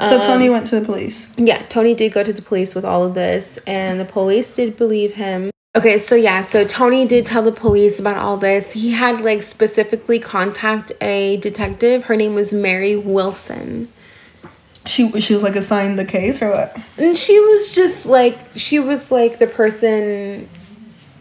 So 0.00 0.20
um, 0.20 0.22
Tony 0.22 0.48
went 0.48 0.68
to 0.68 0.78
the 0.78 0.86
police. 0.86 1.28
Yeah, 1.36 1.66
Tony 1.66 1.94
did 1.94 2.12
go 2.12 2.22
to 2.22 2.32
the 2.32 2.42
police 2.42 2.76
with 2.76 2.84
all 2.84 3.04
of 3.04 3.14
this, 3.14 3.58
and 3.66 3.98
the 3.98 4.04
police 4.04 4.54
did 4.54 4.76
believe 4.76 5.14
him. 5.14 5.50
Okay, 5.74 5.98
so 5.98 6.14
yeah, 6.14 6.42
so 6.42 6.64
Tony 6.64 7.04
did 7.04 7.26
tell 7.26 7.42
the 7.42 7.52
police 7.52 7.98
about 7.98 8.16
all 8.16 8.36
this. 8.36 8.72
He 8.72 8.92
had 8.92 9.20
like 9.20 9.42
specifically 9.42 10.20
contact 10.20 10.92
a 11.00 11.38
detective. 11.38 12.04
Her 12.04 12.14
name 12.14 12.36
was 12.36 12.52
Mary 12.52 12.94
Wilson. 12.94 13.88
She 14.88 15.20
she 15.20 15.34
was 15.34 15.42
like 15.42 15.56
assigned 15.56 15.98
the 15.98 16.04
case 16.04 16.40
or 16.42 16.50
what? 16.50 16.76
And 16.96 17.16
she 17.16 17.38
was 17.38 17.74
just 17.74 18.06
like 18.06 18.38
she 18.56 18.78
was 18.78 19.12
like 19.12 19.38
the 19.38 19.46
person 19.46 20.48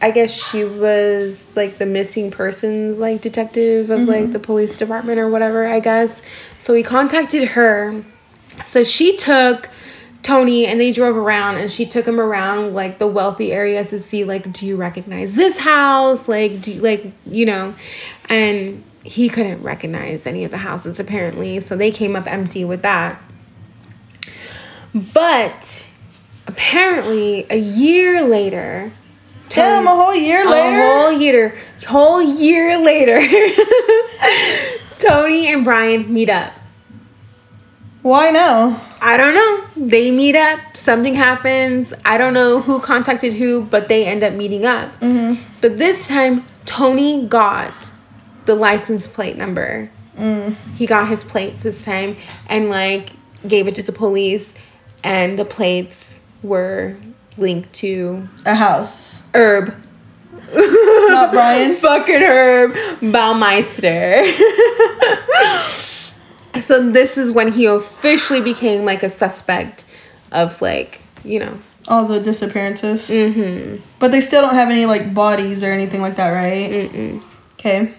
I 0.01 0.11
guess 0.11 0.31
she 0.31 0.63
was 0.63 1.55
like 1.55 1.77
the 1.77 1.85
missing 1.85 2.29
persons 2.29 2.99
like 2.99 3.21
detective 3.21 3.89
of 3.89 4.01
like 4.01 4.23
mm-hmm. 4.23 4.31
the 4.31 4.39
police 4.39 4.77
department 4.77 5.19
or 5.19 5.29
whatever, 5.29 5.65
I 5.67 5.79
guess. 5.79 6.21
So 6.59 6.75
he 6.75 6.83
contacted 6.83 7.49
her. 7.49 8.03
So 8.63 8.83
she 8.83 9.17
took 9.17 9.69
Tony 10.21 10.67
and 10.67 10.79
they 10.79 10.91
drove 10.91 11.15
around 11.15 11.57
and 11.57 11.71
she 11.71 11.85
took 11.85 12.05
him 12.05 12.19
around 12.19 12.73
like 12.73 12.99
the 12.99 13.07
wealthy 13.07 13.51
areas 13.51 13.89
to 13.89 13.99
see 13.99 14.23
like 14.23 14.51
do 14.51 14.67
you 14.67 14.75
recognize 14.75 15.35
this 15.35 15.57
house? 15.57 16.27
Like 16.27 16.61
do 16.61 16.73
you, 16.73 16.81
like 16.81 17.11
you 17.25 17.45
know 17.45 17.73
and 18.29 18.83
he 19.03 19.29
couldn't 19.29 19.63
recognize 19.63 20.27
any 20.27 20.43
of 20.43 20.51
the 20.51 20.57
houses 20.57 20.99
apparently. 20.99 21.59
So 21.59 21.75
they 21.75 21.91
came 21.91 22.15
up 22.15 22.27
empty 22.27 22.65
with 22.65 22.83
that. 22.83 23.21
But 25.13 25.87
apparently, 26.47 27.45
a 27.49 27.57
year 27.57 28.21
later, 28.21 28.91
Damn, 29.49 29.87
a 29.87 29.95
whole 29.95 30.15
year 30.15 30.45
later. 30.49 30.81
a 30.81 30.99
whole 30.99 31.11
year, 31.11 31.57
whole 31.87 32.21
year 32.21 32.83
later, 32.83 33.19
Tony 34.97 35.51
and 35.51 35.63
Brian 35.63 36.11
meet 36.13 36.29
up. 36.29 36.53
Why 38.01 38.31
no? 38.31 38.79
I 39.01 39.17
don't 39.17 39.33
know. 39.33 39.85
They 39.87 40.11
meet 40.11 40.35
up. 40.35 40.59
Something 40.75 41.13
happens. 41.13 41.93
I 42.05 42.17
don't 42.17 42.33
know 42.33 42.61
who 42.61 42.79
contacted 42.79 43.33
who, 43.33 43.63
but 43.65 43.89
they 43.89 44.05
end 44.05 44.23
up 44.23 44.33
meeting 44.33 44.65
up. 44.65 44.91
Mm-hmm. 44.99 45.41
But 45.61 45.77
this 45.77 46.07
time, 46.07 46.45
Tony 46.65 47.25
got 47.25 47.91
the 48.45 48.55
license 48.55 49.07
plate 49.07 49.37
number. 49.37 49.91
Mm. 50.17 50.55
He 50.75 50.85
got 50.85 51.07
his 51.09 51.23
plates 51.23 51.63
this 51.63 51.83
time 51.83 52.15
and 52.47 52.69
like 52.69 53.11
gave 53.47 53.67
it 53.67 53.75
to 53.75 53.83
the 53.83 53.91
police, 53.91 54.55
and 55.03 55.37
the 55.37 55.45
plates 55.45 56.21
were 56.43 56.97
linked 57.37 57.73
to 57.73 58.27
A 58.45 58.55
house. 58.55 59.23
Herb. 59.33 59.75
Not 60.53 61.31
Brian. 61.31 61.75
Fucking 61.81 62.15
Herb 62.15 62.73
Baumeister. 63.01 64.23
so 66.61 66.89
this 66.91 67.17
is 67.17 67.31
when 67.31 67.51
he 67.51 67.65
officially 67.65 68.41
became 68.41 68.85
like 68.85 69.03
a 69.03 69.09
suspect 69.09 69.85
of 70.31 70.61
like, 70.61 71.01
you 71.23 71.39
know, 71.39 71.57
All 71.87 72.05
the 72.05 72.19
disappearances. 72.19 73.09
Mm-hmm. 73.09 73.81
But 73.99 74.11
they 74.11 74.21
still 74.21 74.41
don't 74.41 74.55
have 74.55 74.69
any 74.69 74.85
like 74.85 75.13
bodies 75.13 75.63
or 75.63 75.71
anything 75.71 76.01
like 76.01 76.15
that, 76.17 76.29
right? 76.29 77.21
Okay. 77.59 77.93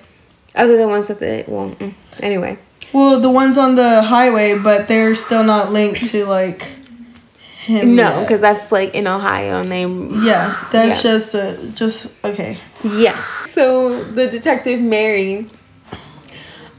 other 0.54 0.76
than 0.76 0.88
ones 0.88 1.08
that 1.08 1.18
they 1.18 1.44
well 1.46 1.70
mm. 1.70 1.94
anyway. 2.20 2.58
Well, 2.92 3.20
the 3.20 3.30
ones 3.30 3.58
on 3.58 3.74
the 3.74 4.02
highway, 4.02 4.56
but 4.56 4.88
they're 4.88 5.14
still 5.14 5.44
not 5.44 5.72
linked 5.72 6.06
to 6.06 6.24
like 6.24 6.66
him. 7.68 7.94
No, 7.96 8.20
because 8.22 8.40
that's 8.40 8.72
like 8.72 8.94
in 8.94 9.06
Ohio 9.06 9.60
and 9.62 9.70
they 9.70 9.84
yeah, 10.26 10.66
that's 10.72 10.96
Yeah. 11.04 11.10
just 11.10 11.34
uh, 11.34 11.56
just 11.74 12.06
okay. 12.24 12.58
Yes. 12.82 13.22
So 13.50 14.02
the 14.04 14.26
detective 14.28 14.80
Mary 14.80 15.46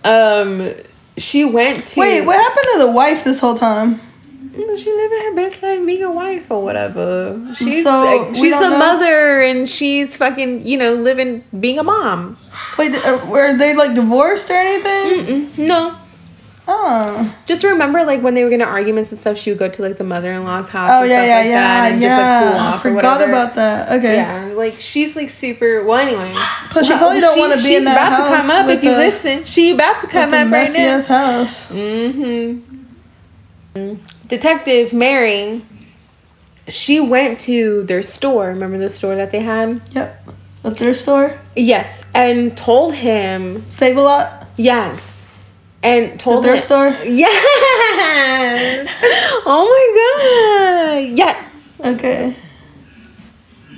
um 0.04 0.74
she 1.18 1.44
went 1.46 1.86
to 1.88 2.00
Wait, 2.00 2.22
what 2.26 2.40
happened 2.42 2.66
to 2.74 2.80
the 2.86 2.92
wife 2.92 3.24
this 3.24 3.40
whole 3.40 3.58
time? 3.58 4.02
She 4.56 4.92
living 4.92 5.20
her 5.26 5.36
best 5.36 5.64
life, 5.64 5.86
being 5.86 6.04
a 6.04 6.12
wife 6.12 6.50
or 6.52 6.64
whatever. 6.64 7.40
She's 7.56 7.84
So, 7.84 8.04
like, 8.04 8.36
she's 8.36 8.52
a 8.54 8.70
know- 8.70 8.78
mother 8.78 9.42
and 9.42 9.70
she's 9.70 10.18
fucking 10.18 10.66
you 10.66 10.78
know 10.78 10.94
living 10.94 11.44
being 11.60 11.80
a 11.80 11.84
mom. 11.84 12.36
Wait, 12.78 12.94
uh, 12.96 13.26
were 13.28 13.56
they 13.58 13.76
like 13.76 13.94
divorced 13.96 14.50
or 14.50 14.54
anything? 14.56 15.06
Mm-mm, 15.48 15.58
no, 15.68 15.96
Oh, 16.72 17.36
just 17.48 17.64
remember 17.64 18.04
like 18.04 18.22
when 18.22 18.36
they 18.36 18.44
were 18.44 18.50
gonna 18.52 18.64
arguments 18.66 19.12
and 19.12 19.20
stuff, 19.20 19.38
she 19.40 19.50
would 19.50 19.58
go 19.58 19.70
to 19.70 19.82
like 19.82 19.98
the 19.98 20.04
mother-in-law's 20.04 20.70
house. 20.70 20.90
oh 20.94 21.04
yeah, 21.04 21.18
stuff 21.18 21.28
yeah, 21.28 21.36
like 21.38 21.46
yeah, 21.48 21.82
that 21.82 21.92
and 21.94 22.02
yeah. 22.02 22.08
just 22.08 22.22
like 22.22 22.44
cool 22.54 22.62
off 22.62 22.86
or 22.86 22.96
Forgot 22.96 23.28
about 23.30 23.56
that. 23.56 23.92
Okay. 24.00 24.16
Yeah, 24.18 24.52
like 24.56 24.80
she's 24.80 25.16
like 25.16 25.32
super. 25.32 25.84
Well, 25.84 25.98
anyway, 25.98 26.32
Plus, 26.70 26.86
she 26.86 26.92
Well, 26.94 27.00
probably 27.00 27.22
don't 27.22 27.40
wanna 27.40 27.58
be 27.58 27.76
in 27.76 27.86
that 27.86 27.98
house. 27.98 28.20
She's 28.20 28.28
about 28.28 28.36
to 28.36 28.42
come 28.48 28.52
up 28.52 28.66
with 28.68 28.78
if 28.78 28.84
you 28.84 28.92
the- 28.92 28.98
listen. 28.98 29.44
She 29.46 29.72
about 29.72 30.02
to 30.02 30.08
come 30.08 30.32
up 30.34 30.52
right 30.52 30.72
now. 30.72 31.02
house. 31.02 31.72
Mm-hmm. 31.72 32.60
Detective 34.28 34.94
Mary, 34.94 35.64
she 36.68 37.00
went 37.00 37.40
to 37.42 37.82
their 37.84 38.04
store. 38.04 38.50
Remember 38.50 38.78
the 38.78 38.90
store 38.90 39.16
that 39.16 39.32
they 39.32 39.40
had? 39.40 39.82
Yep. 39.92 40.28
A 40.66 40.72
thrift 40.72 41.00
store. 41.02 41.40
Yes, 41.56 42.06
and 42.14 42.56
told 42.58 42.94
him 42.96 43.64
Sav-A-Lot. 43.72 44.48
yes, 44.58 45.19
and 45.84 46.20
told 46.20 46.44
thrift 46.44 46.64
him 46.64 46.66
store? 46.66 46.90
Yes. 47.06 48.88
oh 49.46 49.66
my 49.70 51.00
god. 51.00 51.18
Yes. 51.18 51.74
Okay. 51.80 52.36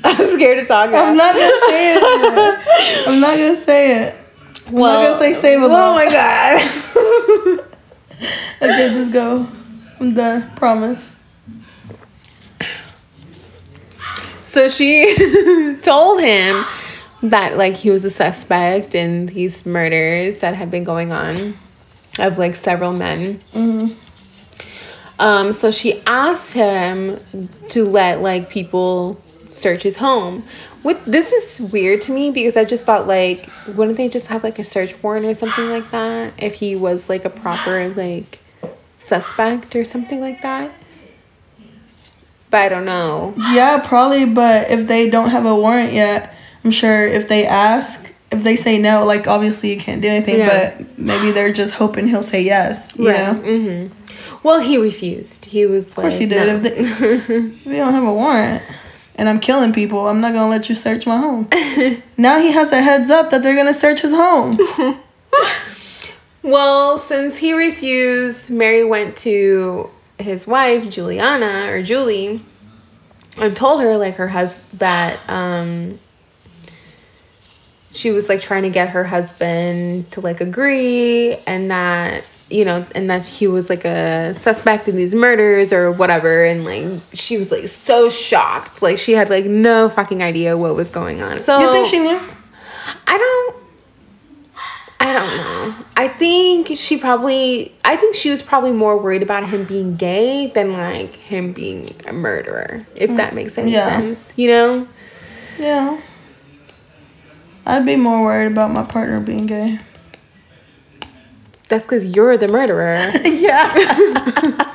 I'm 0.03 0.27
scared 0.27 0.59
to 0.61 0.65
talk. 0.67 0.91
I'm 0.93 1.15
not 1.15 1.35
gonna 1.35 1.59
say 1.69 1.95
it. 1.95 3.07
I'm 3.07 3.19
not 3.19 3.37
gonna 3.37 3.55
say 3.55 4.03
it. 4.03 4.15
I'm 4.67 4.73
not 4.73 5.03
gonna 5.03 5.17
say 5.19 5.33
save 5.33 5.61
a 5.61 5.65
Oh 5.65 5.93
my 5.93 6.05
god. 6.05 7.65
Okay, 8.61 8.89
just 8.93 9.11
go. 9.11 9.47
I'm 9.99 10.13
done. 10.13 10.47
Promise. 10.55 11.15
So 14.41 14.69
she 14.69 15.77
told 15.81 16.21
him 16.21 16.65
that 17.23 17.57
like 17.57 17.75
he 17.75 17.89
was 17.89 18.05
a 18.05 18.11
suspect 18.11 18.93
in 18.93 19.25
these 19.27 19.65
murders 19.65 20.41
that 20.41 20.55
had 20.55 20.69
been 20.69 20.83
going 20.83 21.11
on 21.11 21.57
of 22.19 22.37
like 22.37 22.55
several 22.55 22.93
men. 22.93 23.39
Um, 25.19 25.53
so 25.53 25.69
she 25.71 26.01
asked 26.07 26.53
him 26.53 27.19
to 27.69 27.87
let 27.87 28.21
like 28.21 28.49
people 28.49 29.21
search 29.51 29.83
his 29.83 29.97
home. 29.97 30.43
With 30.83 31.05
this 31.05 31.31
is 31.31 31.61
weird 31.61 32.01
to 32.03 32.11
me 32.11 32.31
because 32.31 32.57
I 32.57 32.65
just 32.65 32.85
thought 32.85 33.05
like 33.07 33.49
wouldn't 33.67 33.97
they 33.97 34.09
just 34.09 34.27
have 34.27 34.43
like 34.43 34.57
a 34.57 34.63
search 34.63 35.01
warrant 35.03 35.27
or 35.27 35.35
something 35.35 35.69
like 35.69 35.91
that 35.91 36.33
if 36.41 36.55
he 36.55 36.75
was 36.75 37.07
like 37.07 37.23
a 37.23 37.29
proper 37.29 37.89
like 37.89 38.39
suspect 38.97 39.75
or 39.75 39.85
something 39.85 40.19
like 40.19 40.41
that. 40.41 40.73
But 42.49 42.61
I 42.61 42.69
don't 42.69 42.85
know. 42.85 43.33
Yeah, 43.37 43.79
probably. 43.85 44.25
But 44.25 44.71
if 44.71 44.87
they 44.87 45.09
don't 45.09 45.29
have 45.29 45.45
a 45.45 45.55
warrant 45.55 45.93
yet, 45.93 46.33
I'm 46.63 46.71
sure 46.71 47.07
if 47.07 47.29
they 47.29 47.45
ask, 47.45 48.10
if 48.31 48.43
they 48.43 48.55
say 48.55 48.77
no, 48.77 49.05
like 49.05 49.27
obviously 49.27 49.73
you 49.73 49.79
can't 49.79 50.01
do 50.01 50.07
anything. 50.07 50.39
Yeah. 50.39 50.75
But 50.77 50.97
maybe 50.97 51.31
they're 51.31 51.53
just 51.53 51.73
hoping 51.73 52.07
he'll 52.07 52.23
say 52.23 52.41
yes. 52.41 52.97
You 52.97 53.05
know. 53.05 53.41
Mm-hmm. 53.43 54.37
Well, 54.43 54.59
he 54.59 54.77
refused. 54.77 55.45
He 55.45 55.65
was 55.65 55.97
like, 55.97 56.05
course 56.05 56.17
he 56.17 56.25
did. 56.25 56.47
"No." 56.47 56.55
If, 56.55 56.63
they, 56.63 56.77
if 56.77 57.65
we 57.65 57.75
don't 57.75 57.93
have 57.93 58.03
a 58.03 58.13
warrant, 58.13 58.63
and 59.15 59.29
I'm 59.29 59.39
killing 59.39 59.73
people, 59.73 60.07
I'm 60.07 60.21
not 60.21 60.33
gonna 60.33 60.49
let 60.49 60.69
you 60.69 60.75
search 60.75 61.05
my 61.05 61.17
home. 61.17 61.49
now 62.17 62.39
he 62.39 62.51
has 62.51 62.71
a 62.71 62.81
heads 62.81 63.09
up 63.09 63.29
that 63.31 63.43
they're 63.43 63.55
gonna 63.55 63.73
search 63.73 64.01
his 64.01 64.11
home. 64.11 64.57
Well, 66.43 66.97
since 66.97 67.37
he 67.37 67.53
refused, 67.53 68.49
Mary 68.49 68.83
went 68.83 69.15
to 69.17 69.89
his 70.17 70.47
wife, 70.47 70.89
Juliana 70.89 71.71
or 71.71 71.83
Julie, 71.83 72.41
and 73.37 73.55
told 73.55 73.81
her 73.81 73.97
like 73.97 74.15
her 74.15 74.29
husband 74.29 74.79
that 74.79 75.19
um 75.29 75.99
she 77.91 78.11
was 78.11 78.29
like 78.29 78.41
trying 78.41 78.63
to 78.63 78.69
get 78.69 78.89
her 78.89 79.03
husband 79.03 80.09
to 80.11 80.21
like 80.21 80.41
agree 80.41 81.35
and 81.45 81.69
that 81.71 82.23
you 82.49 82.65
know 82.65 82.85
and 82.95 83.09
that 83.09 83.23
he 83.23 83.47
was 83.47 83.69
like 83.69 83.85
a 83.85 84.33
suspect 84.33 84.87
in 84.87 84.95
these 84.95 85.13
murders 85.13 85.71
or 85.71 85.91
whatever 85.91 86.43
and 86.45 86.65
like 86.65 87.01
she 87.13 87.37
was 87.37 87.51
like 87.51 87.67
so 87.67 88.09
shocked 88.09 88.81
like 88.81 88.97
she 88.97 89.13
had 89.13 89.29
like 89.29 89.45
no 89.45 89.87
fucking 89.89 90.21
idea 90.23 90.57
what 90.57 90.75
was 90.75 90.89
going 90.89 91.21
on 91.21 91.39
so 91.39 91.59
You 91.59 91.71
think 91.71 91.87
she 91.87 91.99
knew? 91.99 92.19
I 93.07 93.17
don't 93.17 93.55
I 94.99 95.13
don't 95.13 95.35
know. 95.37 95.75
I 95.97 96.07
think 96.09 96.67
she 96.75 96.95
probably 96.97 97.73
I 97.83 97.95
think 97.95 98.13
she 98.15 98.29
was 98.29 98.41
probably 98.43 98.71
more 98.71 98.97
worried 98.97 99.23
about 99.23 99.49
him 99.49 99.63
being 99.65 99.95
gay 99.95 100.47
than 100.47 100.73
like 100.73 101.15
him 101.15 101.53
being 101.53 101.95
a 102.05 102.13
murderer, 102.13 102.85
if 102.95 103.15
that 103.15 103.33
makes 103.33 103.57
any 103.57 103.71
Yeah. 103.71 103.89
sense. 103.97 104.31
You 104.35 104.47
know? 104.49 104.87
Yeah. 105.57 105.99
I'd 107.65 107.85
be 107.85 107.95
more 107.95 108.23
worried 108.23 108.51
about 108.51 108.71
my 108.71 108.83
partner 108.83 109.19
being 109.19 109.45
gay. 109.45 109.79
That's 111.69 111.83
because 111.83 112.05
you're 112.15 112.37
the 112.37 112.47
murderer. 112.47 112.95
yeah. 113.23 113.73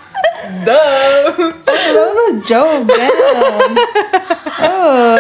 Duh. 0.65 1.33
that 1.37 1.63
was 1.67 2.43
a 2.43 2.47
joke. 2.47 2.89
Damn. 2.89 3.77
Oh. 4.59 5.17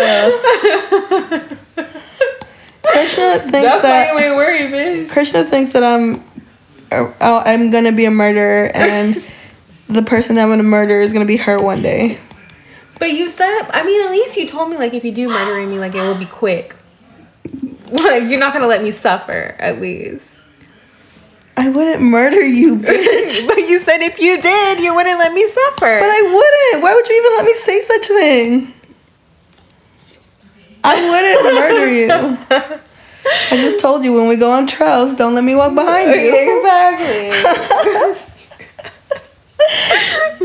Krishna 2.82 3.38
thinks 3.40 3.52
That's 3.52 3.82
that 3.82 4.16
ain't 4.16 4.36
worried, 4.36 4.72
bitch. 4.72 5.10
Krishna 5.10 5.44
thinks 5.44 5.72
that 5.72 5.84
I'm 5.84 6.24
uh, 6.90 7.12
I'm 7.20 7.70
gonna 7.70 7.92
be 7.92 8.04
a 8.04 8.10
murderer 8.10 8.70
and 8.74 9.22
the 9.88 10.02
person 10.02 10.36
that 10.36 10.44
I'm 10.44 10.48
gonna 10.48 10.62
murder 10.62 11.00
is 11.00 11.12
gonna 11.12 11.24
be 11.24 11.36
her 11.36 11.58
one 11.58 11.82
day. 11.82 12.18
But 12.98 13.12
you 13.12 13.28
said 13.28 13.68
I 13.70 13.84
mean 13.84 14.00
at 14.06 14.10
least 14.10 14.36
you 14.36 14.46
told 14.46 14.70
me 14.70 14.78
like 14.78 14.94
if 14.94 15.04
you 15.04 15.12
do 15.12 15.28
murder 15.28 15.66
me 15.66 15.78
like 15.78 15.94
it 15.94 16.00
will 16.00 16.14
be 16.14 16.24
quick. 16.26 16.76
Like 17.90 18.24
you're 18.24 18.38
not 18.38 18.52
gonna 18.52 18.66
let 18.66 18.82
me 18.82 18.90
suffer, 18.90 19.54
at 19.58 19.80
least. 19.80 20.44
I 21.56 21.68
wouldn't 21.70 22.02
murder 22.02 22.44
you, 22.44 22.76
bitch. 22.80 23.46
but 23.46 23.56
you 23.58 23.78
said 23.78 24.02
if 24.02 24.18
you 24.20 24.40
did, 24.40 24.80
you 24.80 24.94
wouldn't 24.94 25.18
let 25.18 25.32
me 25.32 25.48
suffer. 25.48 25.98
But 26.00 26.10
I 26.10 26.22
wouldn't. 26.22 26.82
Why 26.82 26.94
would 26.94 27.08
you 27.08 27.16
even 27.16 27.36
let 27.36 27.44
me 27.44 27.54
say 27.54 27.80
such 27.80 28.10
a 28.10 28.14
thing? 28.14 28.74
I 30.84 31.08
wouldn't 31.08 31.54
murder 31.54 31.88
you. 31.92 32.38
I 33.50 33.56
just 33.56 33.80
told 33.80 34.04
you 34.04 34.12
when 34.12 34.28
we 34.28 34.36
go 34.36 34.52
on 34.52 34.66
trails, 34.68 35.14
don't 35.14 35.34
let 35.34 35.42
me 35.44 35.54
walk 35.56 35.74
behind 35.74 36.10
you. 36.10 36.32
Exactly. 36.56 37.32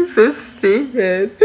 so 0.07 0.31
stupid. 0.33 1.37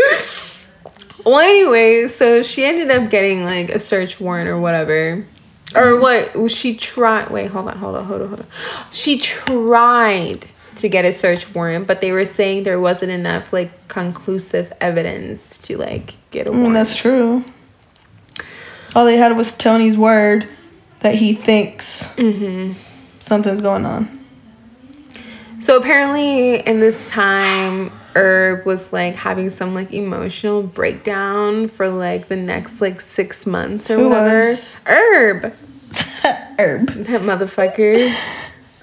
Well, 1.24 1.38
anyway, 1.40 2.08
so 2.08 2.42
she 2.42 2.64
ended 2.64 2.90
up 2.90 3.10
getting 3.10 3.44
like 3.44 3.68
a 3.68 3.78
search 3.78 4.18
warrant 4.20 4.48
or 4.48 4.58
whatever. 4.58 5.26
Or 5.76 6.00
what? 6.00 6.34
was 6.36 6.52
She 6.52 6.76
tried. 6.76 7.30
Wait, 7.30 7.50
hold 7.50 7.68
on, 7.68 7.78
hold 7.78 7.96
on, 7.96 8.04
hold 8.04 8.22
on, 8.22 8.28
hold 8.28 8.40
on. 8.40 8.46
She 8.92 9.18
tried 9.18 10.46
to 10.76 10.88
get 10.88 11.04
a 11.04 11.12
search 11.12 11.52
warrant, 11.54 11.86
but 11.86 12.00
they 12.00 12.12
were 12.12 12.24
saying 12.24 12.64
there 12.64 12.80
wasn't 12.80 13.10
enough 13.10 13.52
like 13.52 13.88
conclusive 13.88 14.72
evidence 14.80 15.56
to 15.58 15.78
like 15.78 16.14
get 16.30 16.46
a 16.46 16.50
I 16.50 16.52
mean, 16.52 16.62
warrant. 16.62 16.74
that's 16.74 16.96
true. 16.96 17.44
All 18.94 19.04
they 19.04 19.16
had 19.16 19.36
was 19.36 19.56
Tony's 19.56 19.96
word 19.96 20.48
that 21.00 21.14
he 21.14 21.34
thinks 21.34 22.04
mm-hmm. 22.14 22.72
something's 23.18 23.60
going 23.60 23.84
on. 23.84 24.24
So 25.60 25.76
apparently, 25.78 26.60
in 26.60 26.80
this 26.80 27.10
time, 27.10 27.90
Herb 28.14 28.64
was 28.64 28.92
like 28.92 29.14
having 29.14 29.50
some 29.50 29.74
like 29.74 29.92
emotional 29.92 30.62
breakdown 30.62 31.68
for 31.68 31.88
like 31.88 32.28
the 32.28 32.36
next 32.36 32.80
like 32.80 33.00
six 33.00 33.46
months 33.46 33.90
or 33.90 33.96
Who 33.96 34.08
whatever. 34.10 34.50
was? 34.50 34.74
Herb, 34.84 35.52
Herb. 36.58 36.86
that 36.88 37.22
motherfucker. 37.22 38.14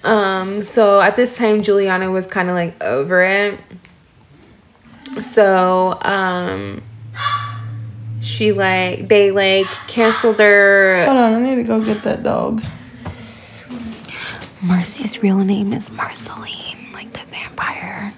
Um. 0.04 0.64
So 0.64 1.02
at 1.02 1.16
this 1.16 1.38
time, 1.38 1.64
Juliana 1.64 2.12
was 2.12 2.28
kind 2.28 2.50
of 2.50 2.56
like 2.56 2.82
over 2.84 3.24
it. 3.24 3.60
So 5.22 5.98
um, 6.02 6.82
she 8.22 8.52
like 8.52 9.08
they 9.08 9.32
like 9.32 9.70
canceled 9.88 10.40
her. 10.40 11.06
Hold 11.06 11.18
on, 11.18 11.34
I 11.34 11.40
need 11.40 11.56
to 11.56 11.64
go 11.64 11.84
get 11.84 12.04
that 12.04 12.24
dog. 12.24 12.64
Marcy's 14.62 15.22
real 15.22 15.40
name 15.40 15.74
is 15.74 15.92
Marceline, 15.92 16.92
like 16.94 17.12
the 17.14 17.20
vampire 17.30 18.14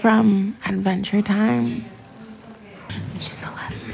from 0.00 0.56
Adventure 0.66 1.22
Time. 1.22 1.84
She's 3.14 3.42
a 3.42 3.50
lesbian 3.50 3.93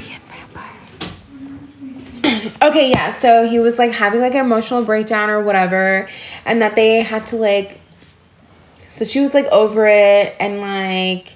okay, 2.61 2.89
yeah, 2.89 3.17
so 3.19 3.47
he 3.47 3.59
was 3.59 3.79
like 3.79 3.91
having 3.91 4.21
like 4.21 4.33
an 4.33 4.45
emotional 4.45 4.83
breakdown 4.83 5.29
or 5.29 5.41
whatever, 5.41 6.07
and 6.45 6.61
that 6.61 6.75
they 6.75 7.01
had 7.01 7.25
to 7.27 7.35
like. 7.35 7.79
So 8.89 9.05
she 9.05 9.21
was 9.21 9.33
like 9.33 9.45
over 9.45 9.87
it, 9.87 10.35
and 10.39 10.61
like, 10.61 11.33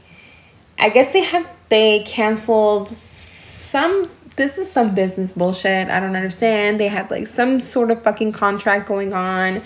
I 0.77 0.89
guess 0.89 1.13
they 1.13 1.23
had 1.23 1.47
they 1.69 2.03
canceled 2.03 2.89
some. 2.89 4.11
This 4.35 4.57
is 4.57 4.71
some 4.71 4.93
business 4.93 5.31
bullshit. 5.31 5.89
I 5.89 5.99
don't 5.99 6.15
understand. 6.15 6.79
They 6.79 6.89
had 6.89 7.09
like 7.09 7.27
some 7.27 7.61
sort 7.61 7.89
of 7.89 8.03
fucking 8.03 8.33
contract 8.33 8.87
going 8.87 9.13
on 9.13 9.61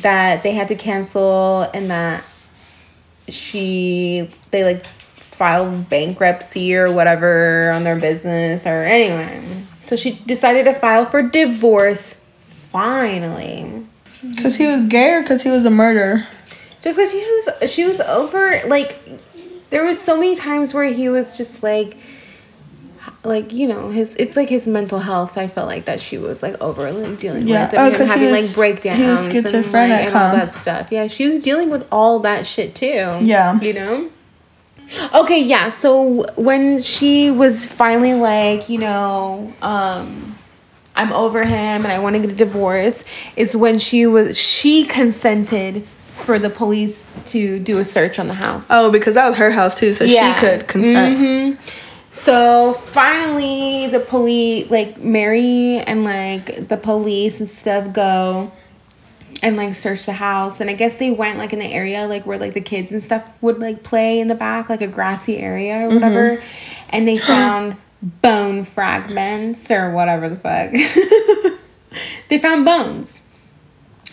that 0.00 0.42
they 0.42 0.52
had 0.52 0.68
to 0.68 0.74
cancel 0.74 1.62
and 1.74 1.90
that 1.90 2.22
she 3.28 4.28
they 4.50 4.64
like 4.64 4.84
filed 4.84 5.88
bankruptcy 5.88 6.74
or 6.74 6.92
whatever 6.92 7.70
on 7.72 7.84
their 7.84 7.98
business 7.98 8.66
or 8.66 8.82
anyway. 8.82 9.42
So 9.82 9.96
she 9.96 10.12
decided 10.26 10.64
to 10.64 10.74
file 10.74 11.04
for 11.04 11.22
divorce 11.22 12.22
finally. 12.70 13.86
Cause 14.40 14.56
he 14.56 14.66
was 14.66 14.84
gay 14.84 15.10
or 15.14 15.22
cause 15.24 15.42
he 15.42 15.50
was 15.50 15.64
a 15.64 15.70
murderer. 15.70 16.26
Just 16.82 16.96
because 16.96 17.10
she 17.10 17.18
was 17.18 17.70
she 17.72 17.84
was 17.84 18.00
over 18.00 18.60
like 18.66 18.98
there 19.70 19.84
was 19.84 20.00
so 20.00 20.16
many 20.16 20.36
times 20.36 20.72
where 20.74 20.84
he 20.84 21.08
was 21.08 21.36
just 21.36 21.62
like 21.62 21.96
like 23.24 23.52
you 23.52 23.68
know 23.68 23.88
his 23.88 24.14
it's 24.16 24.36
like 24.36 24.48
his 24.48 24.66
mental 24.66 24.98
health 24.98 25.38
i 25.38 25.46
felt 25.46 25.68
like 25.68 25.84
that 25.84 26.00
she 26.00 26.18
was 26.18 26.42
like 26.42 26.60
over 26.60 26.90
like 26.90 27.20
dealing 27.20 27.46
Yeah. 27.46 27.66
with 27.66 27.74
and 27.74 27.80
Oh, 27.80 27.90
him 27.90 27.96
'cause 27.96 28.12
he 28.14 28.18
having 28.20 28.30
was- 28.32 28.48
like 28.48 28.56
breakdowns 28.56 28.98
he 28.98 29.04
was 29.06 29.26
and, 29.26 29.34
like, 29.36 29.44
schizophrenic, 29.44 30.00
and 30.06 30.14
all 30.16 30.32
that 30.32 30.54
stuff 30.56 30.88
yeah 30.90 31.06
she 31.06 31.26
was 31.26 31.38
dealing 31.38 31.70
with 31.70 31.86
all 31.92 32.18
that 32.20 32.46
shit 32.46 32.74
too 32.74 33.18
Yeah. 33.22 33.60
you 33.60 33.72
know 33.74 34.10
okay 35.14 35.40
yeah 35.42 35.68
so 35.68 36.24
when 36.36 36.80
she 36.82 37.30
was 37.30 37.66
finally 37.66 38.14
like 38.14 38.68
you 38.68 38.78
know 38.78 39.52
um 39.62 40.36
i'm 40.96 41.12
over 41.12 41.42
him 41.44 41.82
and 41.84 41.88
i 41.88 41.98
want 41.98 42.14
to 42.14 42.20
get 42.20 42.30
a 42.30 42.34
divorce 42.34 43.04
is 43.36 43.56
when 43.56 43.78
she 43.78 44.06
was 44.06 44.38
she 44.38 44.84
consented 44.84 45.82
for 45.84 46.38
the 46.38 46.50
police 46.50 47.10
to 47.26 47.58
do 47.58 47.78
a 47.78 47.84
search 47.84 48.18
on 48.18 48.28
the 48.28 48.34
house 48.34 48.66
Oh, 48.70 48.90
because 48.92 49.14
that 49.14 49.26
was 49.26 49.36
her 49.36 49.50
house 49.50 49.78
too, 49.78 49.92
so 49.92 50.04
Yeah. 50.04 50.34
she 50.34 50.40
could 50.40 50.68
consent. 50.68 51.18
Mhm. 51.18 51.58
So 52.12 52.74
finally, 52.92 53.88
the 53.88 53.98
police, 53.98 54.70
like 54.70 54.98
Mary 54.98 55.78
and 55.78 56.04
like 56.04 56.68
the 56.68 56.76
police 56.76 57.40
and 57.40 57.48
stuff, 57.48 57.92
go 57.92 58.52
and 59.42 59.56
like 59.56 59.74
search 59.74 60.06
the 60.06 60.12
house. 60.12 60.60
And 60.60 60.70
I 60.70 60.72
guess 60.72 60.96
they 60.96 61.10
went 61.10 61.38
like 61.38 61.52
in 61.52 61.58
the 61.58 61.66
area 61.66 62.06
like 62.06 62.24
where 62.24 62.38
like 62.38 62.54
the 62.54 62.60
kids 62.60 62.92
and 62.92 63.02
stuff 63.02 63.36
would 63.42 63.58
like 63.58 63.82
play 63.82 64.20
in 64.20 64.28
the 64.28 64.34
back, 64.34 64.68
like 64.68 64.80
a 64.80 64.86
grassy 64.86 65.38
area 65.38 65.86
or 65.86 65.88
whatever. 65.88 66.36
Mm-hmm. 66.36 66.46
And 66.90 67.08
they 67.08 67.18
found 67.18 67.76
bone 68.02 68.64
fragments 68.64 69.70
or 69.70 69.90
whatever 69.90 70.28
the 70.28 70.36
fuck. 70.36 70.72
they 72.28 72.38
found 72.38 72.64
bones. 72.64 73.22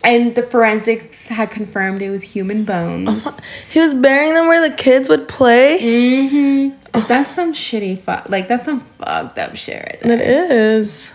and 0.04 0.36
the 0.36 0.44
forensics 0.44 1.28
had 1.28 1.52
confirmed 1.52 2.02
it 2.02 2.10
was 2.10 2.24
human 2.24 2.64
bones. 2.66 3.26
Uh-huh. 3.26 3.40
He 3.70 3.80
was 3.80 3.94
burying 3.94 4.34
them 4.34 4.48
where 4.48 4.68
the 4.68 4.76
kids 4.76 5.10
would 5.10 5.28
play. 5.28 5.80
Mm-hmm. 5.80 6.76
Uh-huh. 6.94 7.08
That's 7.08 7.30
some 7.30 7.54
shitty 7.54 8.00
fuck. 8.00 8.30
Like 8.30 8.48
that's 8.48 8.66
some 8.66 8.82
fucked 8.98 9.38
up 9.38 9.56
shit 9.56 9.84
right. 9.84 10.12
It 10.12 10.22
is. 10.22 11.14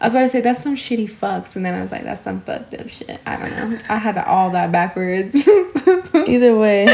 I 0.00 0.06
was 0.06 0.14
about 0.14 0.22
to 0.22 0.28
say 0.28 0.40
that's 0.40 0.62
some 0.62 0.74
shitty 0.76 1.10
fucks, 1.10 1.56
and 1.56 1.64
then 1.64 1.74
I 1.74 1.80
was 1.82 1.92
like, 1.92 2.02
that's 2.02 2.22
some 2.22 2.40
fucked 2.42 2.74
up 2.74 2.88
shit. 2.88 3.20
I 3.24 3.36
don't 3.36 3.50
know. 3.70 3.78
I 3.88 3.96
had 3.96 4.18
all 4.18 4.50
that 4.50 4.72
backwards. 4.72 5.34
Either 6.26 6.56
way. 6.56 6.86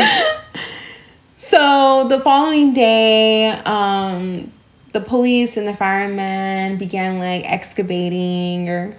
so 1.39 2.07
the 2.09 2.21
following 2.21 2.73
day, 2.75 3.49
um, 3.65 4.53
the 4.93 5.01
police 5.01 5.57
and 5.57 5.67
the 5.67 5.75
firemen 5.75 6.77
began 6.77 7.19
like 7.19 7.51
excavating, 7.51 8.69
or 8.69 8.97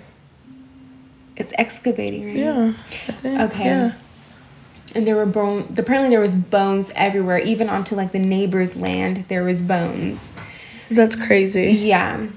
it's 1.35 1.53
excavating, 1.57 2.25
right? 2.25 2.35
Yeah. 2.35 2.73
Think, 2.73 3.39
Okay. 3.51 3.65
Yeah. 3.65 3.93
And 4.93 5.07
there 5.07 5.15
were 5.15 5.25
bone. 5.25 5.73
Apparently, 5.77 6.09
there 6.09 6.19
was 6.19 6.35
bones 6.35 6.91
everywhere, 6.95 7.37
even 7.37 7.69
onto 7.69 7.95
like 7.95 8.11
the 8.11 8.19
neighbor's 8.19 8.75
land. 8.75 9.25
There 9.29 9.43
was 9.43 9.61
bones. 9.61 10.33
That's 10.89 11.15
crazy. 11.15 11.71
Yeah. 11.71 12.27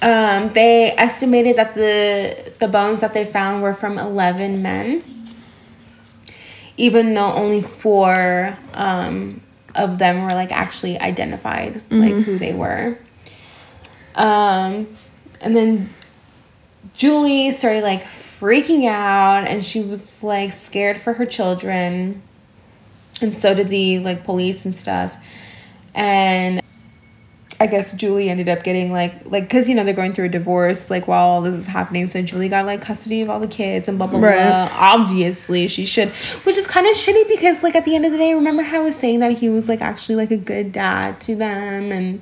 Um, 0.00 0.52
they 0.52 0.92
estimated 0.92 1.56
that 1.56 1.74
the 1.74 2.52
the 2.60 2.68
bones 2.68 3.00
that 3.00 3.14
they 3.14 3.24
found 3.24 3.62
were 3.62 3.74
from 3.74 3.98
eleven 3.98 4.62
men, 4.62 5.02
even 6.76 7.14
though 7.14 7.32
only 7.32 7.60
four 7.60 8.56
um, 8.74 9.40
of 9.74 9.98
them 9.98 10.22
were 10.22 10.34
like 10.34 10.52
actually 10.52 10.98
identified, 11.00 11.82
like 11.90 12.14
who 12.14 12.38
they 12.38 12.54
were. 12.54 12.98
Um, 14.14 14.86
and 15.40 15.56
then 15.56 15.90
Julie 16.94 17.50
started 17.50 17.82
like 17.82 18.04
freaking 18.04 18.88
out, 18.88 19.48
and 19.48 19.64
she 19.64 19.80
was 19.80 20.22
like 20.22 20.52
scared 20.52 21.00
for 21.00 21.14
her 21.14 21.26
children, 21.26 22.22
and 23.20 23.36
so 23.36 23.52
did 23.52 23.68
the 23.68 23.98
like 23.98 24.22
police 24.24 24.64
and 24.64 24.72
stuff, 24.74 25.16
and 25.92 26.62
I 27.60 27.66
guess 27.66 27.92
Julie 27.92 28.30
ended 28.30 28.48
up 28.48 28.62
getting 28.62 28.92
like 28.92 29.14
like 29.24 29.44
because 29.44 29.68
you 29.68 29.74
know 29.74 29.82
they're 29.82 29.92
going 29.92 30.12
through 30.12 30.26
a 30.26 30.28
divorce 30.28 30.90
like 30.90 31.08
while 31.08 31.26
all 31.26 31.42
this 31.42 31.54
is 31.56 31.66
happening. 31.66 32.06
So 32.08 32.22
Julie 32.22 32.48
got 32.48 32.66
like 32.66 32.80
custody 32.80 33.20
of 33.20 33.30
all 33.30 33.40
the 33.40 33.48
kids 33.48 33.88
and 33.88 33.98
blah 33.98 34.06
blah 34.06 34.20
Right. 34.20 34.36
blah. 34.36 34.70
Obviously 34.78 35.66
she 35.66 35.84
should, 35.84 36.10
which 36.44 36.56
is 36.56 36.68
kind 36.68 36.86
of 36.86 36.94
shitty 36.94 37.26
because 37.26 37.64
like 37.64 37.74
at 37.74 37.84
the 37.84 37.96
end 37.96 38.04
of 38.04 38.12
the 38.12 38.18
day, 38.18 38.32
remember 38.34 38.62
how 38.62 38.78
I 38.78 38.82
was 38.84 38.94
saying 38.96 39.18
that 39.20 39.32
he 39.38 39.48
was 39.48 39.68
like 39.68 39.80
actually 39.80 40.14
like 40.14 40.30
a 40.30 40.36
good 40.36 40.70
dad 40.70 41.20
to 41.22 41.34
them 41.34 41.90
and 41.90 42.20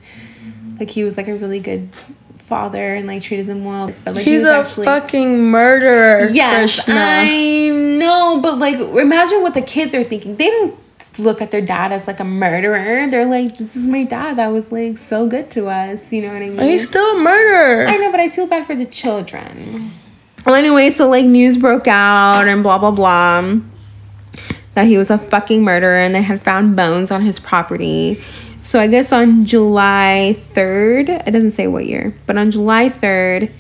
like 0.80 0.91
he 0.91 1.05
was 1.05 1.16
like 1.18 1.28
a 1.28 1.34
really 1.34 1.61
good 1.61 1.91
father 2.39 2.95
and 2.95 3.07
like 3.07 3.22
treated 3.22 3.47
them 3.47 3.64
well. 3.64 3.91
But 4.05 4.14
like 4.14 4.24
he 4.24 4.32
He's 4.32 4.41
was 4.43 4.49
a 4.49 4.55
actually 4.57 4.84
fucking 4.87 5.51
murderer. 5.51 6.28
Yes, 6.30 6.76
Krishna. 6.84 6.95
I 6.99 7.68
know, 7.99 8.41
but 8.41 8.57
like, 8.59 8.76
imagine 8.78 9.43
what 9.43 9.53
the 9.55 9.62
kids 9.62 9.95
are 9.95 10.05
thinking. 10.05 10.37
They 10.37 10.49
don't 10.49 10.78
look 11.19 11.43
at 11.43 11.51
their 11.51 11.61
dad 11.61 11.93
as 11.93 12.07
like 12.07 12.21
a 12.21 12.25
murderer. 12.25 13.09
They're 13.09 13.27
like, 13.27 13.59
this 13.59 13.77
is 13.77 13.87
my 13.87 14.05
dad 14.05 14.39
that 14.39 14.49
was 14.49 14.73
like 14.73 14.99
so 14.99 15.27
good 15.27 15.51
to 15.53 15.69
us. 15.69 16.12
You 16.12 16.23
know 16.23 16.33
what 16.33 16.43
I 16.43 16.51
mean? 16.51 16.61
He's 16.61 16.87
still 16.87 17.17
a 17.17 17.19
murderer. 17.19 17.87
I 17.87 17.97
know, 17.97 18.11
but 18.11 18.21
I 18.21 18.29
feel 18.29 18.47
bad 18.47 18.67
for 18.67 18.75
the 18.75 18.87
children. 18.87 19.93
Well, 20.45 20.55
anyway, 20.55 20.91
so 20.91 21.09
like 21.09 21.25
news 21.25 21.57
broke 21.57 21.89
out 21.89 22.47
and 22.47 22.62
blah 22.62 22.79
blah 22.79 22.91
blah 22.91 23.61
that 24.77 24.87
he 24.87 24.99
was 24.99 25.11
a 25.11 25.17
fucking 25.17 25.64
murderer 25.64 25.97
and 25.97 26.14
they 26.14 26.21
had 26.21 26.43
found 26.43 26.77
bones 26.77 27.11
on 27.11 27.23
his 27.23 27.41
property. 27.41 28.23
So 28.61 28.79
I 28.79 28.87
guess 28.89 29.11
on 29.11 29.47
July 29.47 30.37
3rd, 30.39 31.27
it 31.27 31.31
doesn't 31.31 31.53
say 31.53 31.67
what 31.67 31.87
year, 31.87 32.14
but 32.27 32.37
on 32.37 32.51
July 32.51 32.91
3rd, 32.91 33.55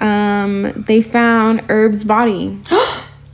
um, 0.00 0.72
they 0.88 1.02
found 1.02 1.60
Herb's 1.70 2.02
body. 2.02 2.58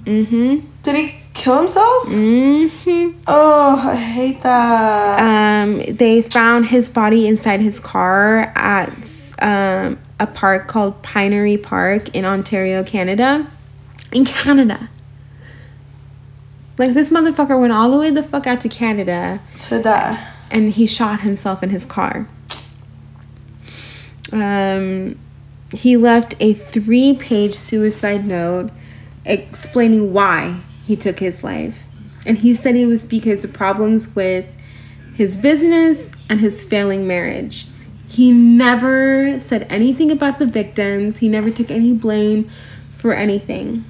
mm-hmm. 0.05 0.59
Did 0.83 0.95
he 0.95 1.20
kill 1.35 1.59
himself? 1.59 2.07
Mm-hmm. 2.09 3.21
Oh, 3.27 3.91
I 3.91 3.97
hate 3.97 4.43
that. 4.43 5.21
Um, 5.21 5.97
they 5.97 6.23
found 6.23 6.67
his 6.67 6.89
body 6.89 7.27
inside 7.27 7.61
his 7.61 7.81
car 7.81 8.53
at 8.55 9.35
um, 9.41 9.99
a 10.19 10.27
park 10.27 10.69
called 10.69 11.03
Pinery 11.03 11.57
Park 11.63 12.15
in 12.15 12.25
Ontario, 12.25 12.85
Canada. 12.85 13.47
In 14.13 14.25
Canada. 14.25 14.89
Like 16.79 16.95
this 16.95 17.11
motherfucker 17.11 17.61
went 17.61 17.73
all 17.73 17.91
the 17.91 17.99
way 17.99 18.11
the 18.11 18.23
fuck 18.23 18.47
out 18.47 18.61
to 18.63 18.69
Canada 18.69 19.41
to 19.63 19.81
that. 19.81 20.35
and 20.51 20.71
he 20.71 20.87
shot 20.87 21.21
himself 21.21 21.63
in 21.63 21.71
his 21.71 21.85
car. 21.85 22.27
Um, 24.33 25.19
he 25.73 25.97
left 25.97 26.35
a 26.41 26.55
three 26.55 27.15
page 27.15 27.55
suicide 27.55 28.25
note 28.27 28.71
explaining 29.25 30.13
why 30.13 30.61
he 30.85 30.97
took 30.97 31.19
his 31.19 31.43
life. 31.43 31.85
And 32.27 32.39
he 32.39 32.55
said 32.55 32.77
it 32.77 32.87
was 32.87 33.05
because 33.05 33.45
of 33.45 33.53
problems 33.53 34.15
with 34.15 34.57
his 35.15 35.37
business 35.37 36.11
and 36.29 36.41
his 36.41 36.65
failing 36.65 37.07
marriage. 37.07 37.67
He 38.07 38.33
never 38.33 39.39
said 39.39 39.67
anything 39.71 40.11
about 40.11 40.39
the 40.39 40.47
victims, 40.47 41.19
he 41.19 41.29
never 41.29 41.51
took 41.51 41.71
any 41.71 41.93
blame 41.93 42.51
for 42.97 43.13
anything. 43.13 43.85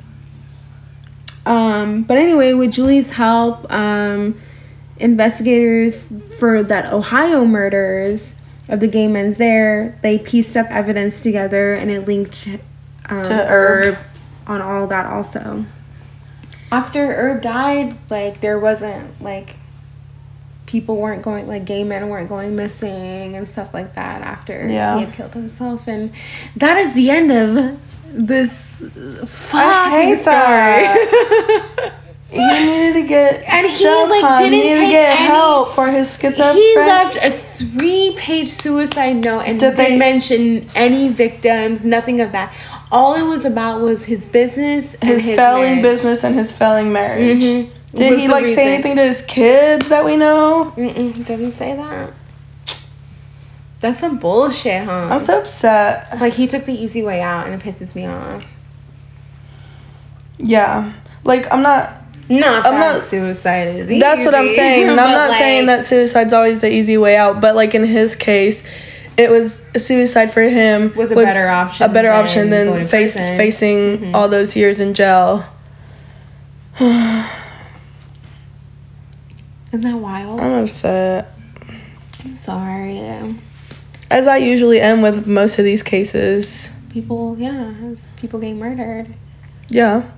Um, 1.46 2.02
but 2.02 2.18
anyway, 2.18 2.52
with 2.52 2.72
Julie's 2.72 3.12
help, 3.12 3.70
um, 3.72 4.38
investigators 4.98 6.06
for 6.38 6.62
that 6.62 6.92
Ohio 6.92 7.44
murders 7.44 8.36
of 8.68 8.80
the 8.80 8.86
gay 8.86 9.08
men's 9.08 9.38
there, 9.38 9.98
they 10.02 10.18
pieced 10.18 10.56
up 10.56 10.66
evidence 10.70 11.20
together 11.20 11.72
and 11.74 11.90
it 11.90 12.06
linked 12.06 12.46
um, 13.08 13.24
To 13.24 13.34
Herb. 13.34 13.94
Herb 13.94 13.98
on 14.46 14.60
all 14.60 14.86
that 14.88 15.06
also. 15.06 15.64
After 16.72 17.12
Herb 17.14 17.42
died, 17.42 17.96
like 18.08 18.40
there 18.40 18.58
wasn't 18.58 19.20
like 19.22 19.56
people 20.66 20.96
weren't 20.98 21.22
going 21.22 21.46
like 21.48 21.64
gay 21.64 21.82
men 21.82 22.08
weren't 22.08 22.28
going 22.28 22.54
missing 22.54 23.34
and 23.34 23.48
stuff 23.48 23.74
like 23.74 23.94
that 23.96 24.22
after 24.22 24.68
Yeah. 24.68 24.98
he 24.98 25.04
had 25.04 25.12
killed 25.14 25.34
himself 25.34 25.88
and 25.88 26.12
that 26.56 26.78
is 26.78 26.94
the 26.94 27.10
end 27.10 27.32
of 27.32 27.80
this 28.12 28.76
fucking 29.26 30.16
story. 30.18 31.90
He 32.32 32.38
needed 32.38 32.92
to 33.02 33.08
get 33.08 33.42
And 33.48 33.66
he, 33.68 33.84
like, 33.88 34.20
time. 34.20 34.38
didn't 34.38 34.52
he 34.52 34.60
needed 34.62 34.74
to 34.76 34.80
take 34.82 34.90
get 34.92 35.18
any- 35.18 35.26
help 35.26 35.72
for 35.72 35.88
his 35.88 36.06
schizophrenia. 36.06 36.52
he 36.54 36.76
left 36.76 37.16
a 37.16 37.30
three-page 37.56 38.48
suicide 38.50 39.14
note 39.16 39.40
and 39.40 39.58
Did 39.58 39.74
didn't 39.74 39.90
they- 39.90 39.98
mention 39.98 40.64
any 40.76 41.08
victims, 41.08 41.84
nothing 41.84 42.20
of 42.20 42.30
that. 42.30 42.54
All 42.92 43.14
it 43.14 43.22
was 43.22 43.44
about 43.44 43.80
was 43.80 44.04
his 44.04 44.26
business, 44.26 44.94
and 44.94 45.04
his, 45.04 45.24
his, 45.24 45.36
failing 45.36 45.62
marriage. 45.76 45.82
business 45.82 46.24
and 46.24 46.34
his 46.34 46.50
failing 46.52 46.92
marriage. 46.92 47.38
Mhm. 47.40 47.70
Did 47.94 48.10
Was 48.10 48.18
he 48.20 48.28
like 48.28 48.42
reason. 48.44 48.54
say 48.56 48.74
anything 48.74 48.96
to 48.96 49.02
his 49.02 49.22
kids 49.22 49.88
that 49.88 50.04
we 50.04 50.16
know? 50.16 50.72
Mm-mm, 50.76 51.14
he 51.14 51.22
doesn't 51.22 51.52
say 51.52 51.74
that. 51.76 52.10
That's 53.80 53.98
some 53.98 54.18
bullshit, 54.18 54.84
huh? 54.84 55.08
I'm 55.10 55.18
so 55.20 55.40
upset. 55.40 56.20
like 56.20 56.34
he 56.34 56.46
took 56.46 56.66
the 56.66 56.72
easy 56.74 57.02
way 57.02 57.20
out, 57.22 57.46
and 57.46 57.54
it 57.54 57.64
pisses 57.64 57.94
me 57.94 58.06
off. 58.06 58.44
Yeah, 60.38 60.92
like 61.24 61.52
I'm 61.52 61.62
not. 61.62 61.92
Not 62.28 62.64
I'm 62.64 62.78
not- 62.78 63.02
suicide 63.02 63.74
is 63.76 63.90
easy. 63.90 63.98
That's 64.00 64.24
what 64.24 64.36
I'm 64.36 64.48
saying. 64.48 64.88
I'm 64.88 64.94
not 64.96 65.32
saying 65.32 65.66
that 65.66 65.82
suicide's 65.82 66.32
always 66.32 66.60
the 66.60 66.72
easy 66.72 66.96
way 66.96 67.16
out, 67.16 67.40
but 67.40 67.56
like 67.56 67.74
in 67.74 67.82
his 67.84 68.14
case, 68.14 68.62
it 69.20 69.30
was 69.30 69.66
suicide 69.76 70.32
for 70.32 70.42
him 70.42 70.94
Was 70.94 71.10
a 71.10 71.14
better 71.14 71.48
option 71.48 71.84
A 71.84 71.92
better 71.92 72.08
than 72.08 72.24
option 72.24 72.50
than 72.50 72.84
face 72.86 73.16
facing 73.16 73.98
mm-hmm. 73.98 74.14
all 74.14 74.28
those 74.28 74.56
years 74.56 74.80
in 74.80 74.94
jail. 74.94 75.44
Isn't 76.80 77.26
that 79.82 79.96
wild? 79.96 80.40
I'm 80.40 80.64
upset, 80.64 81.32
I'm 82.24 82.34
sorry. 82.34 82.98
as 84.10 84.26
I 84.26 84.38
usually 84.38 84.80
am 84.80 85.02
with 85.02 85.26
most 85.26 85.58
of 85.58 85.64
these 85.64 85.82
cases. 85.82 86.72
People, 86.88 87.36
yeah, 87.38 87.74
people 88.16 88.40
getting 88.40 88.58
murdered. 88.58 89.14
Yeah, 89.68 90.10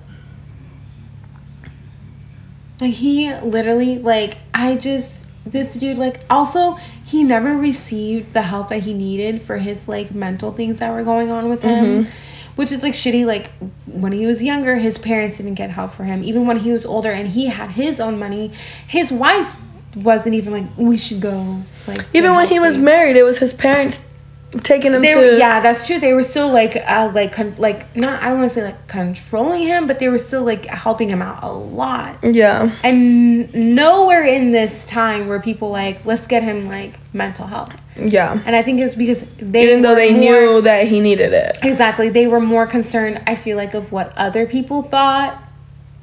Like 2.81 2.93
he 2.93 3.33
literally 3.35 3.99
like 3.99 4.37
I 4.53 4.75
just 4.75 5.22
this 5.45 5.73
dude 5.73 5.97
like 5.97 6.21
also 6.29 6.77
he 7.05 7.23
never 7.23 7.55
received 7.55 8.33
the 8.33 8.41
help 8.41 8.69
that 8.69 8.83
he 8.83 8.93
needed 8.93 9.41
for 9.41 9.57
his 9.57 9.87
like 9.87 10.13
mental 10.13 10.51
things 10.51 10.79
that 10.79 10.91
were 10.91 11.03
going 11.03 11.31
on 11.31 11.49
with 11.49 11.61
him. 11.61 12.03
Mm-hmm. 12.03 12.11
Which 12.55 12.71
is 12.71 12.83
like 12.83 12.93
shitty 12.93 13.25
like 13.25 13.51
when 13.87 14.11
he 14.11 14.27
was 14.27 14.43
younger 14.43 14.75
his 14.75 14.97
parents 14.97 15.37
didn't 15.37 15.55
get 15.55 15.71
help 15.71 15.93
for 15.93 16.03
him. 16.03 16.23
Even 16.23 16.45
when 16.45 16.57
he 16.57 16.71
was 16.71 16.85
older 16.85 17.11
and 17.11 17.27
he 17.29 17.47
had 17.47 17.71
his 17.71 17.99
own 17.99 18.19
money, 18.19 18.51
his 18.87 19.11
wife 19.11 19.57
wasn't 19.95 20.35
even 20.35 20.53
like 20.53 20.77
we 20.77 20.97
should 20.97 21.19
go 21.19 21.63
like 21.87 21.99
even 22.13 22.33
when 22.35 22.47
he 22.47 22.59
was 22.59 22.77
married, 22.77 23.17
it 23.17 23.23
was 23.23 23.39
his 23.39 23.53
parents 23.53 24.12
taking 24.59 24.93
him 24.93 25.01
they 25.01 25.13
to 25.13 25.37
yeah, 25.37 25.59
that's 25.61 25.87
true. 25.87 25.99
They 25.99 26.13
were 26.13 26.23
still 26.23 26.51
like, 26.51 26.75
uh, 26.75 27.11
like, 27.13 27.33
con- 27.33 27.55
like 27.57 27.95
not. 27.95 28.21
I 28.21 28.29
don't 28.29 28.39
want 28.39 28.51
to 28.51 28.59
say 28.59 28.63
like 28.65 28.87
controlling 28.87 29.63
him, 29.63 29.87
but 29.87 29.99
they 29.99 30.09
were 30.09 30.19
still 30.19 30.43
like 30.43 30.65
helping 30.65 31.09
him 31.09 31.21
out 31.21 31.43
a 31.43 31.51
lot. 31.51 32.17
yeah 32.23 32.71
And 32.83 33.53
nowhere 33.75 34.23
in 34.23 34.51
this 34.51 34.85
time 34.85 35.27
were 35.27 35.39
people 35.39 35.69
like, 35.69 36.05
let's 36.05 36.27
get 36.27 36.43
him 36.43 36.67
like 36.67 36.99
mental 37.13 37.47
help. 37.47 37.69
yeah 37.97 38.39
And 38.45 38.55
I 38.55 38.61
think 38.61 38.79
it 38.79 38.83
was 38.83 38.95
because 38.95 39.21
they, 39.37 39.63
even 39.67 39.81
though 39.81 39.95
they 39.95 40.11
more- 40.11 40.19
knew 40.21 40.61
that 40.61 40.87
he 40.87 40.99
needed 40.99 41.33
it 41.33 41.57
exactly, 41.63 42.09
they 42.09 42.27
were 42.27 42.39
more 42.41 42.67
concerned. 42.67 43.21
I 43.27 43.35
feel 43.35 43.57
like 43.57 43.73
of 43.73 43.91
what 43.91 44.13
other 44.17 44.45
people 44.45 44.83
thought 44.83 45.41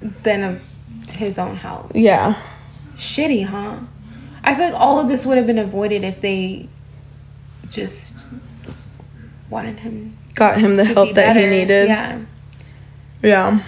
than 0.00 0.42
of 0.42 0.66
his 1.10 1.38
own 1.38 1.56
health. 1.56 1.92
yeah 1.94 2.40
Shitty, 2.96 3.46
huh? 3.46 3.76
I 4.44 4.54
feel 4.54 4.66
like 4.70 4.74
all 4.74 4.98
of 5.00 5.08
this 5.08 5.24
would 5.24 5.36
have 5.38 5.46
been 5.46 5.58
avoided 5.58 6.02
if 6.04 6.20
they 6.20 6.68
just 7.70 8.19
wanted 9.50 9.80
him 9.80 10.16
got 10.34 10.58
him 10.58 10.76
the 10.76 10.84
help 10.84 11.08
be 11.08 11.12
that 11.14 11.36
he 11.36 11.46
needed 11.46 11.88
Yeah. 11.88 12.20
yeah 13.22 13.62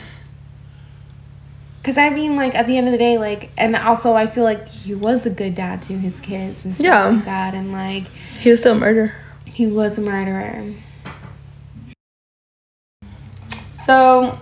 Because 1.81 1.99
I 1.99 2.11
mean, 2.11 2.37
like, 2.37 2.55
at 2.55 2.67
the 2.67 2.79
end 2.79 2.87
of 2.87 2.93
the 2.93 2.99
day, 2.99 3.19
like, 3.19 3.51
and 3.59 3.75
also 3.75 4.15
I 4.15 4.29
feel 4.29 4.45
like 4.45 4.69
he 4.69 4.95
was 4.95 5.27
a 5.27 5.31
good 5.31 5.57
dad 5.57 5.83
to 5.83 5.99
his 5.99 6.21
kids 6.21 6.65
and 6.65 6.73
stuff 6.73 6.85
Yeah. 6.85 7.09
like 7.09 7.25
that. 7.25 7.55
And, 7.55 7.73
like, 7.73 8.05
he 8.39 8.51
was 8.51 8.61
still 8.61 8.77
a 8.77 8.79
murderer 8.79 9.13
he 9.55 9.67
was 9.67 9.99
a 9.99 10.01
murderer. 10.01 10.73
So 13.75 14.39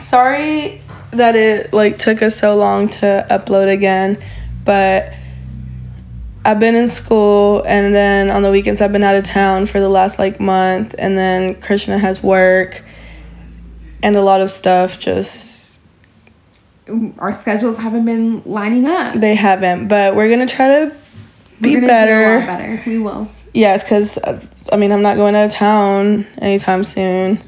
sorry 0.00 0.82
that 1.12 1.34
it 1.36 1.72
like 1.72 1.98
took 1.98 2.22
us 2.22 2.36
so 2.36 2.56
long 2.56 2.88
to 2.88 3.26
upload 3.30 3.72
again, 3.72 4.18
but 4.64 5.12
I've 6.44 6.58
been 6.58 6.74
in 6.74 6.88
school 6.88 7.62
and 7.66 7.94
then 7.94 8.30
on 8.30 8.42
the 8.42 8.50
weekends 8.50 8.80
I've 8.80 8.92
been 8.92 9.04
out 9.04 9.14
of 9.14 9.22
town 9.24 9.66
for 9.66 9.78
the 9.80 9.88
last 9.88 10.18
like 10.18 10.40
month 10.40 10.94
and 10.98 11.16
then 11.16 11.60
Krishna 11.60 11.98
has 11.98 12.22
work 12.22 12.84
and 14.02 14.16
a 14.16 14.22
lot 14.22 14.40
of 14.40 14.50
stuff 14.50 14.98
just 14.98 15.78
Our 17.18 17.34
schedules 17.34 17.78
haven't 17.78 18.04
been 18.04 18.42
lining 18.44 18.86
up. 18.86 19.14
they 19.14 19.34
haven't, 19.36 19.86
but 19.88 20.16
we're 20.16 20.26
going 20.28 20.46
to 20.46 20.52
try 20.52 20.68
to 20.68 20.96
be 21.60 21.78
better. 21.78 22.38
Do 22.40 22.44
a 22.46 22.50
lot 22.50 22.58
better. 22.58 22.82
We 22.86 22.98
will. 22.98 23.28
Yes, 23.54 23.86
cuz 23.88 24.18
I 24.72 24.76
mean 24.76 24.90
I'm 24.90 25.02
not 25.02 25.16
going 25.16 25.36
out 25.36 25.44
of 25.44 25.52
town 25.52 26.26
anytime 26.38 26.82
soon. 26.82 27.38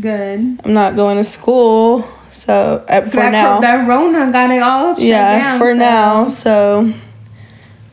Good. 0.00 0.40
I'm 0.64 0.72
not 0.74 0.96
going 0.96 1.18
to 1.18 1.24
school. 1.24 2.08
So 2.30 2.84
uh, 2.88 3.02
for 3.02 3.16
that, 3.16 3.30
now. 3.32 3.60
that 3.60 3.86
Rona 3.88 4.32
got 4.32 4.50
it 4.50 4.62
all 4.62 4.94
shut 4.94 5.02
yeah 5.04 5.38
down, 5.38 5.58
for 5.60 5.72
so- 5.72 5.78
now 5.78 6.28
so 6.28 6.92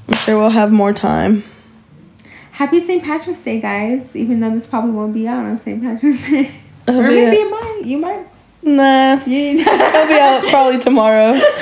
i'm 0.08 0.14
sure 0.16 0.38
we'll 0.38 0.50
have 0.50 0.72
more 0.72 0.94
time 0.94 1.44
Happy 2.52 2.80
St. 2.80 3.04
Patrick's 3.04 3.42
Day, 3.42 3.62
guys. 3.62 4.16
Even 4.16 4.40
though 4.40 4.50
this 4.50 4.66
probably 4.66 4.90
won't 4.90 5.14
be 5.14 5.28
out 5.28 5.46
on 5.46 5.60
St. 5.60 5.80
Patrick's 5.80 6.28
Day. 6.28 6.60
It'll 6.88 7.02
or 7.02 7.08
maybe 7.08 7.38
out- 7.38 7.46
it 7.46 7.52
might. 7.52 7.82
You 7.86 7.98
might. 8.00 8.26
nah 8.64 9.14
it'll 9.28 10.08
be 10.08 10.20
out 10.20 10.44
probably 10.50 10.80
tomorrow 10.80 11.34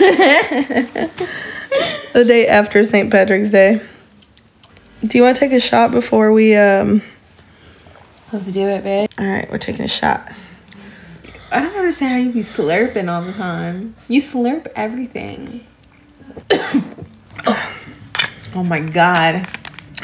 the 2.13 2.23
day 2.25 2.47
after 2.47 2.83
st 2.85 3.11
patrick's 3.11 3.51
day 3.51 3.81
do 5.05 5.17
you 5.17 5.23
want 5.23 5.35
to 5.35 5.39
take 5.41 5.51
a 5.51 5.59
shot 5.59 5.91
before 5.91 6.31
we 6.31 6.55
um 6.55 7.01
Let's 8.31 8.45
do 8.47 8.61
it, 8.61 8.81
babe. 8.83 9.09
all 9.19 9.27
right 9.27 9.51
we're 9.51 9.57
taking 9.57 9.83
a 9.83 9.89
shot 9.89 10.31
I 11.51 11.59
don't 11.61 11.75
understand 11.75 12.13
how 12.13 12.17
you 12.19 12.31
be 12.31 12.39
slurping 12.39 13.09
all 13.11 13.21
the 13.21 13.31
time. 13.33 13.95
You 14.09 14.19
slurp 14.19 14.67
everything. 14.75 15.65
oh 16.51 17.73
my 18.63 18.79
god. 18.79 19.47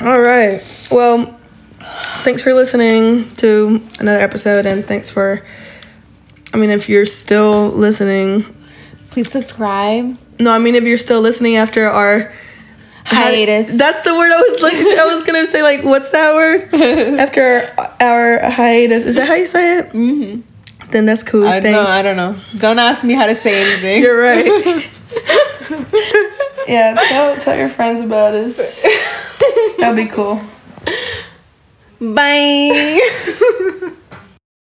all 0.04 0.20
right 0.20 0.62
well 0.92 1.38
thanks 2.24 2.42
for 2.42 2.54
listening 2.54 3.30
to 3.36 3.82
another 4.00 4.20
episode 4.20 4.66
and 4.66 4.86
thanks 4.86 5.10
for 5.10 5.46
i 6.54 6.58
mean 6.58 6.70
if 6.70 6.90
you're 6.90 7.06
still 7.06 7.70
listening 7.70 8.44
Please 9.10 9.30
subscribe. 9.32 10.18
no 10.40 10.52
i 10.52 10.58
mean 10.60 10.76
if 10.76 10.84
you're 10.84 10.98
still 10.98 11.22
listening 11.22 11.56
after 11.56 11.88
our 11.88 12.34
Hiatus. 13.04 13.78
That's 13.78 14.04
the 14.06 14.14
word 14.16 14.32
I 14.32 14.42
was 14.42 14.62
like. 14.62 14.74
I 14.76 15.06
was 15.14 15.24
gonna 15.26 15.46
say 15.48 15.64
like, 15.64 15.84
what's 15.84 16.12
that 16.12 16.34
word? 16.36 16.70
After 17.20 17.74
our 18.00 18.40
hiatus, 18.50 19.06
is 19.06 19.16
that 19.16 19.28
how 19.28 19.34
you 19.34 19.46
say 19.48 19.80
it? 19.80 19.90
Mm-hmm. 19.90 20.42
Then 20.92 21.06
that's 21.08 21.24
cool. 21.24 21.48
I 21.48 21.60
Thanks. 21.60 21.76
know. 21.76 21.84
I 21.86 22.02
don't 22.04 22.16
know. 22.16 22.36
Don't 22.60 22.80
ask 22.80 23.04
me 23.04 23.14
how 23.16 23.26
to 23.26 23.36
say 23.36 23.60
anything. 23.60 24.04
You're 24.04 24.22
right. 24.22 24.90
yeah, 26.68 26.96
tell 27.10 27.38
tell 27.38 27.58
your 27.58 27.70
friends 27.70 28.02
about 28.02 28.34
us. 28.34 28.84
That'd 29.78 29.96
be 29.96 30.12
cool. 30.12 30.42
Bye. 32.00 33.92